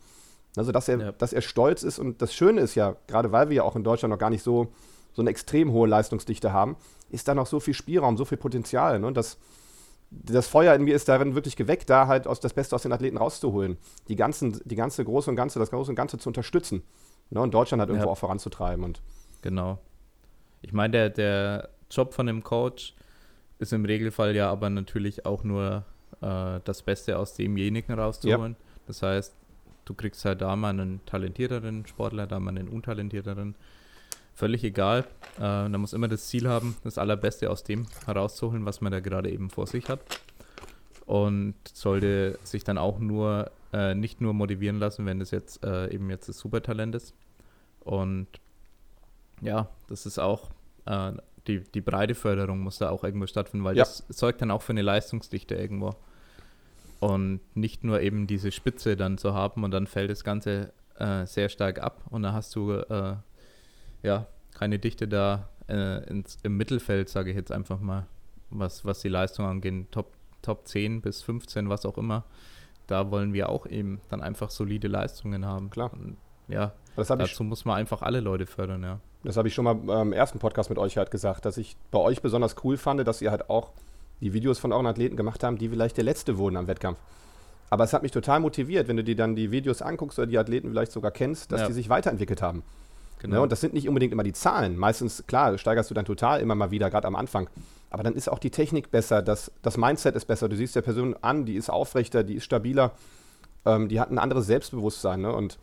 Also, 0.58 0.72
dass 0.72 0.88
er, 0.88 1.00
ja. 1.00 1.12
dass 1.14 1.32
er 1.32 1.42
stolz 1.42 1.84
ist 1.84 2.00
und 2.00 2.22
das 2.22 2.34
Schöne 2.34 2.62
ist 2.62 2.76
ja, 2.76 2.96
gerade 3.08 3.32
weil 3.32 3.50
wir 3.50 3.58
ja 3.58 3.64
auch 3.64 3.76
in 3.76 3.84
Deutschland 3.84 4.12
noch 4.12 4.20
gar 4.20 4.30
nicht 4.30 4.44
so, 4.44 4.68
so 5.14 5.22
eine 5.22 5.30
extrem 5.30 5.72
hohe 5.72 5.88
Leistungsdichte 5.88 6.52
haben, 6.52 6.76
ist 7.10 7.28
da 7.28 7.36
noch 7.36 7.48
so 7.48 7.60
viel 7.60 7.74
Spielraum, 7.74 8.18
so 8.18 8.26
viel 8.26 8.38
Potenzial. 8.38 9.00
Ne? 9.00 9.14
Das, 9.14 9.38
das 10.12 10.48
Feuer 10.48 10.74
in 10.76 10.84
mir 10.84 10.96
ist 10.96 11.08
darin 11.08 11.36
wirklich 11.36 11.56
geweckt, 11.56 11.90
da 11.90 12.08
halt 12.08 12.28
aus, 12.28 12.42
das 12.42 12.54
Beste 12.54 12.76
aus 12.76 12.84
den 12.84 12.92
Athleten 12.92 13.18
rauszuholen. 13.18 13.78
Die, 14.10 14.16
ganzen, 14.16 14.62
die 14.66 14.76
ganze 14.76 15.06
Große 15.06 15.30
und 15.30 15.38
Ganze, 15.38 15.60
das 15.60 15.72
Große 15.72 15.92
und 15.92 15.96
Ganze 15.96 16.18
zu 16.18 16.30
unterstützen. 16.30 16.84
Ne? 17.30 17.42
Und 17.42 17.54
Deutschland 17.54 17.80
halt 17.80 17.90
irgendwo 17.90 18.08
ja. 18.08 18.12
auch 18.12 18.18
voranzutreiben. 18.18 18.84
Und 18.84 19.02
genau. 19.42 19.80
Ich 20.62 20.74
meine, 20.74 20.92
der, 20.92 21.10
der 21.10 21.70
Job 21.92 22.14
von 22.14 22.26
dem 22.26 22.44
Coach 22.44 22.94
ist 23.60 23.74
im 23.74 23.86
Regelfall 23.86 24.36
ja 24.36 24.50
aber 24.50 24.70
natürlich 24.70 25.26
auch 25.26 25.44
nur 25.44 25.84
äh, 26.22 26.60
das 26.64 26.82
Beste 26.82 27.18
aus 27.18 27.34
demjenigen 27.34 27.98
rauszuholen. 27.98 28.56
Ja. 28.60 28.66
Das 28.88 29.02
heißt, 29.02 29.36
du 29.86 29.94
kriegst 29.94 30.26
halt 30.26 30.42
da 30.42 30.56
mal 30.56 30.70
einen 30.70 31.06
talentierteren 31.06 31.86
Sportler, 31.86 32.28
da 32.28 32.40
mal 32.40 32.52
einen 32.52 32.68
untalentierteren 32.68 33.56
völlig 34.36 34.64
egal. 34.64 35.06
Äh, 35.40 35.70
man 35.70 35.82
muss 35.82 35.94
immer 35.94 36.08
das 36.08 36.28
Ziel 36.28 36.48
haben, 36.48 36.76
das 36.84 36.98
Allerbeste 36.98 37.50
aus 37.50 37.64
dem 37.64 37.88
herauszuholen, 38.06 38.66
was 38.66 38.82
man 38.82 38.92
da 38.92 39.00
gerade 39.00 39.32
eben 39.32 39.50
vor 39.50 39.66
sich 39.66 39.90
hat. 39.90 40.02
Und 41.06 41.56
sollte 41.72 42.38
sich 42.44 42.64
dann 42.64 42.78
auch 42.78 43.00
nur 43.00 43.52
äh, 43.76 43.94
nicht 43.94 44.22
nur 44.22 44.34
motivieren 44.34 44.80
lassen, 44.80 45.06
wenn 45.06 45.20
das 45.20 45.32
jetzt 45.32 45.64
äh, 45.66 45.94
eben 45.94 46.10
jetzt 46.10 46.30
das 46.30 46.40
Supertalent 46.40 46.96
ist. 46.96 47.14
Und 47.82 48.28
ja, 49.42 49.68
das 49.90 50.06
ist 50.06 50.18
auch 50.18 50.50
äh, 50.86 51.12
die, 51.48 51.60
die 51.60 51.82
breite 51.82 52.16
Förderung 52.16 52.60
muss 52.60 52.78
da 52.78 52.90
auch 52.90 53.04
irgendwo 53.04 53.28
stattfinden, 53.28 53.66
weil 53.66 53.76
ja. 53.76 53.84
das 53.84 54.06
sorgt 54.08 54.42
dann 54.42 54.50
auch 54.50 54.62
für 54.62 54.72
eine 54.72 54.82
Leistungsdichte 54.82 55.56
irgendwo. 55.56 55.94
Und 57.02 57.42
nicht 57.54 57.84
nur 57.84 58.00
eben 58.00 58.28
diese 58.28 58.52
Spitze 58.52 58.96
dann 58.96 59.18
zu 59.18 59.34
haben 59.34 59.66
und 59.66 59.72
dann 59.72 59.88
fällt 59.88 60.10
das 60.10 60.24
Ganze 60.24 60.72
äh, 60.98 61.26
sehr 61.26 61.50
stark 61.50 61.80
ab 61.80 62.06
und 62.10 62.24
dann 62.24 62.34
hast 62.34 62.56
du 62.56 62.72
äh, 62.72 63.16
ja, 64.04 64.28
keine 64.54 64.80
Dichte 64.80 65.10
da 65.10 65.50
äh, 65.68 66.08
ins, 66.10 66.38
im 66.44 66.56
Mittelfeld, 66.56 67.10
sage 67.10 67.32
ich 67.32 67.36
jetzt 67.36 67.52
einfach 67.52 67.82
mal, 67.82 68.08
was, 68.50 68.86
was 68.86 69.02
die 69.02 69.10
Leistung 69.10 69.46
angeht. 69.46 69.92
Top, 69.92 70.14
Top 70.42 70.66
10 70.66 71.02
bis 71.02 71.22
15, 71.24 71.68
was 71.68 71.86
auch 71.86 71.98
immer. 71.98 72.24
Da 72.88 73.12
wollen 73.12 73.34
wir 73.34 73.50
auch 73.50 73.66
eben 73.68 74.00
dann 74.10 74.22
einfach 74.22 74.50
solide 74.50 74.88
Leistungen 74.88 75.46
haben. 75.46 75.70
Klar. 75.70 75.92
Und 75.94 76.18
ja, 76.48 76.74
Das 76.96 77.10
habe 77.10 77.24
ich, 77.24 77.32
dazu 77.32 77.44
muss 77.44 77.66
man 77.66 77.78
einfach 77.78 78.02
alle 78.02 78.20
Leute 78.20 78.46
fördern, 78.46 78.84
ja. 78.84 79.00
das 79.24 79.38
hab 79.38 79.46
ich 79.46 79.54
schon 79.54 79.66
mal 79.66 79.76
ähm, 79.76 80.08
im 80.08 80.14
ersten 80.14 80.40
Podcast 80.40 80.70
mit 80.70 80.78
euch 80.80 80.98
halt 80.98 81.10
gesagt, 81.12 81.46
dass 81.46 81.58
ich 81.58 81.76
bei 81.92 82.00
euch 82.00 82.22
besonders 82.22 82.56
cool 82.64 82.78
fand, 82.78 83.06
dass 83.08 83.22
ihr 83.22 83.32
halt 83.32 83.50
auch 83.50 83.72
die 84.22 84.34
Videos 84.34 84.60
von 84.60 84.72
euren 84.72 84.86
Athleten 84.86 85.16
gemacht 85.18 85.44
haben, 85.44 85.58
die 85.58 85.70
vielleicht 85.70 85.98
der 85.98 86.04
Letzte 86.04 86.38
wurden 86.38 86.56
am 86.58 86.68
Wettkampf. 86.68 87.00
Aber 87.72 87.84
es 87.84 87.94
hat 87.94 88.04
mich 88.04 88.12
total 88.12 88.40
motiviert, 88.40 88.88
wenn 88.88 88.96
du 88.98 89.04
dir 89.04 89.16
dann 89.16 89.36
die 89.36 89.50
Videos 89.52 89.82
anguckst 89.82 90.20
oder 90.20 90.28
die 90.28 90.38
Athleten 90.38 90.70
vielleicht 90.70 90.92
sogar 90.92 91.12
kennst, 91.12 91.52
dass 91.52 91.62
Ja. 91.62 91.68
die 91.68 91.74
sich 91.74 91.90
weiterentwickelt 91.90 92.42
haben. 92.42 92.64
Genau. 93.20 93.38
Ne? 93.38 93.42
Und 93.42 93.52
das 93.52 93.60
sind 93.62 93.74
nicht 93.74 93.88
unbedingt 93.90 94.14
immer 94.14 94.24
die 94.24 94.34
Zahlen. 94.34 94.78
Meistens, 94.78 95.26
klar, 95.26 95.58
steigerst 95.58 95.90
du 95.90 95.96
dann 95.96 96.06
total 96.06 96.42
immer 96.42 96.54
mal 96.54 96.70
wieder, 96.70 96.90
gerade 96.92 97.08
am 97.08 97.16
Anfang. 97.16 97.50
Aber 97.90 98.04
dann 98.04 98.16
ist 98.16 98.30
auch 98.30 98.40
die 98.40 98.50
Technik 98.50 98.92
besser, 98.92 99.22
das, 99.22 99.52
das 99.62 99.78
Mindset 99.78 100.16
ist 100.16 100.26
besser. 100.26 100.50
Du 100.50 100.56
siehst 100.56 100.76
der 100.76 100.82
Person 100.82 101.16
an, 101.22 101.46
die 101.46 101.56
ist 101.56 101.70
aufrechter, 101.70 102.24
die 102.24 102.36
ist 102.36 102.44
stabiler, 102.44 102.92
ähm, 103.66 103.88
die 103.90 104.00
hat 104.00 104.12
ein 104.12 104.20
anderes 104.20 104.48
Selbstbewusstsein. 104.48 105.22
Ne? 105.22 105.34
Und 105.34 105.58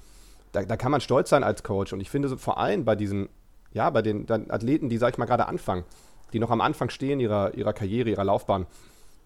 da, 0.52 0.62
da 0.62 0.76
kann 0.76 0.90
man 0.90 1.00
stolz 1.00 1.30
sein 1.30 1.44
als 1.44 1.62
Coach. 1.62 1.92
Und 1.92 2.00
ich 2.00 2.10
finde 2.10 2.28
so 2.28 2.36
vor 2.36 2.58
allem 2.58 2.84
bei 2.84 2.96
diesen, 2.96 3.28
ja, 3.72 3.90
bei 3.90 4.02
den 4.02 4.30
Athleten, 4.30 4.88
die, 4.88 4.98
sag 4.98 5.12
ich 5.14 5.18
mal, 5.18 5.26
gerade 5.26 5.46
anfangen, 5.46 5.84
die 6.32 6.38
noch 6.38 6.50
am 6.50 6.60
Anfang 6.60 6.90
stehen 6.90 7.20
ihrer, 7.20 7.54
ihrer 7.54 7.72
Karriere, 7.72 8.08
ihrer 8.10 8.24
Laufbahn, 8.24 8.66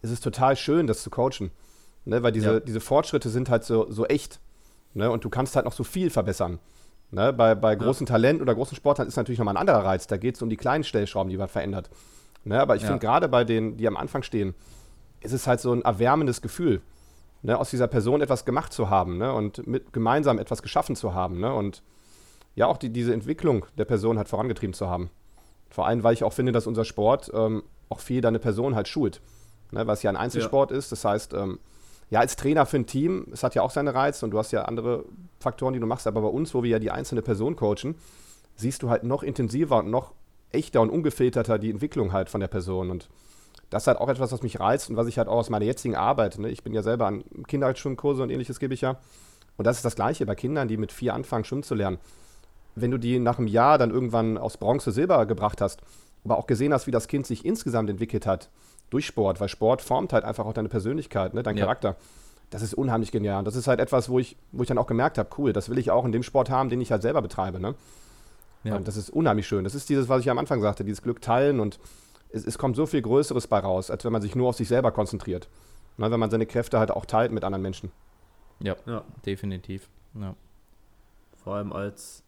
ist 0.02 0.10
es 0.10 0.20
total 0.20 0.56
schön, 0.56 0.86
das 0.86 1.02
zu 1.02 1.10
coachen. 1.10 1.50
Ne? 2.04 2.22
Weil 2.22 2.32
diese, 2.32 2.54
Ja. 2.54 2.60
diese 2.60 2.80
Fortschritte 2.80 3.28
sind 3.28 3.50
halt 3.50 3.64
so, 3.64 3.90
so 3.90 4.06
echt. 4.06 4.40
Ne? 4.94 5.10
Und 5.10 5.24
du 5.24 5.30
kannst 5.30 5.54
halt 5.56 5.64
noch 5.64 5.72
so 5.72 5.84
viel 5.84 6.10
verbessern. 6.10 6.58
Ne? 7.10 7.32
Bei, 7.32 7.54
bei 7.54 7.76
großen 7.76 8.06
Talenten 8.06 8.42
oder 8.42 8.54
großen 8.54 8.76
Sportlern 8.76 9.06
ist 9.06 9.16
natürlich 9.16 9.38
nochmal 9.38 9.54
ein 9.54 9.60
anderer 9.60 9.84
Reiz. 9.84 10.06
Da 10.06 10.16
geht 10.16 10.34
es 10.36 10.42
um 10.42 10.50
die 10.50 10.56
kleinen 10.56 10.84
Stellschrauben, 10.84 11.30
die 11.30 11.36
man 11.36 11.48
verändert. 11.48 11.90
Ne? 12.46 12.60
Aber 12.60 12.76
ich 12.76 12.82
Ja. 12.82 12.88
finde 12.88 13.00
gerade 13.00 13.28
bei 13.28 13.44
denen, 13.44 13.76
die 13.76 13.86
am 13.88 13.96
Anfang 13.96 14.22
stehen, 14.22 14.54
ist 15.20 15.32
es 15.32 15.46
halt 15.46 15.60
so 15.60 15.72
ein 15.72 15.82
erwärmendes 15.82 16.40
Gefühl, 16.40 16.80
ne? 17.42 17.58
aus 17.58 17.70
dieser 17.70 17.88
Person 17.88 18.20
etwas 18.20 18.44
gemacht 18.44 18.72
zu 18.72 18.88
haben 18.88 19.18
ne? 19.18 19.32
und 19.32 19.66
mit, 19.66 19.92
gemeinsam 19.92 20.38
etwas 20.38 20.62
geschaffen 20.62 20.94
zu 20.94 21.12
haben. 21.14 21.40
Ne? 21.40 21.52
Und 21.52 21.82
ja, 22.54 22.66
auch 22.66 22.76
die, 22.76 22.90
diese 22.90 23.12
Entwicklung 23.12 23.66
der 23.76 23.84
Person 23.84 24.16
halt 24.16 24.28
vorangetrieben 24.28 24.74
zu 24.74 24.88
haben. 24.88 25.10
Vor 25.70 25.86
allem, 25.86 26.04
weil 26.04 26.14
ich 26.14 26.22
auch 26.22 26.32
finde, 26.32 26.52
dass 26.52 26.66
unser 26.66 26.84
Sport 26.84 27.30
ähm, 27.34 27.64
auch 27.88 27.98
viel 28.00 28.20
deine 28.20 28.38
Person 28.38 28.76
halt 28.76 28.86
schult. 28.88 29.20
Ne? 29.72 29.86
Weil 29.86 29.94
es 29.94 30.02
ja 30.02 30.10
ein 30.10 30.16
Einzelsport 30.16 30.70
ist. 30.70 30.92
Das 30.92 31.04
heißt, 31.04 31.34
ähm, 31.34 31.58
ja, 32.10 32.20
als 32.20 32.36
Trainer 32.36 32.64
für 32.66 32.76
ein 32.76 32.86
Team, 32.86 33.26
es 33.32 33.42
hat 33.42 33.56
ja 33.56 33.62
auch 33.62 33.70
seine 33.72 33.92
Reize 33.92 34.24
und 34.24 34.30
du 34.30 34.38
hast 34.38 34.52
ja 34.52 34.62
andere 34.62 35.04
Faktoren, 35.40 35.74
die 35.74 35.80
du 35.80 35.86
machst, 35.86 36.06
aber 36.06 36.22
bei 36.22 36.28
uns, 36.28 36.54
wo 36.54 36.62
wir 36.62 36.70
ja 36.70 36.78
die 36.78 36.92
einzelne 36.92 37.22
Person 37.22 37.56
coachen, 37.56 37.96
siehst 38.54 38.84
du 38.84 38.88
halt 38.90 39.02
noch 39.02 39.24
intensiver 39.24 39.78
und 39.78 39.90
noch 39.90 40.12
echter 40.52 40.80
und 40.80 40.90
ungefilterter 40.90 41.58
die 41.58 41.70
Entwicklung 41.70 42.12
halt 42.12 42.30
von 42.30 42.40
der 42.40 42.48
Person. 42.48 42.90
Und 42.90 43.08
das 43.70 43.82
ist 43.82 43.86
halt 43.88 43.98
auch 43.98 44.08
etwas, 44.08 44.32
was 44.32 44.42
mich 44.42 44.60
reizt 44.60 44.90
und 44.90 44.96
was 44.96 45.06
ich 45.06 45.18
halt 45.18 45.28
auch 45.28 45.38
aus 45.38 45.50
meiner 45.50 45.64
jetzigen 45.64 45.96
Arbeit, 45.96 46.38
ne? 46.38 46.48
ich 46.48 46.62
bin 46.62 46.72
ja 46.72 46.82
selber 46.82 47.06
an 47.06 47.24
Kinderschwimmkurse 47.48 48.22
und 48.22 48.30
ähnliches 48.30 48.60
gebe 48.60 48.74
ich 48.74 48.80
ja. 48.80 48.96
Und 49.56 49.66
das 49.66 49.76
ist 49.76 49.84
das 49.84 49.96
Gleiche 49.96 50.26
bei 50.26 50.34
Kindern, 50.34 50.68
die 50.68 50.76
mit 50.76 50.92
vier 50.92 51.14
anfangen, 51.14 51.44
schwimmen 51.44 51.62
zu 51.62 51.74
lernen. 51.74 51.98
Wenn 52.74 52.90
du 52.90 52.98
die 52.98 53.18
nach 53.18 53.38
einem 53.38 53.48
Jahr 53.48 53.78
dann 53.78 53.90
irgendwann 53.90 54.36
aus 54.36 54.58
Bronze 54.58 54.92
Silber 54.92 55.24
gebracht 55.26 55.60
hast, 55.60 55.80
aber 56.24 56.36
auch 56.38 56.46
gesehen 56.46 56.72
hast, 56.74 56.86
wie 56.86 56.90
das 56.90 57.08
Kind 57.08 57.26
sich 57.26 57.44
insgesamt 57.44 57.88
entwickelt 57.88 58.26
hat 58.26 58.50
durch 58.90 59.06
Sport, 59.06 59.40
weil 59.40 59.48
Sport 59.48 59.82
formt 59.82 60.12
halt 60.12 60.24
einfach 60.24 60.44
auch 60.44 60.52
deine 60.52 60.68
Persönlichkeit, 60.68 61.34
ne, 61.34 61.42
dein 61.42 61.56
Ja. 61.56 61.64
Charakter. 61.64 61.96
Das 62.50 62.62
ist 62.62 62.74
unheimlich 62.74 63.10
genial. 63.10 63.38
Und 63.40 63.44
das 63.46 63.56
ist 63.56 63.66
halt 63.66 63.80
etwas, 63.80 64.08
wo 64.08 64.18
ich, 64.20 64.36
wo 64.52 64.62
ich 64.62 64.68
dann 64.68 64.78
auch 64.78 64.86
gemerkt 64.86 65.18
habe, 65.18 65.28
cool, 65.38 65.52
das 65.52 65.68
will 65.68 65.78
ich 65.78 65.90
auch 65.90 66.04
in 66.04 66.12
dem 66.12 66.22
Sport 66.22 66.50
haben, 66.50 66.68
den 66.68 66.80
ich 66.80 66.92
halt 66.92 67.02
selber 67.02 67.22
betreibe. 67.22 67.58
Ne? 67.58 67.74
Ja. 68.66 68.76
Und 68.76 68.88
das 68.88 68.96
ist 68.96 69.10
unheimlich 69.10 69.46
schön. 69.46 69.64
Das 69.64 69.74
ist 69.74 69.88
dieses, 69.88 70.08
was 70.08 70.20
ich 70.20 70.30
am 70.30 70.38
Anfang 70.38 70.60
sagte, 70.60 70.84
dieses 70.84 71.02
Glück 71.02 71.20
teilen 71.20 71.60
und 71.60 71.78
es, 72.30 72.44
es 72.44 72.58
kommt 72.58 72.76
so 72.76 72.86
viel 72.86 73.02
Größeres 73.02 73.46
bei 73.46 73.58
raus, 73.58 73.90
als 73.90 74.04
wenn 74.04 74.12
man 74.12 74.22
sich 74.22 74.34
nur 74.34 74.48
auf 74.48 74.56
sich 74.56 74.68
selber 74.68 74.90
konzentriert. 74.92 75.48
Ne, 75.98 76.10
wenn 76.10 76.20
man 76.20 76.30
seine 76.30 76.46
Kräfte 76.46 76.78
halt 76.78 76.90
auch 76.90 77.06
teilt 77.06 77.32
mit 77.32 77.44
anderen 77.44 77.62
Menschen. 77.62 77.90
Ja, 78.60 78.76
Ja, 78.86 79.04
definitiv. 79.24 79.88
Ja. 80.14 80.34
vor 81.42 81.56
allem 81.56 81.72
als 81.72 82.22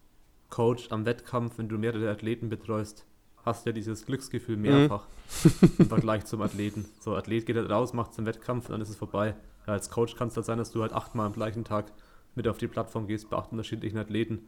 Coach 0.49 0.91
am 0.91 1.05
Wettkampf, 1.05 1.57
wenn 1.57 1.69
du 1.69 1.77
mehrere 1.77 2.09
Athleten 2.09 2.49
betreust, 2.49 3.05
hast 3.45 3.65
du 3.65 3.69
ja 3.69 3.73
dieses 3.73 4.05
Glücksgefühl 4.05 4.57
mehrfach 4.57 5.05
im 5.77 5.87
Vergleich 5.87 6.25
zum 6.25 6.41
Athleten. 6.41 6.85
So, 6.99 7.15
Athlet 7.15 7.45
geht 7.45 7.55
halt 7.55 7.69
raus, 7.69 7.93
macht 7.93 8.17
den 8.17 8.25
Wettkampf 8.25 8.65
und 8.65 8.73
dann 8.73 8.81
ist 8.81 8.89
es 8.89 8.95
vorbei. 8.95 9.35
Ja, 9.67 9.73
als 9.73 9.89
Coach 9.89 10.15
kann 10.15 10.29
es 10.29 10.35
halt 10.35 10.45
sein, 10.45 10.57
dass 10.57 10.71
du 10.71 10.81
halt 10.81 10.93
achtmal 10.93 11.27
am 11.27 11.33
gleichen 11.33 11.63
Tag 11.63 11.91
mit 12.35 12.47
auf 12.47 12.57
die 12.57 12.67
Plattform 12.67 13.07
gehst 13.07 13.29
bei 13.29 13.37
acht 13.37 13.51
unterschiedlichen 13.51 13.97
Athleten 13.97 14.47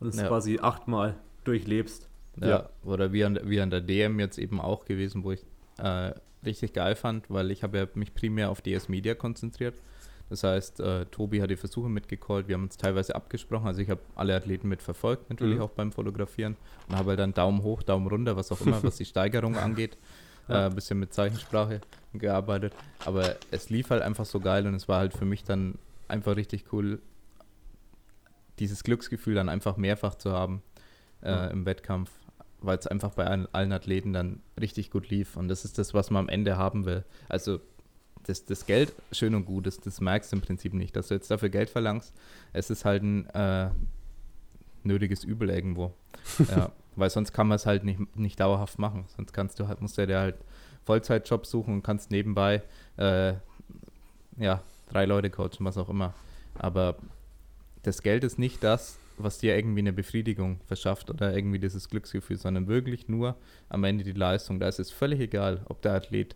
und 0.00 0.08
es 0.08 0.16
Ja. 0.20 0.28
quasi 0.28 0.58
achtmal 0.60 1.14
durchlebst. 1.44 2.08
Ja, 2.40 2.48
Ja. 2.48 2.68
oder 2.84 3.12
wie 3.12 3.24
an, 3.24 3.38
wie 3.44 3.60
an 3.60 3.70
der 3.70 3.80
DM 3.80 4.18
jetzt 4.18 4.38
eben 4.38 4.60
auch 4.60 4.84
gewesen, 4.84 5.22
wo 5.24 5.32
ich 5.32 5.44
äh, 5.78 6.12
richtig 6.44 6.72
geil 6.72 6.94
fand, 6.96 7.30
weil 7.30 7.50
ich 7.50 7.62
habe 7.62 7.78
ja 7.78 7.86
mich 7.94 8.14
primär 8.14 8.50
auf 8.50 8.60
DS 8.60 8.88
Media 8.88 9.14
konzentriert. 9.14 9.74
Das 10.30 10.42
heißt, 10.42 10.80
äh, 10.80 11.04
Tobi 11.06 11.42
hat 11.42 11.50
die 11.50 11.56
Versuche 11.56 11.88
mitgecallt, 11.88 12.48
wir 12.48 12.54
haben 12.54 12.64
uns 12.64 12.76
teilweise 12.76 13.14
abgesprochen, 13.14 13.66
also 13.66 13.80
ich 13.82 13.90
habe 13.90 14.00
alle 14.14 14.34
Athleten 14.34 14.68
mitverfolgt, 14.68 15.28
natürlich 15.30 15.56
Mhm. 15.56 15.62
auch 15.62 15.70
beim 15.70 15.92
Fotografieren 15.92 16.56
und 16.88 16.96
habe 16.96 17.10
halt 17.10 17.20
dann 17.20 17.34
Daumen 17.34 17.62
hoch, 17.62 17.82
Daumen 17.82 18.06
runter, 18.06 18.34
was 18.36 18.50
auch 18.50 18.60
immer, 18.62 18.82
was 18.82 18.96
die 18.96 19.04
Steigerung 19.04 19.56
angeht. 19.56 19.96
Ja. 20.48 20.66
Ein 20.66 20.72
äh, 20.72 20.74
bisschen 20.74 20.98
mit 20.98 21.12
Zeichensprache 21.12 21.80
gearbeitet, 22.14 22.72
aber 23.04 23.36
es 23.50 23.70
lief 23.70 23.90
halt 23.90 24.02
einfach 24.02 24.24
so 24.24 24.40
geil 24.40 24.66
und 24.66 24.74
es 24.74 24.88
war 24.88 24.98
halt 24.98 25.12
für 25.14 25.24
mich 25.24 25.44
dann 25.44 25.74
einfach 26.08 26.36
richtig 26.36 26.66
cool, 26.72 27.00
dieses 28.58 28.84
Glücksgefühl 28.84 29.34
dann 29.34 29.48
einfach 29.48 29.76
mehrfach 29.76 30.14
zu 30.14 30.32
haben 30.32 30.62
äh, 31.22 31.30
Ja. 31.30 31.46
im 31.48 31.66
Wettkampf, 31.66 32.10
weil 32.60 32.78
es 32.78 32.86
einfach 32.86 33.10
bei 33.14 33.26
allen, 33.26 33.46
allen 33.52 33.72
Athleten 33.72 34.12
dann 34.12 34.40
richtig 34.60 34.90
gut 34.90 35.08
lief. 35.10 35.36
Und 35.36 35.48
das 35.48 35.64
ist 35.64 35.78
das, 35.78 35.94
was 35.94 36.10
man 36.10 36.24
am 36.24 36.28
Ende 36.28 36.56
haben 36.56 36.84
will. 36.84 37.04
Also 37.28 37.60
das, 38.26 38.44
das 38.46 38.64
Geld, 38.66 38.94
schön 39.12 39.34
und 39.34 39.44
gut, 39.44 39.66
das, 39.66 39.80
das 39.80 40.00
merkst 40.00 40.32
du 40.32 40.36
im 40.36 40.42
Prinzip 40.42 40.72
nicht, 40.72 40.96
dass 40.96 41.08
du 41.08 41.14
jetzt 41.14 41.30
dafür 41.30 41.50
Geld 41.50 41.68
verlangst. 41.68 42.14
Es 42.52 42.70
ist 42.70 42.84
halt 42.84 43.02
ein 43.02 43.26
äh, 43.30 43.70
nötiges 44.82 45.24
Übel 45.24 45.50
irgendwo. 45.50 45.92
ja, 46.48 46.70
weil 46.96 47.10
sonst 47.10 47.32
kann 47.32 47.48
man 47.48 47.56
es 47.56 47.66
halt 47.66 47.84
nicht, 47.84 48.16
nicht 48.16 48.40
dauerhaft 48.40 48.78
machen. 48.78 49.04
Sonst 49.16 49.32
kannst 49.32 49.58
du 49.60 49.68
halt, 49.68 49.80
musst 49.82 49.98
du 49.98 50.06
dir 50.06 50.18
halt 50.20 50.36
Vollzeitjob 50.84 51.44
suchen 51.46 51.74
und 51.74 51.82
kannst 51.82 52.10
nebenbei 52.10 52.62
äh, 52.96 53.34
ja, 54.38 54.62
drei 54.90 55.04
Leute 55.06 55.30
coachen, 55.30 55.60
was 55.60 55.76
auch 55.76 55.88
immer. 55.88 56.14
Aber 56.58 56.96
das 57.84 58.02
Geld 58.02 58.24
ist 58.24 58.38
nicht 58.38 58.62
das, 58.64 58.98
was 59.16 59.38
dir 59.38 59.56
irgendwie 59.56 59.78
eine 59.80 59.92
Befriedigung 59.92 60.60
verschafft 60.66 61.08
oder 61.10 61.34
irgendwie 61.34 61.58
dieses 61.60 61.88
Glücksgefühl, 61.88 62.36
sondern 62.36 62.66
wirklich 62.66 63.08
nur 63.08 63.36
am 63.68 63.84
Ende 63.84 64.02
die 64.02 64.12
Leistung. 64.12 64.58
Da 64.58 64.66
ist 64.68 64.80
es 64.80 64.90
völlig 64.90 65.20
egal, 65.20 65.62
ob 65.68 65.82
der 65.82 65.92
Athlet 65.94 66.34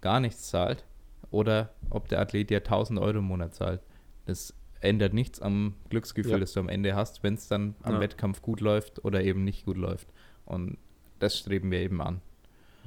gar 0.00 0.20
nichts 0.20 0.48
zahlt 0.48 0.84
oder 1.30 1.74
ob 1.90 2.08
der 2.08 2.20
Athlet 2.20 2.48
dir 2.50 2.58
1000 2.58 2.98
Euro 2.98 3.18
im 3.18 3.24
Monat 3.24 3.54
zahlt. 3.54 3.80
Das 4.24 4.54
ändert 4.80 5.12
nichts 5.12 5.40
am 5.42 5.74
Glücksgefühl, 5.90 6.32
Ja. 6.32 6.38
das 6.38 6.52
du 6.54 6.60
am 6.60 6.68
Ende 6.68 6.94
hast, 6.94 7.22
wenn 7.22 7.34
es 7.34 7.48
dann 7.48 7.74
am 7.82 7.94
Ja. 7.94 8.00
Wettkampf 8.00 8.40
gut 8.40 8.60
läuft 8.60 9.04
oder 9.04 9.22
eben 9.22 9.44
nicht 9.44 9.64
gut 9.66 9.76
läuft. 9.76 10.08
Und 10.46 10.78
das 11.18 11.38
streben 11.38 11.70
wir 11.70 11.80
eben 11.80 12.00
an. 12.00 12.20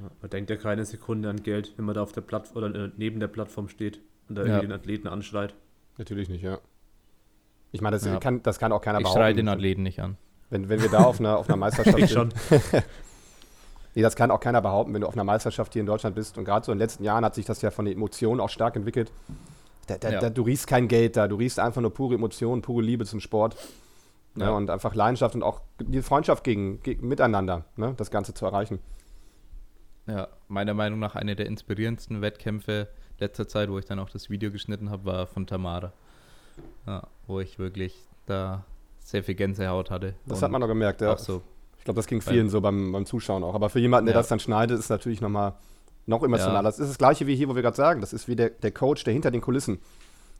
Ja, 0.00 0.10
man 0.20 0.30
denkt 0.30 0.50
ja 0.50 0.56
keine 0.56 0.84
Sekunde 0.84 1.28
an 1.28 1.42
Geld, 1.42 1.74
wenn 1.76 1.84
man 1.84 1.94
da 1.94 2.02
auf 2.02 2.12
der 2.12 2.20
Plattform 2.20 2.56
oder 2.64 2.84
äh, 2.86 2.90
neben 2.96 3.18
der 3.20 3.26
Plattform 3.28 3.68
steht 3.68 4.00
und 4.28 4.36
da 4.36 4.42
Ja. 4.42 4.48
irgendwie 4.48 4.66
den 4.68 4.72
Athleten 4.72 5.08
anschreit. 5.08 5.54
Natürlich 5.96 6.28
nicht, 6.28 6.42
ja. 6.42 6.58
Ich 7.72 7.80
meine, 7.80 7.96
das, 7.96 8.04
Ja. 8.04 8.18
kann, 8.18 8.42
das 8.42 8.58
kann 8.58 8.72
auch 8.72 8.80
keiner 8.80 9.00
Ich 9.00 9.08
schreie 9.08 9.34
den 9.34 9.46
behaupten. 9.46 9.60
Athleten 9.60 9.82
nicht 9.82 10.00
an. 10.00 10.16
Wenn, 10.50 10.68
wenn 10.68 10.80
wir 10.80 10.88
da 10.88 11.04
auf 11.04 11.20
einer, 11.20 11.36
auf 11.38 11.48
einer 11.48 11.56
Meisterschaft 11.56 11.98
Ich 11.98 12.10
sind. 12.10 12.32
schon. 12.32 12.32
Nee, 13.94 14.02
das 14.02 14.14
kann 14.14 14.30
auch 14.30 14.38
keiner 14.38 14.60
behaupten, 14.62 14.94
wenn 14.94 15.00
du 15.00 15.08
auf 15.08 15.14
einer 15.14 15.24
Meisterschaft 15.24 15.72
hier 15.72 15.80
in 15.80 15.86
Deutschland 15.86 16.14
bist. 16.14 16.38
Und 16.38 16.44
gerade 16.44 16.64
so 16.64 16.70
in 16.70 16.78
den 16.78 16.82
letzten 16.84 17.02
Jahren 17.02 17.24
hat 17.24 17.34
sich 17.34 17.46
das 17.46 17.62
ja 17.62 17.70
von 17.72 17.84
den 17.84 17.94
Emotionen 17.94 18.40
auch 18.40 18.50
stark 18.50 18.76
entwickelt. 18.76 19.10
Da, 19.88 19.96
da, 19.98 20.10
Ja. 20.10 20.20
da, 20.20 20.30
du 20.30 20.42
riechst 20.42 20.68
kein 20.68 20.86
Geld 20.86 21.16
da, 21.16 21.26
du 21.26 21.34
riechst 21.34 21.58
einfach 21.58 21.80
nur 21.80 21.92
pure 21.92 22.14
Emotionen, 22.14 22.62
pure 22.62 22.82
Liebe 22.82 23.04
zum 23.06 23.18
Sport. 23.18 23.56
Ne? 24.36 24.44
Ja. 24.44 24.50
Und 24.50 24.70
einfach 24.70 24.94
Leidenschaft 24.94 25.34
und 25.34 25.42
auch 25.42 25.62
die 25.80 26.02
Freundschaft 26.02 26.44
gegen, 26.44 26.80
gegen 26.82 27.08
miteinander, 27.08 27.64
ne? 27.76 27.94
das 27.96 28.12
Ganze 28.12 28.34
zu 28.34 28.46
erreichen. 28.46 28.78
Ja, 30.06 30.28
meiner 30.46 30.74
Meinung 30.74 31.00
nach 31.00 31.16
eine 31.16 31.34
der 31.34 31.46
inspirierendsten 31.46 32.20
Wettkämpfe 32.22 32.88
letzter 33.18 33.48
Zeit, 33.48 33.68
wo 33.68 33.78
ich 33.78 33.84
dann 33.84 33.98
auch 33.98 34.10
das 34.10 34.30
Video 34.30 34.52
geschnitten 34.52 34.90
habe, 34.90 35.06
war 35.06 35.26
von 35.26 35.46
Tamara. 35.46 35.92
Ja, 36.86 37.02
wo 37.26 37.40
ich 37.40 37.58
wirklich 37.58 37.94
da 38.26 38.64
sehr 39.00 39.22
viel 39.24 39.34
Gänsehaut 39.34 39.90
hatte. 39.90 40.14
Das 40.26 40.42
hat 40.42 40.50
man 40.50 40.60
noch 40.60 40.68
gemerkt, 40.68 41.00
ja. 41.00 41.12
Auch 41.12 41.18
so, 41.18 41.42
Ich 41.78 41.84
glaube, 41.84 41.96
das 41.98 42.06
ging 42.06 42.20
vielen 42.20 42.50
so 42.50 42.60
beim, 42.60 42.92
beim 42.92 43.06
Zuschauen 43.06 43.42
auch. 43.44 43.54
Aber 43.54 43.70
für 43.70 43.78
jemanden, 43.78 44.06
der 44.06 44.14
Ja. 44.14 44.20
das 44.20 44.28
dann 44.28 44.40
schneidet, 44.40 44.78
ist 44.78 44.84
es 44.84 44.90
natürlich 44.90 45.20
nochmal 45.20 45.54
noch 46.06 46.22
emotionaler. 46.22 46.56
Ja. 46.58 46.62
Das 46.62 46.78
ist 46.78 46.88
das 46.90 46.98
Gleiche 46.98 47.26
wie 47.26 47.34
hier, 47.36 47.48
wo 47.48 47.54
wir 47.54 47.62
gerade 47.62 47.76
sagen. 47.76 48.00
Das 48.00 48.12
ist 48.12 48.28
wie 48.28 48.36
der, 48.36 48.50
der 48.50 48.70
Coach, 48.72 49.04
der 49.04 49.12
hinter 49.14 49.30
den 49.30 49.40
Kulissen 49.40 49.78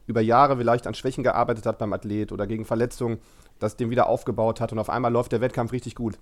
über 0.07 0.20
Jahre 0.20 0.57
vielleicht 0.57 0.87
an 0.87 0.94
Schwächen 0.94 1.22
gearbeitet 1.24 1.66
hat 1.66 1.78
beim 1.78 1.92
Athlet 1.92 2.33
oder 2.33 2.46
gegen 2.46 2.64
Verletzungen, 2.64 3.18
das 3.59 3.76
den 3.76 3.90
wieder 3.90 4.09
aufgebaut 4.09 4.61
hat 4.61 4.72
und 4.72 4.78
auf 4.78 4.88
einmal 4.90 5.12
läuft 5.12 5.33
der 5.33 5.40
Wettkampf 5.42 5.72
richtig 5.72 5.94
gut. 5.94 6.18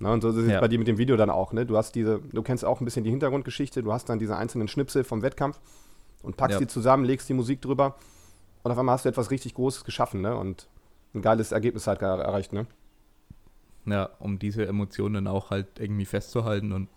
Ne, 0.00 0.10
und 0.10 0.20
so 0.22 0.30
ist 0.30 0.36
es 0.36 0.48
Ja. 0.50 0.60
bei 0.60 0.68
dir 0.68 0.78
mit 0.78 0.88
dem 0.88 0.98
Video 0.98 1.16
dann 1.16 1.30
auch. 1.30 1.52
Ne? 1.52 1.66
Du 1.66 1.76
hast 1.76 1.94
diese, 1.94 2.20
du 2.32 2.42
kennst 2.42 2.64
auch 2.64 2.80
ein 2.80 2.84
bisschen 2.84 3.04
die 3.04 3.10
Hintergrundgeschichte, 3.10 3.82
du 3.82 3.92
hast 3.92 4.08
dann 4.08 4.18
diese 4.18 4.36
einzelnen 4.36 4.66
Schnipsel 4.66 5.04
vom 5.04 5.22
Wettkampf 5.22 5.60
und 6.22 6.36
packst 6.36 6.54
Ja. 6.54 6.58
die 6.60 6.66
zusammen, 6.68 7.04
legst 7.04 7.28
die 7.28 7.34
Musik 7.34 7.60
drüber 7.60 7.96
und 8.62 8.70
auf 8.70 8.78
einmal 8.78 8.94
hast 8.94 9.04
du 9.04 9.08
etwas 9.08 9.30
richtig 9.30 9.54
Großes 9.54 9.84
geschaffen 9.84 10.20
ne? 10.20 10.36
und 10.36 10.68
ein 11.14 11.22
geiles 11.22 11.52
Ergebnis 11.52 11.86
halt 11.86 12.02
er 12.02 12.18
erreicht. 12.18 12.52
Ne? 12.52 12.66
ja, 13.86 14.10
um 14.18 14.38
diese 14.38 14.66
Emotionen 14.66 15.26
auch 15.26 15.50
halt 15.50 15.78
irgendwie 15.78 16.04
festzuhalten 16.04 16.72
und 16.72 16.88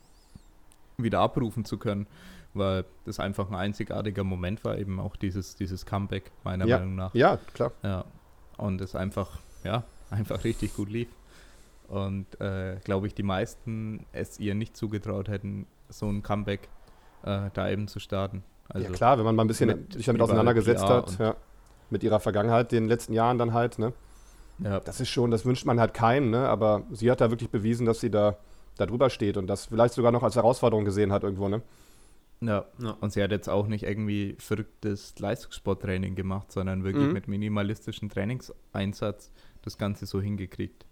wieder 0.98 1.20
abrufen 1.20 1.66
zu 1.66 1.78
können. 1.78 2.08
weil 2.56 2.86
das 3.06 3.20
einfach 3.20 3.50
ein 3.50 3.56
einzigartiger 3.56 4.24
Moment 4.24 4.64
war, 4.64 4.78
eben 4.78 5.00
auch 5.00 5.16
dieses, 5.16 5.56
dieses 5.56 5.88
Comeback, 5.88 6.30
meiner 6.44 6.68
ja. 6.68 6.78
Meinung 6.78 6.96
nach. 6.96 7.16
Ja, 7.16 7.40
klar. 7.56 7.72
Ja. 7.82 8.06
Und 8.58 8.80
es 8.80 8.96
einfach, 8.96 9.40
ja, 9.64 9.84
einfach 10.12 10.44
richtig 10.44 10.76
gut 10.76 10.90
lief. 10.90 11.08
Und 11.88 12.40
äh, 12.40 12.78
glaube 12.84 13.08
ich, 13.08 13.16
die 13.16 13.24
meisten 13.24 14.06
es 14.12 14.40
ihr 14.40 14.54
nicht 14.54 14.78
zugetraut 14.78 15.30
hätten, 15.30 15.66
so 15.90 16.08
ein 16.08 16.22
Comeback 16.22 16.70
äh, 17.24 17.50
da 17.54 17.70
eben 17.70 17.88
zu 17.88 18.00
starten. 18.00 18.44
Also 18.70 18.88
ja 18.88 18.94
klar, 18.94 19.18
wenn 19.18 19.26
man 19.26 19.36
mal 19.36 19.46
ein 19.46 19.48
bisschen 19.48 19.88
sich 19.92 20.06
damit 20.06 20.22
auseinandergesetzt 20.22 20.86
hat, 20.86 21.18
ja, 21.18 21.36
mit 21.94 22.04
ihrer 22.04 22.20
Vergangenheit, 22.20 22.74
den 22.74 22.90
letzten 22.90 23.14
Jahren 23.14 23.38
dann 23.38 23.54
halt, 23.54 23.80
ne? 23.80 23.94
Ja. 24.60 24.82
Das 24.82 25.00
ist 25.00 25.10
schon, 25.10 25.32
das 25.32 25.46
wünscht 25.46 25.66
man 25.66 25.80
halt 25.80 25.94
keinem, 25.94 26.30
ne? 26.30 26.50
Aber 26.50 26.84
sie 26.92 27.10
hat 27.10 27.22
da 27.22 27.32
wirklich 27.32 27.50
bewiesen, 27.50 27.86
dass 27.86 28.02
sie 28.02 28.12
da, 28.12 28.38
da 28.78 28.86
drüber 28.86 29.10
steht 29.10 29.38
und 29.38 29.48
das 29.48 29.68
vielleicht 29.68 29.94
sogar 29.94 30.12
noch 30.12 30.24
als 30.24 30.36
Herausforderung 30.36 30.84
gesehen 30.84 31.14
hat 31.14 31.24
irgendwo, 31.24 31.48
ne? 31.48 31.62
Ja. 32.42 32.66
ja. 32.80 32.98
und 33.00 33.14
sie 33.14 33.24
hat 33.24 33.32
jetzt 33.32 33.48
auch 33.48 33.68
nicht 33.68 33.84
irgendwie 33.84 34.36
verrücktes 34.38 35.18
Leistungssporttraining 35.18 36.16
gemacht, 36.16 36.52
sondern 36.52 36.84
wirklich 36.84 37.08
mhm. 37.08 37.14
mit 37.14 37.28
minimalistischem 37.30 38.10
Trainingseinsatz 38.10 39.32
das 39.62 39.78
Ganze 39.78 40.06
so 40.06 40.20
hingekriegt. 40.20 40.86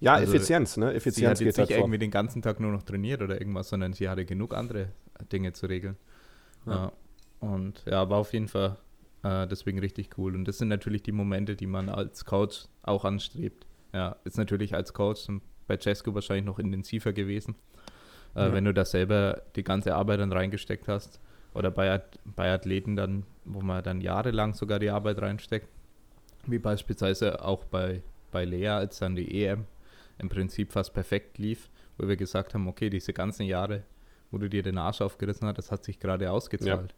Ja, 0.00 0.14
also 0.14 0.34
Effizienz, 0.34 0.76
ne? 0.76 0.92
Effizienz 0.92 1.16
sie 1.16 1.26
hat 1.28 1.40
jetzt 1.40 1.58
nicht 1.58 1.70
halt 1.70 1.80
irgendwie 1.80 1.98
den 1.98 2.10
ganzen 2.10 2.42
Tag 2.42 2.58
nur 2.58 2.72
noch 2.72 2.82
trainiert 2.82 3.22
oder 3.22 3.40
irgendwas, 3.40 3.68
sondern 3.68 3.92
sie 3.92 4.08
hatte 4.08 4.24
genug 4.24 4.52
andere 4.52 4.88
Dinge 5.32 5.52
zu 5.52 5.66
regeln. 5.66 5.96
Ja. 6.66 6.72
ja. 6.72 6.92
Und 7.40 7.84
ja, 7.86 8.08
war 8.10 8.18
auf 8.18 8.32
jeden 8.32 8.48
Fall 8.48 8.76
äh, 9.24 9.46
deswegen 9.48 9.78
richtig 9.78 10.10
cool. 10.18 10.36
Und 10.36 10.44
das 10.46 10.58
sind 10.58 10.68
natürlich 10.68 11.02
die 11.02 11.12
Momente, 11.12 11.56
die 11.56 11.66
man 11.66 11.88
als 11.88 12.24
Coach 12.24 12.66
auch 12.82 13.04
anstrebt. 13.04 13.66
Ja, 13.92 14.16
ist 14.24 14.36
natürlich 14.36 14.74
als 14.74 14.92
Coach 14.92 15.26
bei 15.66 15.78
Cesco 15.78 16.14
wahrscheinlich 16.14 16.44
noch 16.44 16.58
intensiver 16.58 17.12
gewesen. 17.12 17.56
Äh, 18.36 18.40
ja. 18.40 18.52
Wenn 18.52 18.64
du 18.64 18.74
da 18.74 18.84
selber 18.84 19.42
die 19.56 19.64
ganze 19.64 19.94
Arbeit 19.94 20.20
dann 20.20 20.32
reingesteckt 20.32 20.88
hast. 20.88 21.20
Oder 21.54 21.70
bei, 21.70 22.02
bei 22.24 22.52
Athleten 22.52 22.96
dann, 22.96 23.24
wo 23.44 23.60
man 23.60 23.82
dann 23.82 24.00
jahrelang 24.00 24.54
sogar 24.54 24.78
die 24.78 24.90
Arbeit 24.90 25.22
reinsteckt. 25.22 25.68
Wie 26.46 26.58
beispielsweise 26.58 27.42
auch 27.44 27.64
bei, 27.64 28.02
bei 28.32 28.44
Lea, 28.44 28.68
als 28.68 28.98
dann 28.98 29.14
die 29.14 29.44
EM 29.44 29.64
im 30.18 30.28
Prinzip 30.28 30.72
fast 30.72 30.92
perfekt 30.92 31.38
lief, 31.38 31.70
wo 31.96 32.08
wir 32.08 32.16
gesagt 32.16 32.54
haben, 32.54 32.66
okay, 32.68 32.90
diese 32.90 33.12
ganzen 33.12 33.46
Jahre, 33.46 33.84
wo 34.30 34.38
du 34.38 34.50
dir 34.50 34.62
den 34.62 34.78
Arsch 34.78 35.00
aufgerissen 35.00 35.46
hast, 35.46 35.58
das 35.58 35.70
hat 35.70 35.84
sich 35.84 35.98
gerade 35.98 36.30
ausgezahlt. 36.30 36.94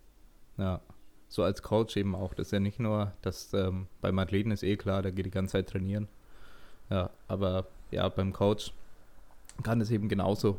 Ja. 0.57 0.65
ja. 0.65 0.81
So 1.29 1.43
als 1.43 1.63
Coach 1.63 1.97
eben 1.97 2.15
auch. 2.15 2.35
Das 2.35 2.49
ist 2.49 2.53
ja 2.53 2.61
nicht 2.61 2.79
nur, 2.79 3.13
dass 3.23 3.53
ähm, 3.53 3.87
beim 4.01 4.19
Athleten 4.19 4.51
ist 4.51 4.63
eh 4.63 4.77
klar, 4.77 5.03
der 5.03 5.13
geht 5.13 5.27
die 5.27 5.31
ganze 5.31 5.53
Zeit 5.53 5.69
trainieren. 5.69 6.09
Ja, 6.91 7.11
aber 7.29 7.67
ja, 7.91 8.09
beim 8.09 8.33
Coach 8.33 8.73
kann 9.63 9.81
es 9.81 9.91
eben 9.91 10.09
genauso 10.09 10.59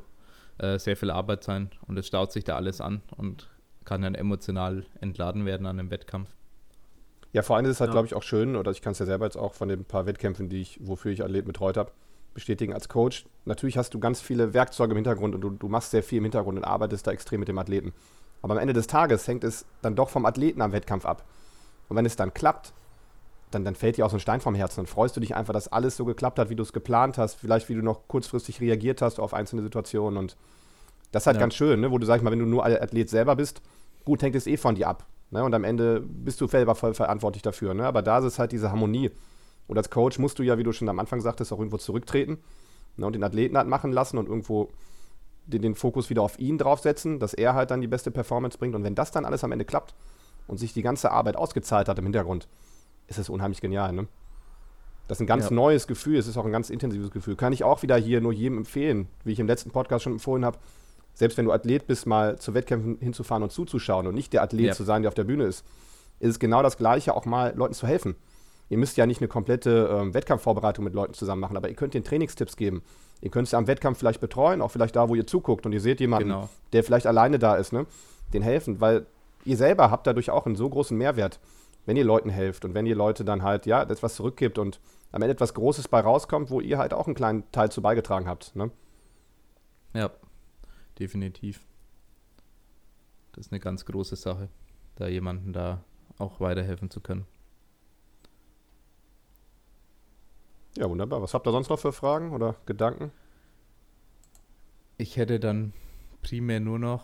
äh, 0.58 0.78
sehr 0.80 0.98
viel 0.98 1.12
Arbeit 1.12 1.44
sein 1.44 1.70
und 1.88 1.98
es 1.98 2.08
staut 2.08 2.32
sich 2.32 2.44
da 2.44 2.56
alles 2.56 2.82
an 2.82 3.02
und 3.16 3.50
kann 3.86 4.02
dann 4.02 4.16
emotional 4.16 4.86
entladen 5.00 5.46
werden 5.46 5.66
an 5.66 5.80
einem 5.80 5.92
Wettkampf. 5.92 6.30
Ja, 7.32 7.42
vor 7.42 7.56
allem 7.56 7.66
ist 7.66 7.74
es 7.74 7.80
halt, 7.80 7.90
ja. 7.90 7.94
glaube 7.94 8.08
ich, 8.08 8.14
auch 8.14 8.24
schön, 8.24 8.56
oder 8.56 8.72
ich 8.72 8.82
kann 8.82 8.92
es 8.92 9.00
ja 9.00 9.06
selber 9.06 9.26
jetzt 9.26 9.38
auch 9.38 9.54
von 9.54 9.70
den 9.70 9.86
paar 9.86 10.06
Wettkämpfen, 10.06 10.50
die 10.50 10.62
ich, 10.62 10.80
wofür 10.82 11.12
ich 11.12 11.24
Athleten 11.24 11.48
betreut 11.48 11.78
habe, 11.78 11.92
bestätigen 12.34 12.74
als 12.74 12.90
Coach. 12.90 13.26
Natürlich 13.46 13.78
hast 13.78 13.94
du 13.94 14.00
ganz 14.00 14.22
viele 14.22 14.54
Werkzeuge 14.54 14.92
im 14.92 14.98
Hintergrund 14.98 15.36
und 15.36 15.42
du, 15.42 15.50
du 15.52 15.68
machst 15.68 15.92
sehr 15.92 16.04
viel 16.04 16.20
im 16.20 16.26
Hintergrund 16.26 16.58
und 16.58 16.64
arbeitest 16.64 17.08
da 17.08 17.12
extrem 17.12 17.40
mit 17.40 17.50
dem 17.50 17.58
Athleten. 17.58 17.94
Aber 18.42 18.54
am 18.54 18.60
Ende 18.60 18.74
des 18.74 18.88
Tages 18.88 19.28
hängt 19.28 19.44
es 19.44 19.66
dann 19.82 19.96
doch 19.96 20.10
vom 20.10 20.26
Athleten 20.26 20.62
am 20.62 20.72
Wettkampf 20.72 21.06
ab. 21.06 21.24
Und 21.90 21.96
wenn 21.96 22.06
es 22.06 22.16
dann 22.16 22.34
klappt, 22.34 22.74
dann, 23.52 23.64
dann 23.64 23.76
fällt 23.76 23.98
dir 23.98 24.06
auch 24.06 24.10
so 24.10 24.18
ein 24.18 24.22
Stein 24.22 24.42
vom 24.42 24.56
Herzen. 24.56 24.82
Dann 24.82 24.88
freust 24.88 25.16
du 25.16 25.20
dich 25.20 25.36
einfach, 25.36 25.54
dass 25.54 25.72
alles 25.72 25.96
so 25.98 26.06
geklappt 26.06 26.38
hat, 26.38 26.50
wie 26.50 26.56
du 26.56 26.64
es 26.64 26.74
geplant 26.74 27.18
hast. 27.18 27.36
Vielleicht, 27.36 27.70
wie 27.70 27.76
du 27.76 27.82
noch 27.82 28.08
kurzfristig 28.08 28.60
reagiert 28.60 29.02
hast 29.02 29.20
auf 29.20 29.34
einzelne 29.34 29.64
Situationen. 29.64 30.18
Und 30.18 30.36
das 31.12 31.24
ist 31.24 31.28
halt 31.28 31.38
ja. 31.38 31.42
ganz 31.42 31.56
schön, 31.56 31.80
ne? 31.80 31.92
wo 31.92 31.98
du, 31.98 32.06
sag 32.06 32.18
ich 32.18 32.24
mal, 32.24 32.32
wenn 32.32 32.40
du 32.40 32.46
nur 32.46 32.66
Athlet 32.66 33.10
selber 33.10 33.36
bist, 33.36 33.62
gut, 34.04 34.22
hängt 34.22 34.36
es 34.36 34.48
eh 34.48 34.58
von 34.58 34.76
dir 34.76 34.90
ab. 34.90 35.06
Ne? 35.32 35.44
Und 35.44 35.54
am 35.54 35.64
Ende 35.64 36.02
bist 36.02 36.42
du 36.42 36.48
selber 36.48 36.76
voll 36.76 36.94
verantwortlich 36.94 37.42
dafür. 37.42 37.74
Ne? 37.74 37.86
Aber 37.86 38.02
da 38.02 38.20
ist 38.20 38.26
es 38.26 38.40
halt 38.40 38.52
diese 38.52 38.70
Harmonie. 38.70 39.12
Und 39.68 39.78
als 39.78 39.90
Coach 39.90 40.20
musst 40.20 40.40
du 40.40 40.44
ja, 40.44 40.58
wie 40.58 40.64
du 40.64 40.74
schon 40.74 40.90
am 40.90 41.00
Anfang 41.00 41.22
sagtest, 41.22 41.52
auch 41.54 41.60
irgendwo 41.60 41.78
zurücktreten 41.78 42.40
ne? 42.98 43.06
und 43.06 43.14
den 43.14 43.24
Athleten 43.24 43.58
halt 43.58 43.68
machen 43.68 43.92
lassen 43.92 44.18
und 44.18 44.28
irgendwo 44.28 44.70
den, 45.48 45.62
den 45.62 45.76
Fokus 45.76 46.10
wieder 46.10 46.22
auf 46.22 46.38
ihn 46.40 46.58
draufsetzen, 46.58 47.20
dass 47.20 47.34
er 47.34 47.54
halt 47.54 47.72
dann 47.72 47.82
die 47.82 47.88
beste 47.88 48.12
Performance 48.12 48.58
bringt. 48.58 48.76
Und 48.76 48.84
wenn 48.84 48.96
das 48.96 49.12
dann 49.12 49.26
alles 49.26 49.44
am 49.44 49.52
Ende 49.52 49.66
klappt 49.66 49.96
und 50.48 50.58
sich 50.58 50.74
die 50.74 50.82
ganze 50.82 51.12
Arbeit 51.12 51.36
ausgezahlt 51.36 51.90
hat 51.90 51.98
im 52.00 52.06
Hintergrund, 52.06 52.48
ist 53.08 53.18
es 53.18 53.30
unheimlich 53.30 53.62
genial. 53.62 53.94
Ne? 53.94 54.08
Das 55.08 55.18
ist 55.18 55.22
ein 55.22 55.28
ganz 55.28 55.46
ja. 55.46 55.56
neues 55.56 55.88
Gefühl, 55.88 56.18
es 56.18 56.28
ist 56.28 56.38
auch 56.38 56.46
ein 56.46 56.52
ganz 56.52 56.70
intensives 56.70 57.12
Gefühl. 57.12 57.36
Kann 57.36 57.54
ich 57.54 57.64
auch 57.64 57.82
wieder 57.82 57.96
hier 57.96 58.22
nur 58.22 58.34
jedem 58.34 58.60
empfehlen, 58.60 59.08
wie 59.24 59.32
ich 59.32 59.40
im 59.40 59.48
letzten 59.48 59.72
Podcast 59.72 60.04
schon 60.04 60.14
empfohlen 60.14 60.44
habe, 60.44 60.58
selbst 61.14 61.38
wenn 61.38 61.46
du 61.46 61.52
Athlet 61.52 61.88
bist, 61.88 62.06
mal 62.06 62.38
zu 62.38 62.54
Wettkämpfen 62.54 62.98
hinzufahren 63.00 63.42
und 63.42 63.52
zuzuschauen 63.52 64.06
und 64.06 64.14
nicht 64.14 64.34
der 64.34 64.44
Athlet 64.44 64.68
ja. 64.68 64.74
zu 64.74 64.84
sein, 64.84 65.02
der 65.02 65.10
auf 65.10 65.16
der 65.16 65.24
Bühne 65.24 65.46
ist, 65.46 65.66
ist 66.20 66.30
es 66.30 66.40
genau 66.40 66.62
das 66.62 66.78
Gleiche, 66.78 67.16
auch 67.16 67.26
mal 67.26 67.54
Leuten 67.56 67.74
zu 67.74 67.88
helfen. 67.88 68.16
Ihr 68.70 68.78
müsst 68.78 68.98
ja 68.98 69.06
nicht 69.06 69.22
eine 69.22 69.28
komplette 69.28 69.90
ähm, 69.92 70.14
Wettkampfvorbereitung 70.14 70.84
mit 70.84 70.94
Leuten 70.94 71.14
zusammen 71.14 71.42
machen, 71.42 71.56
aber 71.56 71.70
ihr 71.70 71.76
könnt 71.76 71.94
den 71.94 72.04
Trainingstipps 72.04 72.58
geben. 72.58 72.82
Ihr 73.22 73.32
könnt 73.32 73.48
es 73.48 73.54
am 73.54 73.68
Wettkampf 73.68 73.98
vielleicht 73.98 74.22
betreuen, 74.22 74.62
auch 74.62 74.72
vielleicht 74.72 74.96
da, 74.96 75.10
wo 75.10 75.16
ihr 75.16 75.26
zuguckt 75.26 75.66
und 75.66 75.72
ihr 75.72 75.82
seht 75.82 76.00
jemanden, 76.00 76.30
genau. 76.30 76.50
der 76.74 76.84
vielleicht 76.84 77.08
alleine 77.08 77.40
da 77.40 77.56
ist, 77.56 77.74
ne? 77.74 77.86
den 78.34 78.42
helfen, 78.42 78.82
weil 78.82 79.06
ihr 79.46 79.58
selber 79.58 79.90
habt 79.90 80.08
dadurch 80.08 80.30
auch 80.30 80.46
einen 80.46 80.56
so 80.56 80.70
großen 80.70 80.98
Mehrwert, 80.98 81.40
wenn 81.86 81.98
ihr 81.98 82.04
Leuten 82.04 82.30
helft 82.30 82.66
und 82.66 82.74
wenn 82.74 82.86
ihr 82.86 82.96
Leute 82.96 83.24
dann 83.24 83.44
halt, 83.44 83.66
ja, 83.66 83.82
etwas 83.82 84.16
zurückgibt 84.16 84.58
und 84.58 84.80
am 85.12 85.22
Ende 85.22 85.34
etwas 85.34 85.54
Großes 85.54 85.88
bei 85.88 86.02
rauskommt, 86.02 86.50
wo 86.50 86.60
ihr 86.60 86.78
halt 86.78 86.94
auch 86.94 87.08
einen 87.08 87.16
kleinen 87.16 87.50
Teil 87.52 87.72
zu 87.72 87.82
beigetragen 87.82 88.28
habt. 88.28 88.56
Ne? 88.56 88.72
Ja, 89.94 90.12
definitiv. 91.00 91.66
Das 93.32 93.48
ist 93.48 93.54
eine 93.54 93.60
ganz 93.60 93.86
große 93.86 94.16
Sache, 94.16 94.50
da 94.96 95.08
jemanden 95.08 95.54
da 95.54 95.84
auch 96.18 96.40
weiterhelfen 96.40 96.90
zu 96.90 97.00
können. 97.00 97.26
Ja, 100.76 100.90
wunderbar. 100.90 101.22
Was 101.22 101.34
habt 101.34 101.48
ihr 101.48 101.52
sonst 101.52 101.70
noch 101.70 101.80
für 101.80 101.94
Fragen 101.94 102.34
oder 102.34 102.56
Gedanken? 102.66 103.12
Ich 104.98 105.18
hätte 105.18 105.40
dann 105.40 105.74
primär 106.22 106.60
nur 106.60 106.80
noch 106.80 107.04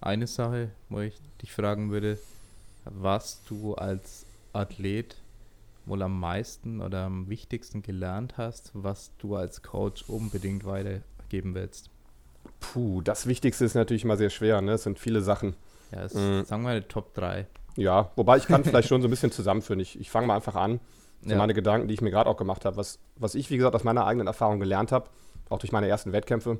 eine 0.00 0.26
Sache, 0.26 0.70
wo 0.88 1.00
ich 1.00 1.14
dich 1.42 1.52
fragen 1.52 1.90
würde, 1.90 2.18
was 2.84 3.42
du 3.44 3.74
als 3.74 4.26
Athlet 4.52 5.16
wohl 5.86 6.02
am 6.02 6.18
meisten 6.18 6.80
oder 6.80 7.04
am 7.04 7.28
wichtigsten 7.28 7.82
gelernt 7.82 8.38
hast, 8.38 8.70
was 8.74 9.10
du 9.18 9.36
als 9.36 9.62
Coach 9.62 10.04
unbedingt 10.08 10.64
weitergeben 10.64 11.54
willst. 11.54 11.90
Puh, 12.60 13.00
das 13.02 13.26
Wichtigste 13.26 13.64
ist 13.64 13.74
natürlich 13.74 14.04
immer 14.04 14.16
sehr 14.16 14.30
schwer, 14.30 14.60
ne? 14.60 14.72
Es 14.72 14.84
sind 14.84 14.98
viele 14.98 15.20
Sachen. 15.20 15.54
Ja, 15.92 16.04
es, 16.04 16.14
mhm. 16.14 16.44
sagen 16.44 16.62
wir 16.62 16.70
eine 16.70 16.88
Top 16.88 17.14
3. 17.14 17.46
Ja, 17.76 18.10
wobei 18.16 18.36
ich 18.36 18.46
kann 18.46 18.64
vielleicht 18.64 18.88
schon 18.88 19.02
so 19.02 19.08
ein 19.08 19.10
bisschen 19.10 19.32
zusammenführen. 19.32 19.80
Ich, 19.80 19.98
ich 19.98 20.10
fange 20.10 20.26
mal 20.26 20.36
einfach 20.36 20.54
an. 20.54 20.80
So 21.22 21.30
ja. 21.30 21.36
meine 21.36 21.54
Gedanken, 21.54 21.88
die 21.88 21.94
ich 21.94 22.00
mir 22.00 22.10
gerade 22.10 22.28
auch 22.28 22.36
gemacht 22.36 22.64
habe. 22.64 22.76
Was, 22.76 22.98
was 23.16 23.34
ich, 23.34 23.50
wie 23.50 23.56
gesagt, 23.56 23.74
aus 23.74 23.84
meiner 23.84 24.06
eigenen 24.06 24.26
Erfahrung 24.26 24.58
gelernt 24.58 24.90
habe, 24.92 25.10
auch 25.50 25.58
durch 25.58 25.72
meine 25.72 25.88
ersten 25.88 26.12
Wettkämpfe, 26.12 26.58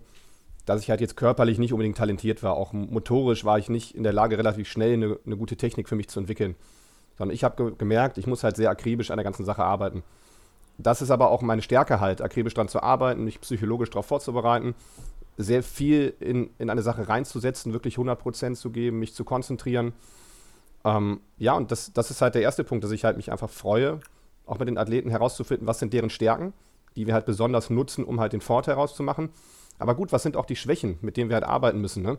dass 0.67 0.83
ich 0.83 0.91
halt 0.91 1.01
jetzt 1.01 1.17
körperlich 1.17 1.59
nicht 1.59 1.73
unbedingt 1.73 1.97
talentiert 1.97 2.43
war. 2.43 2.55
Auch 2.55 2.73
motorisch 2.73 3.45
war 3.45 3.59
ich 3.59 3.69
nicht 3.69 3.95
in 3.95 4.03
der 4.03 4.13
Lage, 4.13 4.37
relativ 4.37 4.69
schnell 4.69 4.93
eine, 4.95 5.19
eine 5.25 5.37
gute 5.37 5.57
Technik 5.57 5.89
für 5.89 5.97
mich 5.97 6.09
zu 6.09 6.21
entwickeln. 6.21 6.57
Sondern 7.17 7.35
ich 7.35 7.45
habe 7.45 7.57
ge 7.57 7.75
gemerkt, 7.77 8.19
ich 8.19 8.27
muss 8.27 8.45
halt 8.45 8.57
sehr 8.57 8.71
akribisch 8.71 9.11
an 9.11 9.17
der 9.17 9.25
ganzen 9.25 9.45
Sache 9.45 9.65
arbeiten. 9.65 10.03
Das 10.79 11.03
ist 11.03 11.11
aber 11.11 11.31
auch 11.31 11.43
meine 11.43 11.63
Stärke 11.63 12.01
halt, 12.01 12.23
akribisch 12.23 12.55
dran 12.55 12.69
zu 12.69 12.83
arbeiten, 12.83 13.25
mich 13.25 13.41
psychologisch 13.41 13.91
darauf 13.91 14.07
vorzubereiten, 14.07 14.75
sehr 15.37 15.63
viel 15.63 16.15
in, 16.21 16.51
in 16.59 16.71
eine 16.71 16.83
Sache 16.83 17.09
reinzusetzen, 17.09 17.73
wirklich 17.73 17.97
100% 17.97 18.55
zu 18.55 18.71
geben, 18.71 18.99
mich 18.99 19.15
zu 19.15 19.25
konzentrieren. 19.25 19.93
Ähm, 20.85 21.21
ja, 21.37 21.55
und 21.55 21.71
das, 21.71 21.93
das 21.93 22.11
ist 22.11 22.23
halt 22.23 22.35
der 22.35 22.43
erste 22.43 22.65
Punkt, 22.65 22.85
dass 22.85 22.91
ich 22.91 23.05
halt 23.05 23.17
mich 23.17 23.31
einfach 23.31 23.51
freue, 23.51 24.01
auch 24.51 24.59
mit 24.59 24.69
den 24.69 24.79
Athleten 24.79 25.11
herauszufinden, 25.11 25.67
was 25.67 25.79
sind 25.79 25.93
deren 25.93 26.11
Stärken, 26.11 26.53
die 26.97 27.07
wir 27.07 27.15
halt 27.15 27.25
besonders 27.25 27.71
nutzen, 27.71 28.05
um 28.05 28.21
halt 28.21 28.33
den 28.33 28.41
Vorteil 28.41 28.75
herauszumachen. 28.75 29.31
Aber 29.79 29.95
gut, 29.95 30.13
was 30.13 30.23
sind 30.23 30.37
auch 30.37 30.45
die 30.45 30.57
Schwächen, 30.57 30.99
mit 31.01 31.17
denen 31.17 31.31
wir 31.31 31.37
halt 31.37 31.45
arbeiten 31.45 31.81
müssen, 31.81 32.03
ne? 32.03 32.19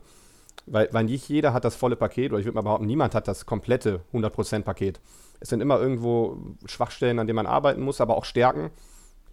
Weil, 0.65 0.89
weil 0.91 1.06
nicht 1.06 1.30
jeder 1.30 1.54
hat 1.54 1.65
das 1.65 1.76
volle 1.76 1.96
Paket, 1.96 2.32
oder 2.32 2.39
ich 2.39 2.46
würde 2.46 2.56
mal 2.56 2.62
behaupten, 2.62 2.86
niemand 2.86 3.15
hat 3.15 3.28
das 3.28 3.46
komplette 3.46 4.02
100%-Paket. 4.13 5.00
Es 5.39 5.50
sind 5.50 5.62
immer 5.62 5.80
irgendwo 5.80 6.38
Schwachstellen, 6.65 7.20
an 7.20 7.28
denen 7.28 7.36
man 7.36 7.48
arbeiten 7.48 7.82
muss, 7.82 8.02
aber 8.02 8.15
auch 8.15 8.26
Stärken, 8.26 8.70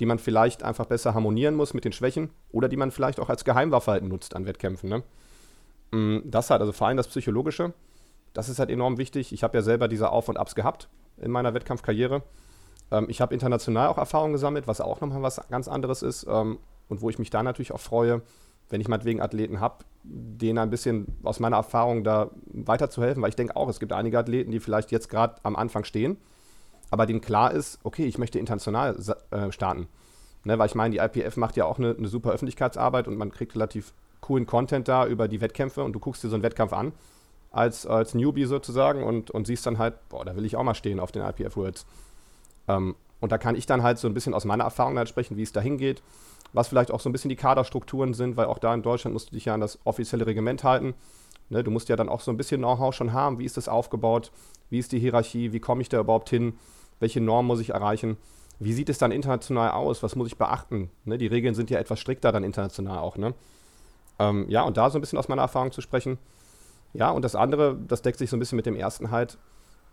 die 0.00 0.06
man 0.06 0.18
vielleicht 0.18 0.62
einfach 0.62 0.86
besser 0.86 1.14
harmonieren 1.14 1.54
muss 1.54 1.74
mit 1.74 1.84
den 1.84 1.92
Schwächen 1.92 2.30
oder 2.50 2.68
die 2.68 2.76
man 2.76 2.90
vielleicht 2.90 3.20
auch 3.20 3.28
als 3.28 3.44
Geheimwaffe 3.44 3.90
halt 3.90 4.04
nutzt 4.04 4.34
an 4.34 4.46
Wettkämpfen. 4.46 4.88
Ne? 4.88 5.02
Mm, 5.90 6.30
das 6.30 6.50
halt, 6.50 6.60
also 6.60 6.72
vor 6.72 6.86
allem 6.86 6.96
das 6.96 7.08
Psychologische, 7.08 7.74
das 8.32 8.48
ist 8.48 8.58
halt 8.58 8.70
enorm 8.70 8.96
wichtig. 8.96 9.32
Ich 9.32 9.42
habe 9.42 9.58
ja 9.58 9.62
selber 9.62 9.88
diese 9.88 10.10
Auf- 10.10 10.28
und 10.28 10.36
Abs 10.36 10.54
gehabt 10.54 10.88
in 11.20 11.30
meiner 11.30 11.52
Wettkampfkarriere. 11.52 12.22
Ähm, 12.90 13.06
ich 13.08 13.20
habe 13.20 13.34
international 13.34 13.88
auch 13.88 13.98
Erfahrungen 13.98 14.32
gesammelt, 14.32 14.66
was 14.66 14.80
auch 14.80 15.00
nochmal 15.00 15.22
was 15.22 15.40
ganz 15.50 15.68
anderes 15.68 16.02
ist 16.02 16.26
ähm, 16.28 16.58
und 16.88 17.00
wo 17.02 17.10
ich 17.10 17.18
mich 17.18 17.30
da 17.30 17.42
natürlich 17.42 17.72
auch 17.72 17.80
freue, 17.80 18.22
wenn 18.70 18.80
ich 18.80 18.88
meinetwegen 18.88 19.20
Athleten 19.20 19.60
habe, 19.60 19.84
denen 20.02 20.58
ein 20.58 20.70
bisschen 20.70 21.06
aus 21.22 21.40
meiner 21.40 21.56
Erfahrung 21.56 22.04
da 22.04 22.30
weiterzuhelfen, 22.46 23.22
weil 23.22 23.30
ich 23.30 23.36
denke 23.36 23.56
auch, 23.56 23.68
es 23.68 23.80
gibt 23.80 23.92
einige 23.92 24.18
Athleten, 24.18 24.50
die 24.50 24.60
vielleicht 24.60 24.90
jetzt 24.90 25.08
gerade 25.08 25.36
am 25.42 25.56
Anfang 25.56 25.84
stehen, 25.84 26.18
aber 26.90 27.06
denen 27.06 27.20
klar 27.20 27.52
ist, 27.52 27.78
okay, 27.82 28.06
ich 28.06 28.18
möchte 28.18 28.38
international 28.38 28.96
äh, 29.30 29.52
starten. 29.52 29.88
Ne, 30.44 30.58
weil 30.58 30.66
ich 30.66 30.74
meine, 30.74 30.92
die 30.92 30.98
IPF 30.98 31.36
macht 31.36 31.56
ja 31.56 31.64
auch 31.64 31.78
eine, 31.78 31.96
eine, 31.96 32.06
super 32.06 32.30
Öffentlichkeitsarbeit 32.30 33.08
und 33.08 33.16
man 33.16 33.32
kriegt 33.32 33.54
relativ 33.56 33.92
coolen 34.20 34.46
Content 34.46 34.86
da 34.86 35.06
über 35.06 35.26
die 35.26 35.40
Wettkämpfe 35.40 35.82
und 35.82 35.92
du 35.92 35.98
guckst 35.98 36.22
dir 36.22 36.28
so 36.28 36.36
einen 36.36 36.44
Wettkampf 36.44 36.72
an, 36.72 36.92
als, 37.50 37.86
als 37.86 38.14
Newbie 38.14 38.44
sozusagen 38.44 39.02
und, 39.02 39.30
und 39.30 39.46
siehst 39.46 39.66
dann 39.66 39.78
halt, 39.78 40.08
boah, 40.08 40.24
da 40.24 40.36
will 40.36 40.44
ich 40.44 40.54
auch 40.54 40.62
mal 40.62 40.74
stehen 40.74 41.00
auf 41.00 41.10
den 41.10 41.22
IPF 41.22 41.56
Worlds. 41.56 41.86
Ähm, 42.68 42.94
und 43.20 43.32
da 43.32 43.38
kann 43.38 43.56
ich 43.56 43.66
dann 43.66 43.82
halt 43.82 43.98
so 43.98 44.06
ein 44.06 44.14
bisschen 44.14 44.34
aus 44.34 44.44
meiner 44.44 44.64
Erfahrung 44.64 44.96
halt 44.96 45.08
sprechen, 45.08 45.36
wie 45.36 45.42
es 45.42 45.52
da 45.52 45.60
hingeht, 45.60 46.02
was 46.52 46.68
vielleicht 46.68 46.90
auch 46.90 47.00
so 47.00 47.08
ein 47.08 47.12
bisschen 47.12 47.30
die 47.30 47.36
Kaderstrukturen 47.36 48.14
sind, 48.14 48.36
weil 48.36 48.46
auch 48.46 48.58
da 48.58 48.72
in 48.72 48.82
Deutschland 48.82 49.12
musst 49.12 49.30
du 49.30 49.34
dich 49.34 49.46
ja 49.46 49.54
an 49.54 49.60
das 49.60 49.78
offizielle 49.84 50.26
Regiment 50.26 50.62
halten. 50.64 50.94
Ne, 51.50 51.64
du 51.64 51.70
musst 51.70 51.88
ja 51.88 51.96
dann 51.96 52.08
auch 52.08 52.20
so 52.20 52.30
ein 52.30 52.36
bisschen 52.36 52.60
Know-how 52.60 52.94
schon 52.94 53.12
haben, 53.12 53.38
wie 53.38 53.44
ist 53.44 53.56
das 53.56 53.68
aufgebaut, 53.68 54.30
wie 54.68 54.78
ist 54.78 54.92
die 54.92 54.98
Hierarchie, 54.98 55.52
wie 55.52 55.60
komme 55.60 55.80
ich 55.80 55.88
da 55.88 55.98
überhaupt 55.98 56.28
hin, 56.28 56.58
welche 57.00 57.22
Normen 57.22 57.46
muss 57.46 57.60
ich 57.60 57.70
erreichen, 57.70 58.18
wie 58.58 58.74
sieht 58.74 58.90
es 58.90 58.98
dann 58.98 59.12
international 59.12 59.70
aus, 59.70 60.02
was 60.02 60.14
muss 60.14 60.28
ich 60.28 60.36
beachten. 60.36 60.90
Ne, 61.04 61.16
die 61.16 61.26
Regeln 61.26 61.54
sind 61.54 61.70
ja 61.70 61.78
etwas 61.78 62.00
strikter 62.00 62.32
dann 62.32 62.44
international 62.44 62.98
auch. 62.98 63.16
Ne? 63.16 63.34
Ähm, 64.18 64.44
ja, 64.48 64.62
und 64.62 64.76
da 64.76 64.90
so 64.90 64.98
ein 64.98 65.00
bisschen 65.00 65.18
aus 65.18 65.28
meiner 65.28 65.42
Erfahrung 65.42 65.72
zu 65.72 65.80
sprechen. 65.80 66.18
Ja, 66.92 67.10
und 67.10 67.22
das 67.22 67.34
andere, 67.34 67.76
das 67.76 68.02
deckt 68.02 68.18
sich 68.18 68.28
so 68.30 68.36
ein 68.36 68.40
bisschen 68.40 68.56
mit 68.56 68.66
dem 68.66 68.74
ersten 68.76 69.10
halt, 69.10 69.38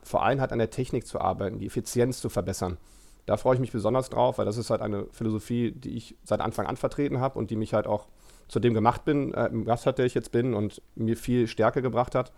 vor 0.06 0.24
allem 0.24 0.40
halt 0.40 0.52
an 0.52 0.60
der 0.60 0.70
Technik 0.70 1.08
zu 1.08 1.20
arbeiten, 1.20 1.60
die 1.60 1.66
Effizienz 1.66 2.22
zu 2.22 2.30
verbessern. 2.30 2.78
Da 3.26 3.38
freue 3.38 3.56
ich 3.56 3.60
mich 3.60 3.72
besonders 3.72 4.10
drauf, 4.10 4.38
weil 4.38 4.46
das 4.46 4.58
ist 4.58 4.70
halt 4.70 4.82
eine 4.82 5.08
Philosophie, 5.12 5.72
die 5.72 5.98
ich 5.98 6.16
seit 6.24 6.42
Anfang 6.42 6.68
an 6.68 6.78
vertreten 6.78 7.20
habe 7.20 7.40
und 7.40 7.50
die 7.50 7.56
mich 7.56 7.74
halt 7.74 7.88
auch 7.88 8.08
zu 8.48 8.60
dem 8.60 8.76
gemacht 8.76 9.04
bin, 9.04 9.34
äh, 9.34 9.48
im 9.48 9.66
Gast 9.66 9.88
hat, 9.88 9.98
der 9.98 10.06
ich 10.06 10.14
jetzt 10.14 10.32
bin 10.32 10.54
und 10.54 10.82
mir 10.94 11.18
viel 11.18 11.48
Stärke 11.48 11.82
gebracht 11.82 12.14
hat. 12.14 12.32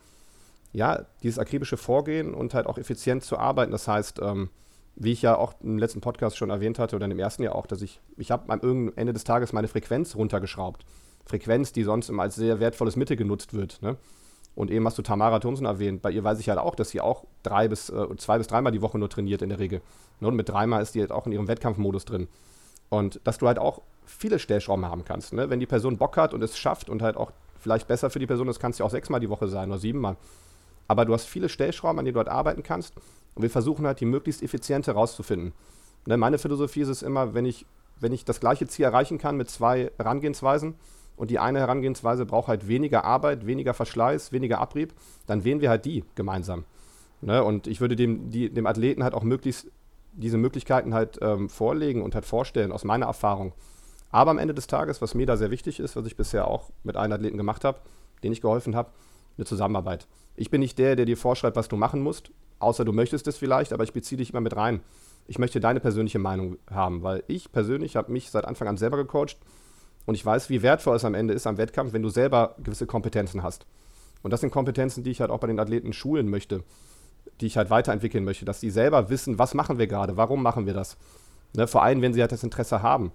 Ja, 0.72 1.05
dieses 1.24 1.39
akribische 1.39 1.76
Vorgehen 1.76 2.34
und 2.34 2.53
halt 2.53 2.68
auch 2.68 2.78
effizient 2.78 3.24
zu 3.24 3.38
arbeiten. 3.38 3.74
Das 3.74 3.88
heißt, 3.88 4.20
ähm, 4.22 4.49
wie 4.95 5.11
ich 5.11 5.22
ja 5.22 5.38
auch 5.38 5.53
im 5.61 5.78
letzten 5.78 6.01
Podcast 6.01 6.38
schon 6.38 6.49
erwähnt 6.49 6.80
hatte 6.80 6.95
oder 6.95 7.05
im 7.05 7.20
ersten 7.20 7.43
Jahr 7.43 7.55
auch, 7.55 7.68
dass 7.68 7.82
ich, 7.82 7.99
ich 8.15 8.32
habe 8.32 8.51
am 8.51 8.93
Ende 8.95 9.13
des 9.13 9.26
Tages 9.26 9.51
meine 9.51 9.68
Frequenz 9.68 10.15
runtergeschraubt. 10.15 10.86
Frequenz, 11.26 11.74
die 11.74 11.84
sonst 11.84 12.09
immer 12.09 12.24
als 12.24 12.36
sehr 12.36 12.59
wertvolles 12.59 12.95
Mittel 12.95 13.18
genutzt 13.18 13.53
wird. 13.53 13.82
Ne? 13.82 13.97
Und 14.57 14.71
eben 14.71 14.87
hast 14.87 14.97
du 14.97 15.03
Tamara 15.03 15.37
Thomsen 15.37 15.67
erwähnt. 15.67 16.01
Bei 16.01 16.09
ihr 16.09 16.23
weiß 16.23 16.39
ich 16.39 16.49
halt 16.49 16.57
auch, 16.57 16.73
dass 16.73 16.89
sie 16.89 16.99
auch 16.99 17.25
drei 17.43 17.67
bis, 17.67 17.91
äh, 17.91 18.17
zwei 18.17 18.39
bis 18.39 18.47
dreimal 18.47 18.71
die 18.71 18.81
Woche 18.81 18.97
nur 18.97 19.07
trainiert 19.07 19.43
in 19.43 19.49
der 19.49 19.59
Regel. 19.59 19.83
Ne? 20.19 20.29
Und 20.29 20.35
mit 20.35 20.49
dreimal 20.49 20.81
ist 20.81 20.95
die 20.95 20.99
halt 20.99 21.11
auch 21.11 21.27
in 21.27 21.31
ihrem 21.31 21.47
Wettkampfmodus 21.47 22.05
drin. 22.05 22.27
Und 22.89 23.21
dass 23.23 23.37
du 23.37 23.45
halt 23.45 23.59
auch 23.59 23.83
viele 24.07 24.39
Stellschrauben 24.39 24.83
haben 24.85 25.05
kannst. 25.05 25.31
Ne? 25.31 25.51
Wenn 25.51 25.59
die 25.59 25.67
Person 25.67 25.97
Bock 25.97 26.17
hat 26.17 26.33
und 26.33 26.41
es 26.41 26.57
schafft 26.57 26.89
und 26.89 27.03
halt 27.03 27.17
auch 27.17 27.31
vielleicht 27.59 27.87
besser 27.87 28.09
für 28.09 28.17
die 28.17 28.25
Person 28.25 28.47
ist, 28.47 28.59
kann 28.59 28.71
es 28.71 28.79
ja 28.79 28.85
auch 28.85 28.89
sechsmal 28.89 29.19
die 29.19 29.29
Woche 29.29 29.47
sein 29.47 29.69
oder 29.69 29.77
siebenmal. 29.77 30.17
Aber 30.87 31.05
du 31.05 31.13
hast 31.13 31.25
viele 31.25 31.49
Stellschrauben, 31.49 31.99
an 31.99 32.05
denen 32.05 32.15
du 32.15 32.19
halt 32.19 32.29
arbeiten 32.29 32.63
kannst. 32.63 32.95
Und 33.35 33.43
wir 33.43 33.51
versuchen 33.51 33.85
halt, 33.85 33.99
die 33.99 34.05
möglichst 34.05 34.41
effiziente 34.41 34.91
rauszufinden. 34.93 35.53
Ne? 36.07 36.17
Meine 36.17 36.39
Philosophie 36.39 36.81
ist 36.81 36.87
es 36.87 37.03
immer, 37.03 37.35
wenn 37.35 37.45
ich, 37.45 37.67
wenn 37.99 38.11
ich 38.11 38.25
das 38.25 38.39
gleiche 38.39 38.65
Ziel 38.65 38.85
erreichen 38.85 39.19
kann 39.19 39.37
mit 39.37 39.51
zwei 39.51 39.91
Herangehensweisen, 39.97 40.73
und 41.18 41.32
die 41.32 41.39
eine 41.39 41.59
Herangehensweise 41.59 42.26
braucht 42.26 42.47
halt 42.47 42.68
weniger 42.68 43.03
Arbeit, 43.03 43.45
weniger 43.45 43.74
Verschleiß, 43.74 44.32
weniger 44.32 44.59
Abrieb, 44.59 44.93
dann 45.26 45.43
wählen 45.43 45.59
wir 45.59 45.70
halt 45.70 45.84
die 45.84 46.05
gemeinsam. 46.15 46.63
Ne? 47.22 47.43
Und 47.43 47.68
ich 47.68 47.82
würde 47.82 47.95
dem, 47.95 48.30
die, 48.30 48.49
dem 48.49 48.68
Athleten 48.68 49.03
halt 49.03 49.13
auch 49.13 49.24
möglichst 49.24 49.68
diese 50.13 50.38
Möglichkeiten 50.38 50.93
halt 50.93 51.20
ähm, 51.22 51.49
vorlegen 51.49 52.01
und 52.01 52.15
halt 52.15 52.26
vorstellen, 52.26 52.72
aus 52.72 52.84
meiner 52.84 53.05
Erfahrung. 53.05 53.53
Aber 54.09 54.32
am 54.32 54.39
Ende 54.39 54.53
des 54.53 54.68
Tages, 54.68 55.01
was 55.01 55.13
mir 55.13 55.26
da 55.26 55.38
sehr 55.38 55.51
wichtig 55.51 55.80
ist, 55.80 55.95
was 55.95 56.05
ich 56.05 56.15
bisher 56.15 56.47
auch 56.47 56.70
mit 56.84 56.95
allen 56.95 57.13
Athleten 57.13 57.38
gemacht 57.38 57.63
habe, 57.63 57.80
denen 58.24 58.34
ich 58.34 58.41
geholfen 58.41 58.76
habe, 58.76 58.89
eine 59.38 59.45
Zusammenarbeit. 59.45 60.07
Ich 60.36 60.49
bin 60.49 60.61
nicht 60.61 60.80
der, 60.80 60.95
der 60.95 61.05
dir 61.05 61.18
vorschreibt, 61.18 61.55
was 61.55 61.68
du 61.68 61.78
machen 61.78 62.01
musst, 62.01 62.32
außer 62.59 62.84
du 62.84 62.93
möchtest 62.93 63.28
es 63.28 63.38
vielleicht, 63.38 63.74
aber 63.74 63.84
ich 63.84 63.93
beziehe 63.93 64.18
dich 64.18 64.32
immer 64.32 64.41
mit 64.41 64.55
rein. 64.55 64.82
Ich 65.28 65.39
möchte 65.39 65.59
deine 65.59 65.80
persönliche 65.80 66.20
Meinung 66.20 66.57
haben, 66.72 67.03
weil 67.03 67.24
ich 67.28 67.51
persönlich 67.51 67.95
habe 67.95 68.11
mich 68.11 68.32
seit 68.32 68.45
Anfang 68.45 68.68
an 68.68 68.78
selber 68.78 68.97
gecoacht 68.97 69.38
und 70.07 70.15
ich 70.15 70.25
weiß, 70.25 70.49
wie 70.49 70.63
wertvoll 70.63 70.95
es 70.95 71.05
am 71.05 71.13
Ende 71.13 71.33
ist 71.33 71.45
am 71.45 71.57
Wettkampf, 71.57 71.91
wenn 71.91 72.01
du 72.01 72.09
selber 72.09 72.55
gewisse 72.63 72.87
Kompetenzen 72.87 73.43
hast. 73.43 73.67
Und 74.23 74.31
das 74.31 74.39
sind 74.39 74.51
Kompetenzen, 74.51 75.03
die 75.03 75.11
ich 75.11 75.19
halt 75.21 75.29
auch 75.29 75.39
bei 75.39 75.47
den 75.47 75.59
Athleten 75.59 75.91
schulen 75.91 76.29
möchte, 76.29 76.63
die 77.41 77.45
ich 77.45 77.57
halt 77.57 77.69
weiterentwickeln 77.69 78.23
möchte, 78.23 78.45
dass 78.45 78.61
sie 78.61 78.69
selber 78.69 79.09
wissen, 79.09 79.37
was 79.37 79.53
machen 79.53 79.77
wir 79.77 79.85
gerade, 79.85 80.15
warum 80.15 80.41
machen 80.41 80.65
wir 80.65 80.73
das. 80.73 80.97
Ne? 81.53 81.67
Vor 81.67 81.83
allem, 81.83 82.01
wenn 82.01 82.13
sie 82.13 82.21
halt 82.21 82.31
das 82.31 82.43
Interesse 82.43 82.81
haben. 82.81 83.11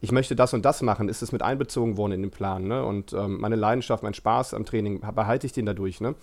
Ich 0.00 0.10
möchte 0.10 0.34
das 0.34 0.52
und 0.52 0.64
das 0.64 0.82
machen, 0.82 1.08
ist 1.08 1.22
es 1.22 1.30
mit 1.30 1.40
einbezogen 1.40 1.96
worden 1.96 2.12
in 2.12 2.22
den 2.22 2.30
Plan. 2.32 2.66
Ne? 2.66 2.84
Und 2.84 3.12
ähm, 3.12 3.40
meine 3.40 3.56
Leidenschaft, 3.56 4.02
mein 4.02 4.12
Spaß 4.12 4.54
am 4.54 4.66
Training, 4.66 5.00
behalte 5.14 5.46
ich 5.46 5.52
den 5.52 5.66
dadurch. 5.66 6.00
Ne? 6.00 6.16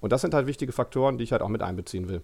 Und 0.00 0.12
das 0.12 0.20
sind 0.20 0.34
halt 0.34 0.46
wichtige 0.46 0.70
Faktoren, 0.70 1.18
die 1.18 1.24
ich 1.24 1.32
halt 1.32 1.42
auch 1.42 1.48
mit 1.48 1.62
einbeziehen 1.62 2.08
will. 2.08 2.22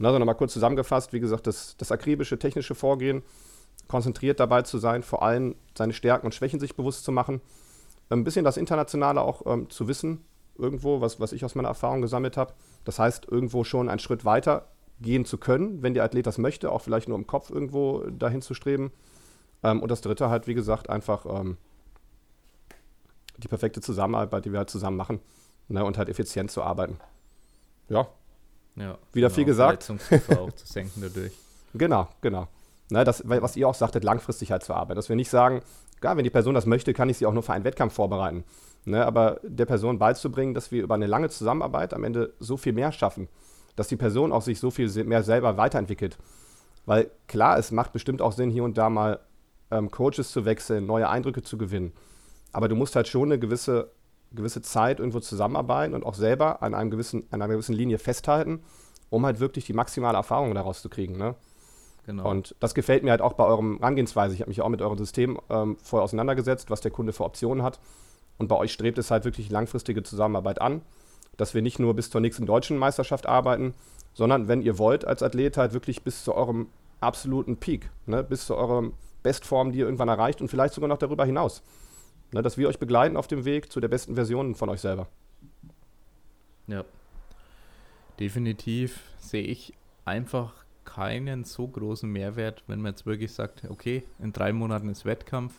Also 0.00 0.18
nochmal 0.18 0.34
kurz 0.36 0.54
zusammengefasst, 0.54 1.12
wie 1.12 1.20
gesagt, 1.20 1.46
das, 1.46 1.76
das 1.76 1.92
akribische 1.92 2.38
technische 2.38 2.74
Vorgehen, 2.74 3.22
konzentriert 3.88 4.40
dabei 4.40 4.62
zu 4.62 4.78
sein, 4.78 5.02
vor 5.02 5.22
allem 5.22 5.54
seine 5.76 5.92
Stärken 5.92 6.26
und 6.26 6.34
Schwächen 6.34 6.60
sich 6.60 6.76
bewusst 6.76 7.04
zu 7.04 7.12
machen, 7.12 7.40
ein 8.10 8.24
bisschen 8.24 8.44
das 8.44 8.56
Internationale 8.56 9.20
auch 9.20 9.42
ähm, 9.46 9.68
zu 9.70 9.88
wissen, 9.88 10.24
irgendwo, 10.56 11.00
was, 11.00 11.20
was 11.20 11.32
ich 11.32 11.44
aus 11.44 11.54
meiner 11.54 11.68
Erfahrung 11.68 12.02
gesammelt 12.02 12.36
habe. 12.36 12.54
Das 12.84 12.98
heißt, 12.98 13.26
irgendwo 13.30 13.64
schon 13.64 13.88
einen 13.88 13.98
Schritt 13.98 14.24
weiter 14.24 14.68
gehen 15.00 15.24
zu 15.24 15.38
können, 15.38 15.82
wenn 15.82 15.94
der 15.94 16.04
Athlet 16.04 16.26
das 16.26 16.38
möchte, 16.38 16.70
auch 16.70 16.80
vielleicht 16.80 17.08
nur 17.08 17.18
im 17.18 17.26
Kopf 17.26 17.50
irgendwo 17.50 18.00
dahin 18.10 18.42
zu 18.42 18.54
streben. 18.54 18.92
Ähm, 19.62 19.82
und 19.82 19.90
das 19.90 20.00
Dritte 20.00 20.30
halt, 20.30 20.46
wie 20.46 20.54
gesagt, 20.54 20.88
einfach 20.88 21.26
ähm, 21.26 21.56
die 23.38 23.48
perfekte 23.48 23.80
Zusammenarbeit, 23.80 24.44
die 24.44 24.52
wir 24.52 24.58
halt 24.58 24.70
zusammen 24.70 24.96
machen 24.96 25.20
ne, 25.68 25.84
und 25.84 25.98
halt 25.98 26.08
effizient 26.08 26.50
zu 26.50 26.62
arbeiten. 26.62 26.98
Ja. 27.88 28.08
Ja. 28.76 28.98
Wieder 29.12 29.28
genau, 29.28 29.34
viel 29.34 29.44
gesagt. 29.44 29.90
auch 29.90 30.52
zu 30.52 30.66
senken 30.66 31.02
dadurch. 31.02 31.32
Genau, 31.74 32.08
genau. 32.22 32.48
Ne, 32.88 33.02
das, 33.02 33.22
was 33.26 33.56
ihr 33.56 33.68
auch 33.68 33.74
sagtet, 33.74 34.04
langfristig 34.04 34.52
halt 34.52 34.62
zu 34.62 34.72
arbeiten. 34.72 34.96
Dass 34.96 35.08
wir 35.08 35.16
nicht 35.16 35.30
sagen, 35.30 35.62
ja, 36.02 36.16
wenn 36.16 36.24
die 36.24 36.30
Person 36.30 36.54
das 36.54 36.66
möchte, 36.66 36.92
kann 36.92 37.08
ich 37.08 37.18
sie 37.18 37.26
auch 37.26 37.32
nur 37.32 37.42
für 37.42 37.52
einen 37.52 37.64
Wettkampf 37.64 37.94
vorbereiten. 37.94 38.44
Ne, 38.84 39.04
aber 39.04 39.40
der 39.42 39.66
Person 39.66 39.98
beizubringen, 39.98 40.54
dass 40.54 40.70
wir 40.70 40.84
über 40.84 40.94
eine 40.94 41.06
lange 41.06 41.28
Zusammenarbeit 41.28 41.92
am 41.92 42.04
Ende 42.04 42.34
so 42.38 42.56
viel 42.56 42.72
mehr 42.72 42.92
schaffen, 42.92 43.28
dass 43.74 43.88
die 43.88 43.96
Person 43.96 44.30
auch 44.30 44.42
sich 44.42 44.60
so 44.60 44.70
viel 44.70 44.88
mehr 45.04 45.24
selber 45.24 45.56
weiterentwickelt. 45.56 46.16
Weil 46.84 47.10
klar, 47.26 47.58
es 47.58 47.72
macht 47.72 47.92
bestimmt 47.92 48.22
auch 48.22 48.30
Sinn, 48.30 48.50
hier 48.50 48.62
und 48.62 48.78
da 48.78 48.88
mal 48.88 49.18
ähm, 49.72 49.90
Coaches 49.90 50.30
zu 50.30 50.44
wechseln, 50.44 50.86
neue 50.86 51.08
Eindrücke 51.08 51.42
zu 51.42 51.58
gewinnen. 51.58 51.92
Aber 52.52 52.68
du 52.68 52.76
musst 52.76 52.94
halt 52.94 53.08
schon 53.08 53.24
eine 53.24 53.40
gewisse, 53.40 53.90
gewisse 54.32 54.62
Zeit 54.62 55.00
irgendwo 55.00 55.18
zusammenarbeiten 55.18 55.94
und 55.94 56.06
auch 56.06 56.14
selber 56.14 56.62
an, 56.62 56.74
einem 56.74 56.92
gewissen, 56.92 57.24
an 57.32 57.42
einer 57.42 57.52
gewissen 57.52 57.74
Linie 57.74 57.98
festhalten, 57.98 58.62
um 59.10 59.26
halt 59.26 59.40
wirklich 59.40 59.66
die 59.66 59.72
maximale 59.72 60.16
Erfahrung 60.16 60.54
daraus 60.54 60.80
zu 60.80 60.88
kriegen. 60.88 61.18
Ne? 61.18 61.34
Genau. 62.06 62.30
Und 62.30 62.54
das 62.60 62.74
gefällt 62.74 63.02
mir 63.02 63.10
halt 63.10 63.20
auch 63.20 63.32
bei 63.32 63.44
eurem 63.44 63.78
Herangehensweise. 63.78 64.34
Ich 64.34 64.40
habe 64.40 64.48
mich 64.48 64.62
auch 64.62 64.68
mit 64.68 64.80
eurem 64.80 64.96
System 64.96 65.38
ähm, 65.50 65.76
vorher 65.82 66.04
auseinandergesetzt, 66.04 66.70
was 66.70 66.80
der 66.80 66.92
Kunde 66.92 67.12
für 67.12 67.24
Optionen 67.24 67.64
hat. 67.64 67.80
Und 68.38 68.46
bei 68.48 68.56
euch 68.56 68.72
strebt 68.72 68.98
es 68.98 69.10
halt 69.10 69.24
wirklich 69.24 69.50
langfristige 69.50 70.02
Zusammenarbeit 70.04 70.60
an, 70.60 70.82
dass 71.36 71.54
wir 71.54 71.62
nicht 71.62 71.80
nur 71.80 71.94
bis 71.94 72.10
zur 72.10 72.20
nächsten 72.20 72.46
deutschen 72.46 72.78
Meisterschaft 72.78 73.26
arbeiten, 73.26 73.74
sondern 74.14 74.46
wenn 74.46 74.62
ihr 74.62 74.78
wollt 74.78 75.04
als 75.04 75.22
Athlet 75.22 75.56
halt 75.56 75.72
wirklich 75.72 76.02
bis 76.02 76.22
zu 76.22 76.32
eurem 76.32 76.68
absoluten 77.00 77.56
Peak, 77.56 77.90
ne, 78.06 78.22
bis 78.22 78.46
zu 78.46 78.54
eurer 78.56 78.90
Bestform, 79.22 79.72
die 79.72 79.80
ihr 79.80 79.84
irgendwann 79.86 80.08
erreicht 80.08 80.40
und 80.40 80.48
vielleicht 80.48 80.74
sogar 80.74 80.88
noch 80.88 80.98
darüber 80.98 81.24
hinaus. 81.24 81.62
Ne, 82.32 82.42
dass 82.42 82.56
wir 82.56 82.68
euch 82.68 82.78
begleiten 82.78 83.16
auf 83.16 83.26
dem 83.26 83.44
Weg 83.44 83.72
zu 83.72 83.80
der 83.80 83.88
besten 83.88 84.14
Version 84.14 84.54
von 84.54 84.68
euch 84.68 84.80
selber. 84.80 85.08
Ja. 86.68 86.84
Definitiv 88.20 89.00
sehe 89.18 89.42
ich 89.42 89.74
einfach 90.04 90.65
keinen 90.96 91.44
so 91.44 91.68
großen 91.68 92.10
Mehrwert, 92.10 92.62
wenn 92.68 92.80
man 92.80 92.92
jetzt 92.92 93.04
wirklich 93.04 93.30
sagt, 93.30 93.64
okay, 93.68 94.02
in 94.18 94.32
drei 94.32 94.54
Monaten 94.54 94.88
ist 94.88 95.04
Wettkampf, 95.04 95.52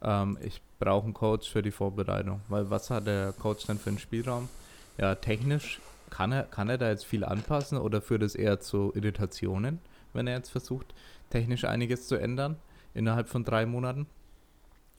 ähm, 0.00 0.38
ich 0.42 0.62
brauche 0.78 1.06
einen 1.06 1.14
Coach 1.14 1.50
für 1.50 1.60
die 1.60 1.72
Vorbereitung. 1.72 2.40
Weil 2.48 2.70
was 2.70 2.88
hat 2.88 3.08
der 3.08 3.32
Coach 3.32 3.66
dann 3.66 3.78
für 3.78 3.90
einen 3.90 3.98
Spielraum? 3.98 4.48
Ja, 4.96 5.16
technisch 5.16 5.80
kann 6.08 6.30
er, 6.30 6.44
kann 6.44 6.68
er 6.68 6.78
da 6.78 6.88
jetzt 6.88 7.04
viel 7.04 7.24
anpassen 7.24 7.78
oder 7.78 8.00
führt 8.00 8.22
es 8.22 8.36
eher 8.36 8.60
zu 8.60 8.92
Irritationen, 8.94 9.80
wenn 10.12 10.28
er 10.28 10.36
jetzt 10.36 10.50
versucht, 10.50 10.94
technisch 11.30 11.64
einiges 11.64 12.06
zu 12.06 12.14
ändern 12.14 12.54
innerhalb 12.94 13.28
von 13.28 13.44
drei 13.44 13.66
Monaten? 13.66 14.06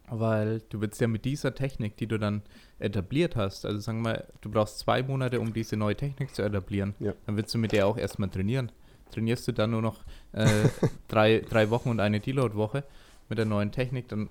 Weil 0.09 0.61
du 0.67 0.81
willst 0.81 0.99
ja 0.99 1.07
mit 1.07 1.23
dieser 1.23 1.55
Technik, 1.55 1.95
die 1.95 2.07
du 2.07 2.19
dann 2.19 2.41
etabliert 2.79 3.37
hast, 3.37 3.65
also 3.65 3.79
sagen 3.79 4.03
wir, 4.03 4.25
du 4.41 4.51
brauchst 4.51 4.79
zwei 4.79 5.01
Monate, 5.01 5.39
um 5.39 5.53
diese 5.53 5.77
neue 5.77 5.95
Technik 5.95 6.35
zu 6.35 6.41
etablieren, 6.41 6.93
ja. 6.99 7.13
dann 7.25 7.37
willst 7.37 7.53
du 7.53 7.57
mit 7.57 7.71
der 7.71 7.87
auch 7.87 7.97
erstmal 7.97 8.27
trainieren 8.27 8.69
trainierst 9.11 9.47
du 9.47 9.51
dann 9.51 9.71
nur 9.71 9.81
noch 9.81 10.03
äh, 10.33 10.47
drei, 11.07 11.39
drei 11.47 11.69
Wochen 11.69 11.89
und 11.89 11.99
eine 11.99 12.19
Deload-Woche 12.19 12.83
mit 13.29 13.37
der 13.37 13.45
neuen 13.45 13.71
Technik, 13.71 14.07
dann 14.09 14.29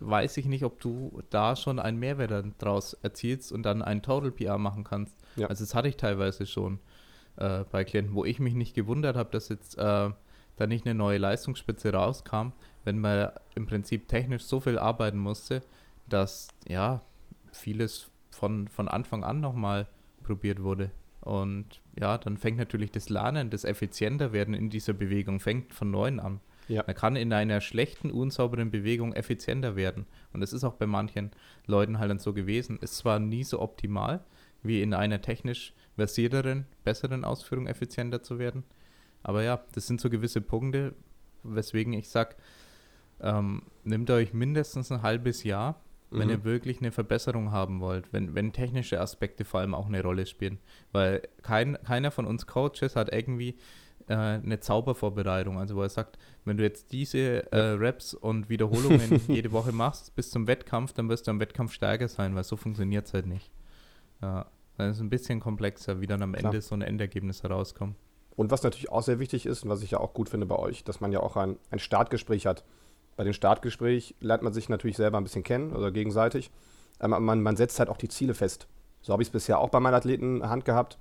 weiß 0.00 0.36
ich 0.36 0.46
nicht, 0.46 0.64
ob 0.64 0.80
du 0.80 1.22
da 1.30 1.56
schon 1.56 1.78
einen 1.78 1.98
Mehrwert 1.98 2.44
daraus 2.58 2.94
erzielst 2.94 3.52
und 3.52 3.62
dann 3.62 3.82
einen 3.82 4.02
Total 4.02 4.30
PR 4.30 4.58
machen 4.58 4.84
kannst. 4.84 5.16
Ja. 5.36 5.46
Also 5.48 5.64
das 5.64 5.74
hatte 5.74 5.88
ich 5.88 5.96
teilweise 5.96 6.46
schon 6.46 6.78
äh, 7.36 7.64
bei 7.70 7.84
Klienten, 7.84 8.14
wo 8.14 8.24
ich 8.24 8.38
mich 8.38 8.54
nicht 8.54 8.74
gewundert 8.74 9.16
habe, 9.16 9.30
dass 9.30 9.48
jetzt 9.48 9.78
äh, 9.78 10.10
da 10.56 10.66
nicht 10.66 10.86
eine 10.86 10.94
neue 10.94 11.18
Leistungsspitze 11.18 11.92
rauskam, 11.92 12.52
wenn 12.84 12.98
man 12.98 13.30
im 13.54 13.66
Prinzip 13.66 14.08
technisch 14.08 14.44
so 14.44 14.60
viel 14.60 14.78
arbeiten 14.78 15.18
musste, 15.18 15.62
dass 16.08 16.48
ja 16.66 17.02
vieles 17.52 18.10
von, 18.30 18.68
von 18.68 18.88
Anfang 18.88 19.24
an 19.24 19.40
nochmal 19.40 19.86
probiert 20.22 20.62
wurde. 20.62 20.90
Und 21.20 21.80
ja, 21.98 22.18
dann 22.18 22.36
fängt 22.36 22.58
natürlich 22.58 22.92
das 22.92 23.08
Lernen, 23.08 23.50
das 23.50 23.64
effizienter 23.64 24.32
werden 24.32 24.54
in 24.54 24.70
dieser 24.70 24.92
Bewegung, 24.92 25.40
fängt 25.40 25.72
von 25.72 25.90
neuem 25.90 26.20
an. 26.20 26.40
Ja. 26.68 26.82
Man 26.86 26.96
kann 26.96 27.16
in 27.16 27.32
einer 27.32 27.60
schlechten, 27.60 28.10
unsauberen 28.10 28.70
Bewegung 28.70 29.12
effizienter 29.12 29.76
werden. 29.76 30.06
Und 30.32 30.40
das 30.40 30.52
ist 30.52 30.64
auch 30.64 30.74
bei 30.74 30.86
manchen 30.86 31.30
Leuten 31.66 31.98
halt 31.98 32.10
dann 32.10 32.18
so 32.18 32.32
gewesen. 32.32 32.78
Ist 32.80 32.98
zwar 32.98 33.18
nie 33.18 33.44
so 33.44 33.60
optimal, 33.60 34.24
wie 34.62 34.82
in 34.82 34.92
einer 34.92 35.22
technisch 35.22 35.72
versierteren, 35.94 36.66
besseren 36.84 37.24
Ausführung 37.24 37.66
effizienter 37.66 38.22
zu 38.22 38.38
werden. 38.38 38.64
Aber 39.22 39.42
ja, 39.42 39.62
das 39.72 39.86
sind 39.86 40.00
so 40.00 40.10
gewisse 40.10 40.40
Punkte, 40.40 40.94
weswegen 41.42 41.92
ich 41.92 42.08
sage, 42.08 42.36
ähm, 43.20 43.62
nehmt 43.84 44.10
euch 44.10 44.34
mindestens 44.34 44.92
ein 44.92 45.02
halbes 45.02 45.44
Jahr, 45.44 45.80
wenn 46.10 46.28
mhm. 46.28 46.34
ihr 46.34 46.44
wirklich 46.44 46.80
eine 46.80 46.92
Verbesserung 46.92 47.50
haben 47.50 47.80
wollt, 47.80 48.12
wenn, 48.12 48.34
wenn 48.34 48.52
technische 48.52 49.00
Aspekte 49.00 49.44
vor 49.44 49.60
allem 49.60 49.74
auch 49.74 49.86
eine 49.86 50.02
Rolle 50.02 50.26
spielen. 50.26 50.58
Weil 50.92 51.22
kein, 51.42 51.76
keiner 51.84 52.10
von 52.10 52.26
uns 52.26 52.46
Coaches 52.46 52.96
hat 52.96 53.12
irgendwie 53.12 53.56
äh, 54.08 54.14
eine 54.14 54.60
Zaubervorbereitung. 54.60 55.58
Also 55.58 55.76
wo 55.76 55.82
er 55.82 55.88
sagt, 55.88 56.18
wenn 56.44 56.56
du 56.56 56.62
jetzt 56.62 56.92
diese 56.92 57.50
äh, 57.52 57.58
Reps 57.72 58.14
und 58.14 58.48
Wiederholungen 58.48 59.20
jede 59.28 59.52
Woche 59.52 59.72
machst 59.72 60.14
bis 60.14 60.30
zum 60.30 60.46
Wettkampf, 60.46 60.92
dann 60.92 61.08
wirst 61.08 61.26
du 61.26 61.32
am 61.32 61.40
Wettkampf 61.40 61.72
stärker 61.72 62.08
sein, 62.08 62.34
weil 62.34 62.44
so 62.44 62.56
funktioniert 62.56 63.06
es 63.06 63.14
halt 63.14 63.26
nicht. 63.26 63.50
Ja, 64.22 64.46
dann 64.76 64.90
ist 64.90 64.96
es 64.96 65.02
ein 65.02 65.10
bisschen 65.10 65.40
komplexer, 65.40 66.00
wie 66.00 66.06
dann 66.06 66.22
am 66.22 66.32
Klar. 66.32 66.52
Ende 66.52 66.60
so 66.62 66.74
ein 66.74 66.82
Endergebnis 66.82 67.42
herauskommt. 67.42 67.96
Und 68.36 68.50
was 68.50 68.62
natürlich 68.62 68.92
auch 68.92 69.02
sehr 69.02 69.18
wichtig 69.18 69.46
ist 69.46 69.64
und 69.64 69.70
was 69.70 69.82
ich 69.82 69.92
ja 69.92 69.98
auch 69.98 70.12
gut 70.12 70.28
finde 70.28 70.46
bei 70.46 70.56
euch, 70.56 70.84
dass 70.84 71.00
man 71.00 71.10
ja 71.10 71.20
auch 71.20 71.36
ein, 71.36 71.56
ein 71.70 71.78
Startgespräch 71.78 72.46
hat. 72.46 72.64
Bei 73.16 73.24
dem 73.24 73.32
Startgespräch 73.32 74.14
lernt 74.20 74.42
man 74.42 74.52
sich 74.52 74.68
natürlich 74.68 74.96
selber 74.96 75.18
ein 75.18 75.24
bisschen 75.24 75.42
kennen 75.42 75.72
oder 75.72 75.90
gegenseitig. 75.90 76.50
Aber 76.98 77.18
man, 77.20 77.42
man 77.42 77.56
setzt 77.56 77.78
halt 77.78 77.88
auch 77.88 77.96
die 77.96 78.08
Ziele 78.08 78.34
fest. 78.34 78.68
So 79.02 79.12
habe 79.12 79.22
ich 79.22 79.28
es 79.28 79.32
bisher 79.32 79.58
auch 79.58 79.70
bei 79.70 79.80
meinen 79.80 79.94
Athleten 79.94 80.48
Hand 80.48 80.64
gehabt. 80.64 80.98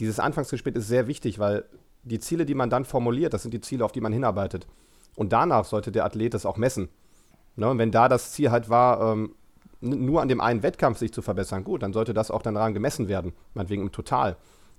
Dieses 0.00 0.18
Anfangsgespräch 0.18 0.74
ist 0.74 0.88
sehr 0.88 1.06
wichtig, 1.06 1.38
weil 1.38 1.64
die 2.02 2.18
Ziele, 2.18 2.44
die 2.44 2.54
man 2.54 2.70
dann 2.70 2.84
formuliert, 2.84 3.32
das 3.32 3.42
sind 3.42 3.54
die 3.54 3.60
Ziele, 3.60 3.84
auf 3.84 3.92
die 3.92 4.00
man 4.00 4.12
hinarbeitet. 4.12 4.66
Und 5.14 5.32
danach 5.32 5.64
sollte 5.64 5.92
der 5.92 6.04
Athlet 6.04 6.34
das 6.34 6.46
auch 6.46 6.56
messen. 6.56 6.88
Ne? 7.56 7.68
Und 7.70 7.78
wenn 7.78 7.90
da 7.90 8.08
das 8.08 8.32
Ziel 8.32 8.50
halt 8.50 8.68
war, 8.68 9.12
ähm, 9.12 9.34
nur 9.80 10.22
an 10.22 10.28
dem 10.28 10.40
einen 10.40 10.62
Wettkampf 10.62 10.98
sich 10.98 11.12
zu 11.12 11.22
verbessern, 11.22 11.64
gut, 11.64 11.82
dann 11.82 11.92
sollte 11.92 12.14
das 12.14 12.30
auch 12.30 12.42
dann 12.42 12.54
daran 12.54 12.74
gemessen 12.74 13.08
werden, 13.08 13.32
meinetwegen 13.52 13.82
im 13.82 13.92
Total. 13.92 14.36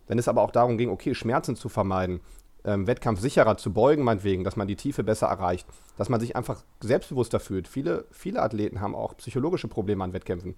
Wenn 0.07 0.19
es 0.19 0.27
aber 0.27 0.41
auch 0.41 0.51
darum 0.51 0.77
ging, 0.77 0.89
okay, 0.89 1.15
Schmerzen 1.15 1.55
zu 1.55 1.69
vermeiden, 1.69 2.19
ähm, 2.65 2.87
Wettkampf 2.87 3.19
sicherer 3.19 3.57
zu 3.57 3.71
beugen, 3.71 4.03
meinetwegen, 4.03 4.43
dass 4.43 4.55
man 4.55 4.67
die 4.67 4.75
Tiefe 4.75 5.03
besser 5.03 5.27
erreicht, 5.27 5.67
dass 5.97 6.09
man 6.09 6.19
sich 6.19 6.35
einfach 6.35 6.63
selbstbewusster 6.81 7.39
fühlt. 7.39 7.67
Viele, 7.67 8.05
viele 8.11 8.41
Athleten 8.41 8.81
haben 8.81 8.95
auch 8.95 9.15
psychologische 9.17 9.67
Probleme 9.67 10.03
an 10.03 10.13
Wettkämpfen. 10.13 10.55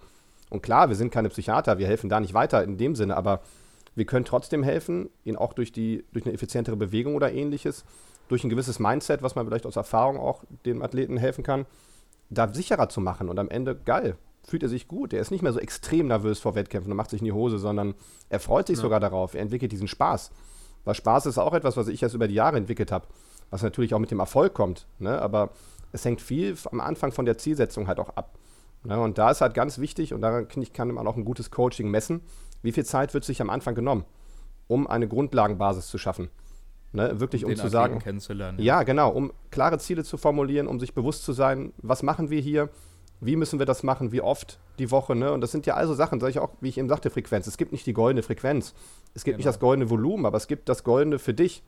Und 0.50 0.64
klar, 0.64 0.90
wir 0.90 0.96
sind 0.96 1.12
keine 1.12 1.30
Psychiater, 1.30 1.78
wir 1.78 1.88
helfen 1.88 2.10
da 2.10 2.20
nicht 2.20 2.34
weiter 2.34 2.64
in 2.64 2.78
dem 2.78 2.96
Sinne, 2.96 3.18
aber 3.18 3.42
wir 3.96 4.06
können 4.06 4.26
trotzdem 4.26 4.64
helfen, 4.64 5.10
ihnen 5.26 5.38
auch 5.38 5.54
durch, 5.54 5.72
die, 5.72 6.06
durch 6.14 6.26
eine 6.26 6.34
effizientere 6.34 6.78
Bewegung 6.78 7.16
oder 7.16 7.34
ähnliches, 7.34 7.84
durch 8.30 8.44
ein 8.44 8.50
gewisses 8.50 8.80
Mindset, 8.80 9.22
was 9.22 9.36
man 9.36 9.46
vielleicht 9.46 9.66
aus 9.66 9.76
Erfahrung 9.76 10.18
auch 10.18 10.44
dem 10.66 10.82
Athleten 10.82 11.18
helfen 11.18 11.44
kann, 11.44 11.66
da 12.30 12.54
sicherer 12.54 12.90
zu 12.90 13.02
machen. 13.02 13.28
Und 13.28 13.40
am 13.40 13.50
Ende, 13.50 13.76
geil, 13.76 14.16
fühlt 14.48 14.64
er 14.64 14.70
sich 14.70 14.88
gut. 14.88 15.14
Er 15.14 15.22
ist 15.22 15.32
nicht 15.32 15.42
mehr 15.42 15.54
so 15.54 15.60
extrem 15.60 16.08
nervös 16.08 16.40
vor 16.40 16.56
Wettkämpfen 16.56 16.92
und 16.92 16.98
macht 16.98 17.10
sich 17.10 17.22
in 17.22 17.26
die 17.26 17.32
Hose, 17.34 17.58
sondern 17.58 17.96
er 18.30 18.40
freut 18.40 18.68
sich 18.68 18.78
ja. 18.78 18.82
sogar 18.82 19.00
darauf. 19.00 19.34
Er 19.34 19.42
entwickelt 19.42 19.72
diesen 19.72 19.88
Spaß. 19.88 20.32
Weil 20.86 20.96
Spaß 20.96 21.26
ist 21.26 21.38
auch 21.38 21.54
etwas, 21.54 21.78
was 21.78 21.88
ich 21.88 22.02
erst 22.02 22.16
über 22.16 22.28
die 22.28 22.36
Jahre 22.36 22.58
entwickelt 22.58 22.92
habe, 22.92 23.08
was 23.50 23.62
natürlich 23.62 23.94
auch 23.94 24.00
mit 24.00 24.12
dem 24.12 24.20
Erfolg 24.20 24.54
kommt. 24.54 24.88
Ne? 25.00 25.22
Aber 25.22 25.50
es 25.92 26.06
hängt 26.06 26.22
viel 26.22 26.56
am 26.72 26.82
Anfang 26.82 27.12
von 27.12 27.26
der 27.26 27.38
Zielsetzung 27.38 27.88
halt 27.88 28.00
auch 28.00 28.10
ab. 28.10 28.38
Ne? 28.84 29.00
Und 29.00 29.18
da 29.18 29.32
ist 29.32 29.42
halt 29.42 29.54
ganz 29.54 29.80
wichtig, 29.80 30.14
und 30.14 30.22
daran 30.22 30.48
kann 30.74 30.90
man 30.90 31.08
auch 31.08 31.18
ein 31.18 31.26
gutes 31.26 31.52
Coaching 31.52 31.90
messen, 31.90 32.22
wie 32.62 32.72
viel 32.72 32.86
Zeit 32.86 33.14
wird 33.14 33.24
sich 33.24 33.42
am 33.42 33.50
Anfang 33.50 33.76
genommen, 33.76 34.06
um 34.68 34.88
eine 34.88 35.08
Grundlagenbasis 35.08 35.88
zu 35.88 35.98
schaffen. 35.98 36.30
Ne, 36.94 37.20
wirklich 37.20 37.44
um, 37.44 37.52
um 37.52 37.58
zu 37.58 37.68
sagen, 37.68 38.00
kennenzulernen. 38.00 38.60
Ja. 38.60 38.78
ja, 38.78 38.84
genau, 38.84 39.10
um 39.12 39.34
klare 39.52 39.78
Ziele 39.78 40.06
zu 40.06 40.16
formulieren, 40.18 40.68
um 40.68 40.80
sich 40.80 40.94
bewusst 40.94 41.26
zu 41.26 41.34
sein, 41.34 41.74
was 41.78 42.02
machen 42.02 42.30
wir 42.30 42.40
hier, 42.40 42.70
wie 43.20 43.36
müssen 43.36 43.60
wir 43.60 43.66
das 43.66 43.84
machen, 43.84 44.12
wie 44.12 44.22
oft 44.22 44.60
die 44.80 44.92
Woche, 44.92 45.16
ne? 45.16 45.32
Und 45.32 45.42
das 45.42 45.52
sind 45.52 45.66
ja 45.66 45.74
also 45.74 45.94
Sachen, 45.94 46.20
sage 46.20 46.32
ich 46.32 46.40
auch, 46.40 46.52
wie 46.62 46.70
ich 46.70 46.78
eben 46.78 46.90
sagte, 46.90 47.10
Frequenz. 47.10 47.48
Es 47.48 47.58
gibt 47.58 47.72
nicht 47.72 47.86
die 47.86 47.94
goldene 47.94 48.24
Frequenz. 48.24 48.74
Es 49.14 49.24
gibt 49.24 49.34
genau. 49.34 49.38
nicht 49.38 49.48
das 49.48 49.60
goldene 49.60 49.90
Volumen, 49.90 50.26
aber 50.26 50.38
es 50.38 50.48
gibt 50.48 50.70
das 50.70 50.84
goldene 50.84 51.18
für 51.18 51.34
dich, 51.34 51.64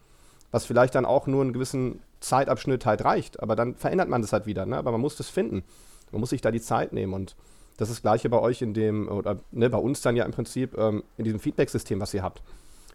was 0.52 0.66
vielleicht 0.66 0.96
dann 0.96 1.06
auch 1.06 1.28
nur 1.28 1.42
einen 1.42 1.54
gewissen 1.54 2.02
Zeitabschnitt 2.20 2.86
halt 2.86 3.04
reicht. 3.04 3.42
Aber 3.42 3.56
dann 3.56 3.76
verändert 3.76 4.10
man 4.10 4.22
das 4.22 4.34
halt 4.34 4.46
wieder, 4.46 4.66
ne? 4.66 4.78
Aber 4.78 4.92
man 4.92 5.02
muss 5.02 5.16
das 5.16 5.30
finden. 5.30 5.64
Man 6.12 6.22
muss 6.22 6.30
sich 6.30 6.42
da 6.42 6.52
die 6.52 6.62
Zeit 6.62 6.94
nehmen 6.94 7.14
und 7.14 7.36
das 7.78 7.90
ist 7.90 7.98
das 7.98 8.02
Gleiche 8.02 8.30
bei 8.30 8.40
euch 8.40 8.62
in 8.62 8.74
dem, 8.74 9.08
oder 9.08 9.38
ne, 9.52 9.70
bei 9.70 9.78
uns 9.78 10.02
dann 10.02 10.18
ja 10.18 10.26
im 10.26 10.32
Prinzip 10.32 10.78
ähm, 10.78 11.04
in 11.18 11.24
diesem 11.24 11.40
Feedback-System, 11.40 12.02
was 12.02 12.14
ihr 12.14 12.24
habt. 12.24 12.42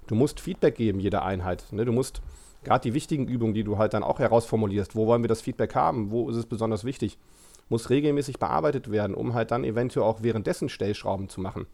Du 0.07 0.15
musst 0.15 0.41
Feedback 0.41 0.75
geben, 0.75 1.01
jede 1.01 1.23
Einheit. 1.23 1.65
Ne? 1.71 1.87
Du 1.87 1.93
musst 1.93 2.21
gerade 2.65 2.83
die 2.83 2.93
wichtigen 2.93 3.27
Übungen, 3.27 3.55
die 3.55 3.65
du 3.65 3.79
halt 3.79 3.95
dann 3.95 4.03
auch 4.03 4.19
herausformulierst, 4.19 4.95
wo 4.95 5.07
wollen 5.07 5.23
wir 5.23 5.29
das 5.29 5.41
Feedback 5.41 5.75
haben, 5.75 6.11
wo 6.11 6.29
ist 6.29 6.37
es 6.37 6.45
besonders 6.45 6.85
wichtig, 6.85 7.19
muss 7.69 7.91
regelmäßig 7.91 8.39
bearbeitet 8.39 8.91
werden, 8.91 9.15
um 9.15 9.35
halt 9.35 9.51
dann 9.51 9.65
eventuell 9.65 10.07
auch 10.07 10.23
währenddessen 10.23 10.69
Stellschrauben 10.69 11.29
zu 11.29 11.41
machen. 11.41 11.67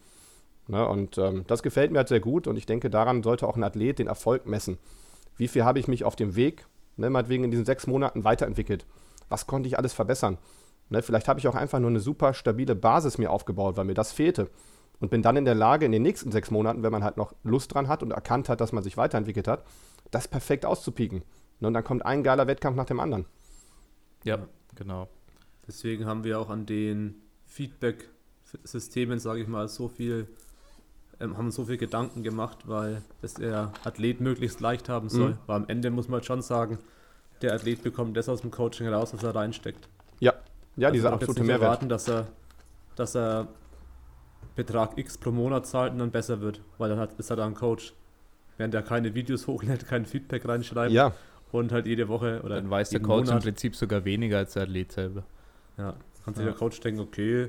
Ne, 0.69 0.87
und 0.87 1.19
ähm, 1.19 1.45
das 1.49 1.63
gefällt 1.63 1.91
mir 1.91 1.99
halt 1.99 2.09
sehr 2.09 2.21
gut 2.21 2.47
und 2.47 2.57
ich 2.57 2.67
denke, 2.67 2.91
daran 2.91 3.23
sollte 3.23 3.49
auch 3.49 3.57
ein 3.57 3.65
Athlet 3.65 3.99
den 3.99 4.07
Erfolg 4.07 4.47
messen. 4.47 4.79
Wie 5.37 5.49
viel 5.49 5.65
habe 5.65 5.81
ich 5.81 5.89
mich 5.89 6.05
auf 6.05 6.15
dem 6.15 6.37
Weg, 6.37 6.67
ne, 6.97 7.11
meinetwegen 7.11 7.45
in 7.45 7.51
diesen 7.51 7.65
sechs 7.65 7.87
Monaten 7.87 8.23
weiterentwickelt? 8.23 8.87
Was 9.29 9.47
konnte 9.47 9.69
ich 9.69 9.79
alles 9.79 9.93
verbessern? 9.93 10.39
Ne, 10.89 11.03
vielleicht 11.03 11.29
habe 11.29 11.41
ich 11.41 11.49
auch 11.49 11.55
einfach 11.55 11.81
nur 11.81 11.91
eine 11.91 12.01
super 12.01 12.35
stabile 12.35 12.77
Basis 12.77 13.19
mir 13.19 13.31
aufgebaut, 13.31 13.77
weil 13.77 13.85
mir 13.85 13.95
das 13.95 14.13
fehlte. 14.13 14.51
Und 15.01 15.11
bin 15.11 15.23
dann 15.23 15.37
in 15.37 15.47
der 15.47 15.55
Lage, 15.55 15.87
in 15.87 15.93
den 15.93 16.03
nächsten 16.03 16.31
sechs 16.31 16.51
Monaten, 16.51 16.83
wenn 16.83 16.93
man 16.93 17.03
halt 17.03 17.17
noch 17.17 17.33
Lust 17.43 17.73
dran 17.73 17.89
hat 17.89 18.03
und 18.03 18.11
erkannt 18.13 18.49
hat, 18.49 18.61
dass 18.61 18.73
man 18.73 18.85
sich 18.85 18.97
weiterentwickelt 18.97 19.49
hat, 19.49 19.65
das 20.11 20.29
perfekt 20.29 20.67
auszupieken. 20.67 21.23
Ne, 21.59 21.69
und 21.69 21.75
dann 21.75 21.85
kommt 21.85 22.05
ein 22.05 22.23
geiler 22.23 22.47
Wettkampf 22.47 22.77
nach 22.77 22.85
dem 22.85 23.01
anderen. 23.01 23.25
Ja, 24.25 24.39
genau. 24.77 25.09
Deswegen 25.71 26.05
haben 26.05 26.25
wir 26.25 26.41
auch 26.41 26.51
an 26.51 26.67
den 26.67 27.15
Feedback-Systemen, 27.47 29.21
sage 29.21 29.41
ich 29.43 29.47
mal, 29.47 29.69
so 29.69 29.87
viel, 29.87 30.27
ähm, 31.21 31.39
haben 31.39 31.53
so 31.53 31.67
viel 31.67 31.77
Gedanken 31.77 32.25
gemacht, 32.25 32.67
weil 32.67 33.03
es 33.23 33.35
der 33.35 33.73
Athlet 33.85 34.21
möglichst 34.21 34.61
leicht 34.61 34.89
haben 34.89 35.09
soll. 35.09 35.31
Mhm. 35.31 35.39
Weil 35.47 35.57
am 35.59 35.69
Ende 35.69 35.91
muss 35.93 36.09
man 36.09 36.15
halt 36.15 36.27
schon 36.27 36.43
sagen, 36.43 36.79
der 37.41 37.55
Athlet 37.55 37.85
bekommt 37.85 38.17
das 38.17 38.29
aus 38.29 38.41
dem 38.41 38.51
Coaching 38.51 38.89
heraus, 38.89 39.15
was 39.15 39.23
er 39.23 39.33
reinsteckt. 39.33 39.89
Ja, 40.19 40.35
ja, 40.75 40.89
also 40.89 40.95
dieser 40.95 41.13
absolute 41.13 41.45
Mehrwert. 41.45 41.63
erwarten, 41.63 41.89
dass 41.89 42.09
er, 42.09 42.27
dass 42.97 43.15
er 43.15 43.47
Betrag 44.57 44.99
X 44.99 45.19
pro 45.19 45.31
Monat 45.31 45.69
zahlt 45.69 45.93
und 45.93 46.01
dann 46.01 46.11
besser 46.11 46.41
wird, 46.41 46.61
weil 46.79 46.91
dann 46.91 46.99
hat, 46.99 47.17
ist 47.17 47.31
er 47.31 47.37
da 47.37 47.47
ein 47.47 47.55
Coach. 47.55 47.95
Während 48.57 48.75
er 48.75 48.83
keine 48.83 49.15
Videos 49.15 49.47
hochlädt, 49.47 49.87
kein 49.87 50.05
Feedback 50.05 50.49
reinschreibt 50.49 50.91
ja. 50.91 51.13
und 51.53 51.71
halt 51.71 51.87
jede 51.87 52.09
Woche 52.09 52.41
oder 52.43 52.57
Dann 52.57 52.71
weiß 52.71 52.91
der 52.91 52.99
Coach 52.99 53.29
Monat, 53.29 53.45
im 53.45 53.53
Prinzip 53.53 53.77
sogar 53.77 54.05
weniger 54.05 54.39
als 54.39 54.55
der 54.55 54.65
Athlet 54.65 54.91
selber. 54.91 55.23
Ja, 55.79 55.95
kann 56.25 56.35
sich 56.35 56.45
ja. 56.45 56.51
der 56.51 56.59
Coach 56.59 56.81
denken, 56.81 57.01
okay, 57.01 57.49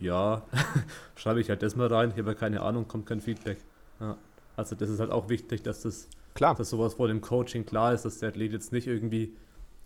ja, 0.00 0.42
schreibe 1.16 1.40
ich 1.40 1.50
halt 1.50 1.62
das 1.62 1.76
mal 1.76 1.88
rein, 1.88 2.10
ich 2.10 2.18
habe 2.18 2.30
ja 2.30 2.34
keine 2.34 2.62
Ahnung, 2.62 2.88
kommt 2.88 3.06
kein 3.06 3.20
Feedback. 3.20 3.58
Ja. 4.00 4.16
Also 4.56 4.74
das 4.74 4.88
ist 4.90 5.00
halt 5.00 5.10
auch 5.10 5.28
wichtig, 5.28 5.62
dass 5.62 5.82
das 5.82 6.08
klar. 6.34 6.54
dass 6.54 6.70
sowas 6.70 6.94
vor 6.94 7.08
dem 7.08 7.20
Coaching 7.20 7.66
klar 7.66 7.92
ist, 7.92 8.04
dass 8.04 8.18
der 8.18 8.30
Athlet 8.30 8.52
jetzt 8.52 8.72
nicht 8.72 8.86
irgendwie 8.86 9.34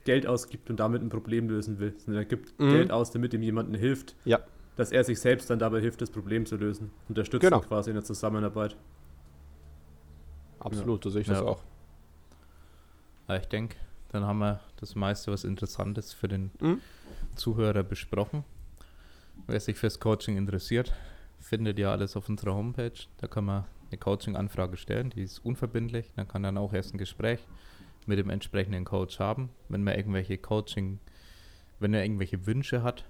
Geld 0.04 0.26
ausgibt 0.26 0.70
und 0.70 0.80
damit 0.80 1.02
ein 1.02 1.08
Problem 1.08 1.48
lösen 1.48 1.78
will, 1.78 1.94
sondern 1.98 2.22
er 2.22 2.26
gibt 2.26 2.58
mhm. 2.58 2.70
Geld 2.70 2.90
aus, 2.90 3.10
damit 3.10 3.34
ihm 3.34 3.42
jemandem 3.42 3.80
hilft, 3.80 4.16
ja. 4.24 4.40
dass 4.76 4.92
er 4.92 5.04
sich 5.04 5.20
selbst 5.20 5.48
dann 5.50 5.58
dabei 5.58 5.80
hilft, 5.80 6.00
das 6.00 6.10
Problem 6.10 6.46
zu 6.46 6.56
lösen. 6.56 6.90
Unterstützt 7.08 7.42
genau. 7.42 7.60
quasi 7.60 7.90
in 7.90 7.94
der 7.94 8.04
Zusammenarbeit. 8.04 8.76
Absolut, 10.58 11.04
ja. 11.04 11.10
so 11.10 11.10
sehe 11.10 11.22
ich 11.22 11.28
ja. 11.28 11.34
das 11.34 11.42
auch. 11.42 11.62
ich 13.28 13.46
denke, 13.46 13.76
dann 14.10 14.24
haben 14.24 14.38
wir 14.38 14.60
das 14.76 14.94
meiste, 14.94 15.32
was 15.32 15.44
Interessantes 15.44 16.12
für 16.12 16.28
den 16.28 16.50
mhm. 16.60 16.80
Zuhörer 17.34 17.82
besprochen. 17.82 18.44
Wer 19.46 19.60
sich 19.60 19.76
fürs 19.76 19.98
Coaching 20.00 20.36
interessiert, 20.36 20.92
findet 21.40 21.78
ja 21.78 21.90
alles 21.90 22.16
auf 22.16 22.28
unserer 22.28 22.54
Homepage. 22.54 22.92
Da 23.18 23.26
kann 23.26 23.44
man 23.44 23.64
eine 23.90 23.98
Coaching-Anfrage 23.98 24.76
stellen, 24.76 25.10
die 25.10 25.22
ist 25.22 25.38
unverbindlich. 25.44 26.12
Dann 26.16 26.28
kann 26.28 26.42
dann 26.42 26.58
auch 26.58 26.72
erst 26.72 26.94
ein 26.94 26.98
Gespräch 26.98 27.40
mit 28.06 28.18
dem 28.18 28.30
entsprechenden 28.30 28.84
Coach 28.84 29.18
haben. 29.18 29.50
Wenn 29.68 29.84
man 29.84 29.94
irgendwelche 29.94 30.38
Coaching, 30.38 30.98
wenn 31.78 31.94
er 31.94 32.02
irgendwelche 32.02 32.46
Wünsche 32.46 32.82
hat, 32.82 33.04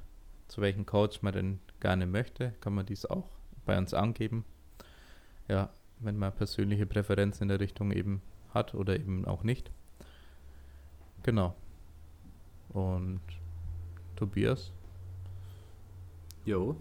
zu 0.49 0.61
welchem 0.61 0.87
Coach 0.87 1.23
man 1.23 1.33
denn 1.33 1.61
gerne 1.81 2.07
möchte, 2.07 2.53
kann 2.61 2.75
man 2.75 2.87
dies 2.87 3.07
auch 3.07 3.29
bei 3.64 3.79
uns 3.79 3.95
angeben. 3.95 4.45
Ja, 5.49 5.70
wenn 6.01 6.16
man 6.16 6.33
persönliche 6.33 6.87
Präferenzen 6.87 7.45
in 7.45 7.49
der 7.49 7.61
Richtung 7.61 7.93
eben 7.93 8.23
hat 8.53 8.75
oder 8.75 8.97
eben 8.97 9.25
auch 9.25 9.45
nicht. 9.45 9.70
Genau. 11.23 11.55
Und 12.70 13.20
Tobias? 14.23 14.70
Jo. 16.45 16.77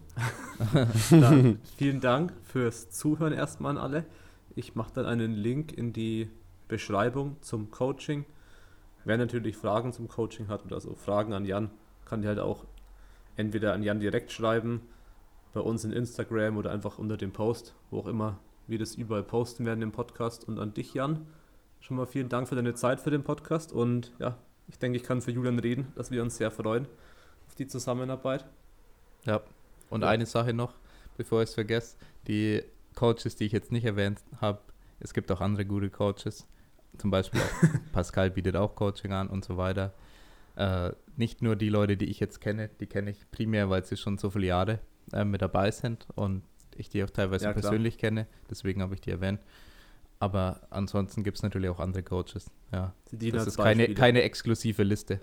dann 1.10 1.58
vielen 1.76 2.00
Dank 2.00 2.34
fürs 2.44 2.92
Zuhören 2.92 3.34
erstmal 3.34 3.72
an 3.72 3.78
alle. 3.80 4.06
Ich 4.54 4.76
mache 4.76 4.94
dann 4.94 5.08
einen 5.08 5.34
Link 5.34 5.76
in 5.76 5.92
die 5.92 6.30
Beschreibung 6.68 7.38
zum 7.42 7.72
Coaching. 7.72 8.26
Wer 9.06 9.18
natürlich 9.18 9.58
Fragen 9.58 9.92
zum 9.92 10.08
Coaching 10.08 10.50
hat 10.50 10.64
oder 10.66 10.80
so 10.80 10.94
Fragen 10.94 11.34
an 11.34 11.46
Jan, 11.46 11.72
kann 12.06 12.22
die 12.22 12.28
halt 12.28 12.38
auch 12.38 12.66
entweder 13.38 13.74
an 13.74 13.82
Jan 13.82 14.00
direkt 14.00 14.32
schreiben, 14.32 14.82
bei 15.52 15.62
uns 15.62 15.84
in 15.84 15.94
Instagram 15.94 16.58
oder 16.58 16.70
einfach 16.70 17.00
unter 17.00 17.18
dem 17.18 17.32
Post, 17.32 17.74
wo 17.90 18.02
auch 18.02 18.08
immer 18.08 18.38
wir 18.68 18.78
das 18.78 18.94
überall 18.94 19.24
posten 19.24 19.66
werden 19.66 19.82
im 19.82 19.92
Podcast. 19.92 20.48
Und 20.48 20.60
an 20.60 20.76
dich, 20.76 20.94
Jan, 20.94 21.26
schon 21.80 21.98
mal 21.98 22.06
vielen 22.06 22.30
Dank 22.30 22.48
für 22.48 22.56
deine 22.56 22.76
Zeit 22.76 23.02
für 23.02 23.10
den 23.10 23.24
Podcast 23.24 23.74
und 23.74 24.12
ja, 24.20 24.38
Ich 24.68 24.78
denke, 24.78 24.98
ich 24.98 25.04
kann 25.04 25.24
für 25.24 25.32
Julian 25.32 25.58
reden, 25.58 25.88
dass 25.96 26.12
wir 26.12 26.22
uns 26.22 26.38
sehr 26.38 26.52
freuen 26.52 26.88
auf 27.52 27.56
die 27.56 27.68
Zusammenarbeit. 27.68 28.46
Ja. 29.26 29.42
Und 29.90 30.02
Ja. 30.04 30.08
eine 30.08 30.26
Sache 30.26 30.54
noch, 30.54 30.74
bevor 31.18 31.42
ich 31.44 31.50
es 31.50 31.54
vergesse, 31.54 31.98
die 32.28 32.64
Coaches, 32.96 33.36
die 33.36 33.44
ich 33.46 33.52
jetzt 33.52 33.74
nicht 33.74 33.84
erwähnt 33.84 34.20
habe, 34.40 34.62
es 35.02 35.14
gibt 35.14 35.30
auch 35.32 35.42
andere 35.42 35.66
gute 35.66 35.90
Coaches. 35.90 36.48
Zum 36.98 37.12
Beispiel 37.12 37.42
Pascal 37.92 38.32
bietet 38.32 38.56
auch 38.56 38.76
Coaching 38.76 39.12
an 39.12 39.28
und 39.28 39.44
so 39.44 39.58
weiter. 39.58 39.94
Äh, 40.56 40.92
nicht 41.18 41.42
nur 41.42 41.58
die 41.58 41.68
Leute, 41.70 41.98
die 41.98 42.06
ich 42.06 42.22
jetzt 42.22 42.40
kenne, 42.40 42.70
die 42.80 42.86
kenne 42.88 43.12
ich 43.12 43.30
primär, 43.32 43.70
weil 43.70 43.84
sie 43.84 43.98
schon 43.98 44.18
so 44.18 44.30
viele 44.30 44.48
Jahre 44.48 44.80
äh, 45.12 45.26
mit 45.26 45.42
dabei 45.42 45.72
sind 45.72 46.08
und 46.16 46.44
ich 46.78 46.88
die 46.88 47.04
auch 47.04 47.10
teilweise 47.10 47.46
Ja, 47.46 47.54
persönlich 47.54 47.98
kenne, 47.98 48.28
deswegen 48.50 48.82
habe 48.82 48.94
ich 48.96 49.02
die 49.02 49.12
erwähnt. 49.12 49.42
Aber 50.20 50.62
ansonsten 50.70 51.24
gibt 51.24 51.38
es 51.38 51.44
natürlich 51.44 51.70
auch 51.70 51.80
andere 51.80 52.04
Coaches. 52.04 52.50
Ja, 52.72 52.94
das 53.12 53.48
ist 53.48 53.58
keine, 53.58 53.94
keine 53.94 54.22
exklusive 54.22 54.84
Liste. 54.84 55.20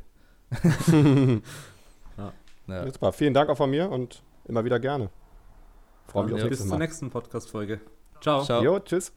Ja. 2.18 2.32
Ja. 2.66 2.86
Mal. 3.00 3.12
Vielen 3.12 3.34
Dank 3.34 3.48
auch 3.48 3.56
von 3.56 3.70
mir 3.70 3.90
und 3.90 4.22
immer 4.46 4.64
wieder 4.64 4.78
gerne. 4.78 5.08
Freue 6.08 6.26
mich 6.26 6.42
auf 6.42 6.48
bis 6.48 6.66
zur 6.66 6.78
nächsten 6.78 7.10
Podcast-Folge. 7.10 7.80
Ciao. 8.20 8.44
Ciao. 8.44 8.62
Jo, 8.62 8.78
tschüss. 8.80 9.12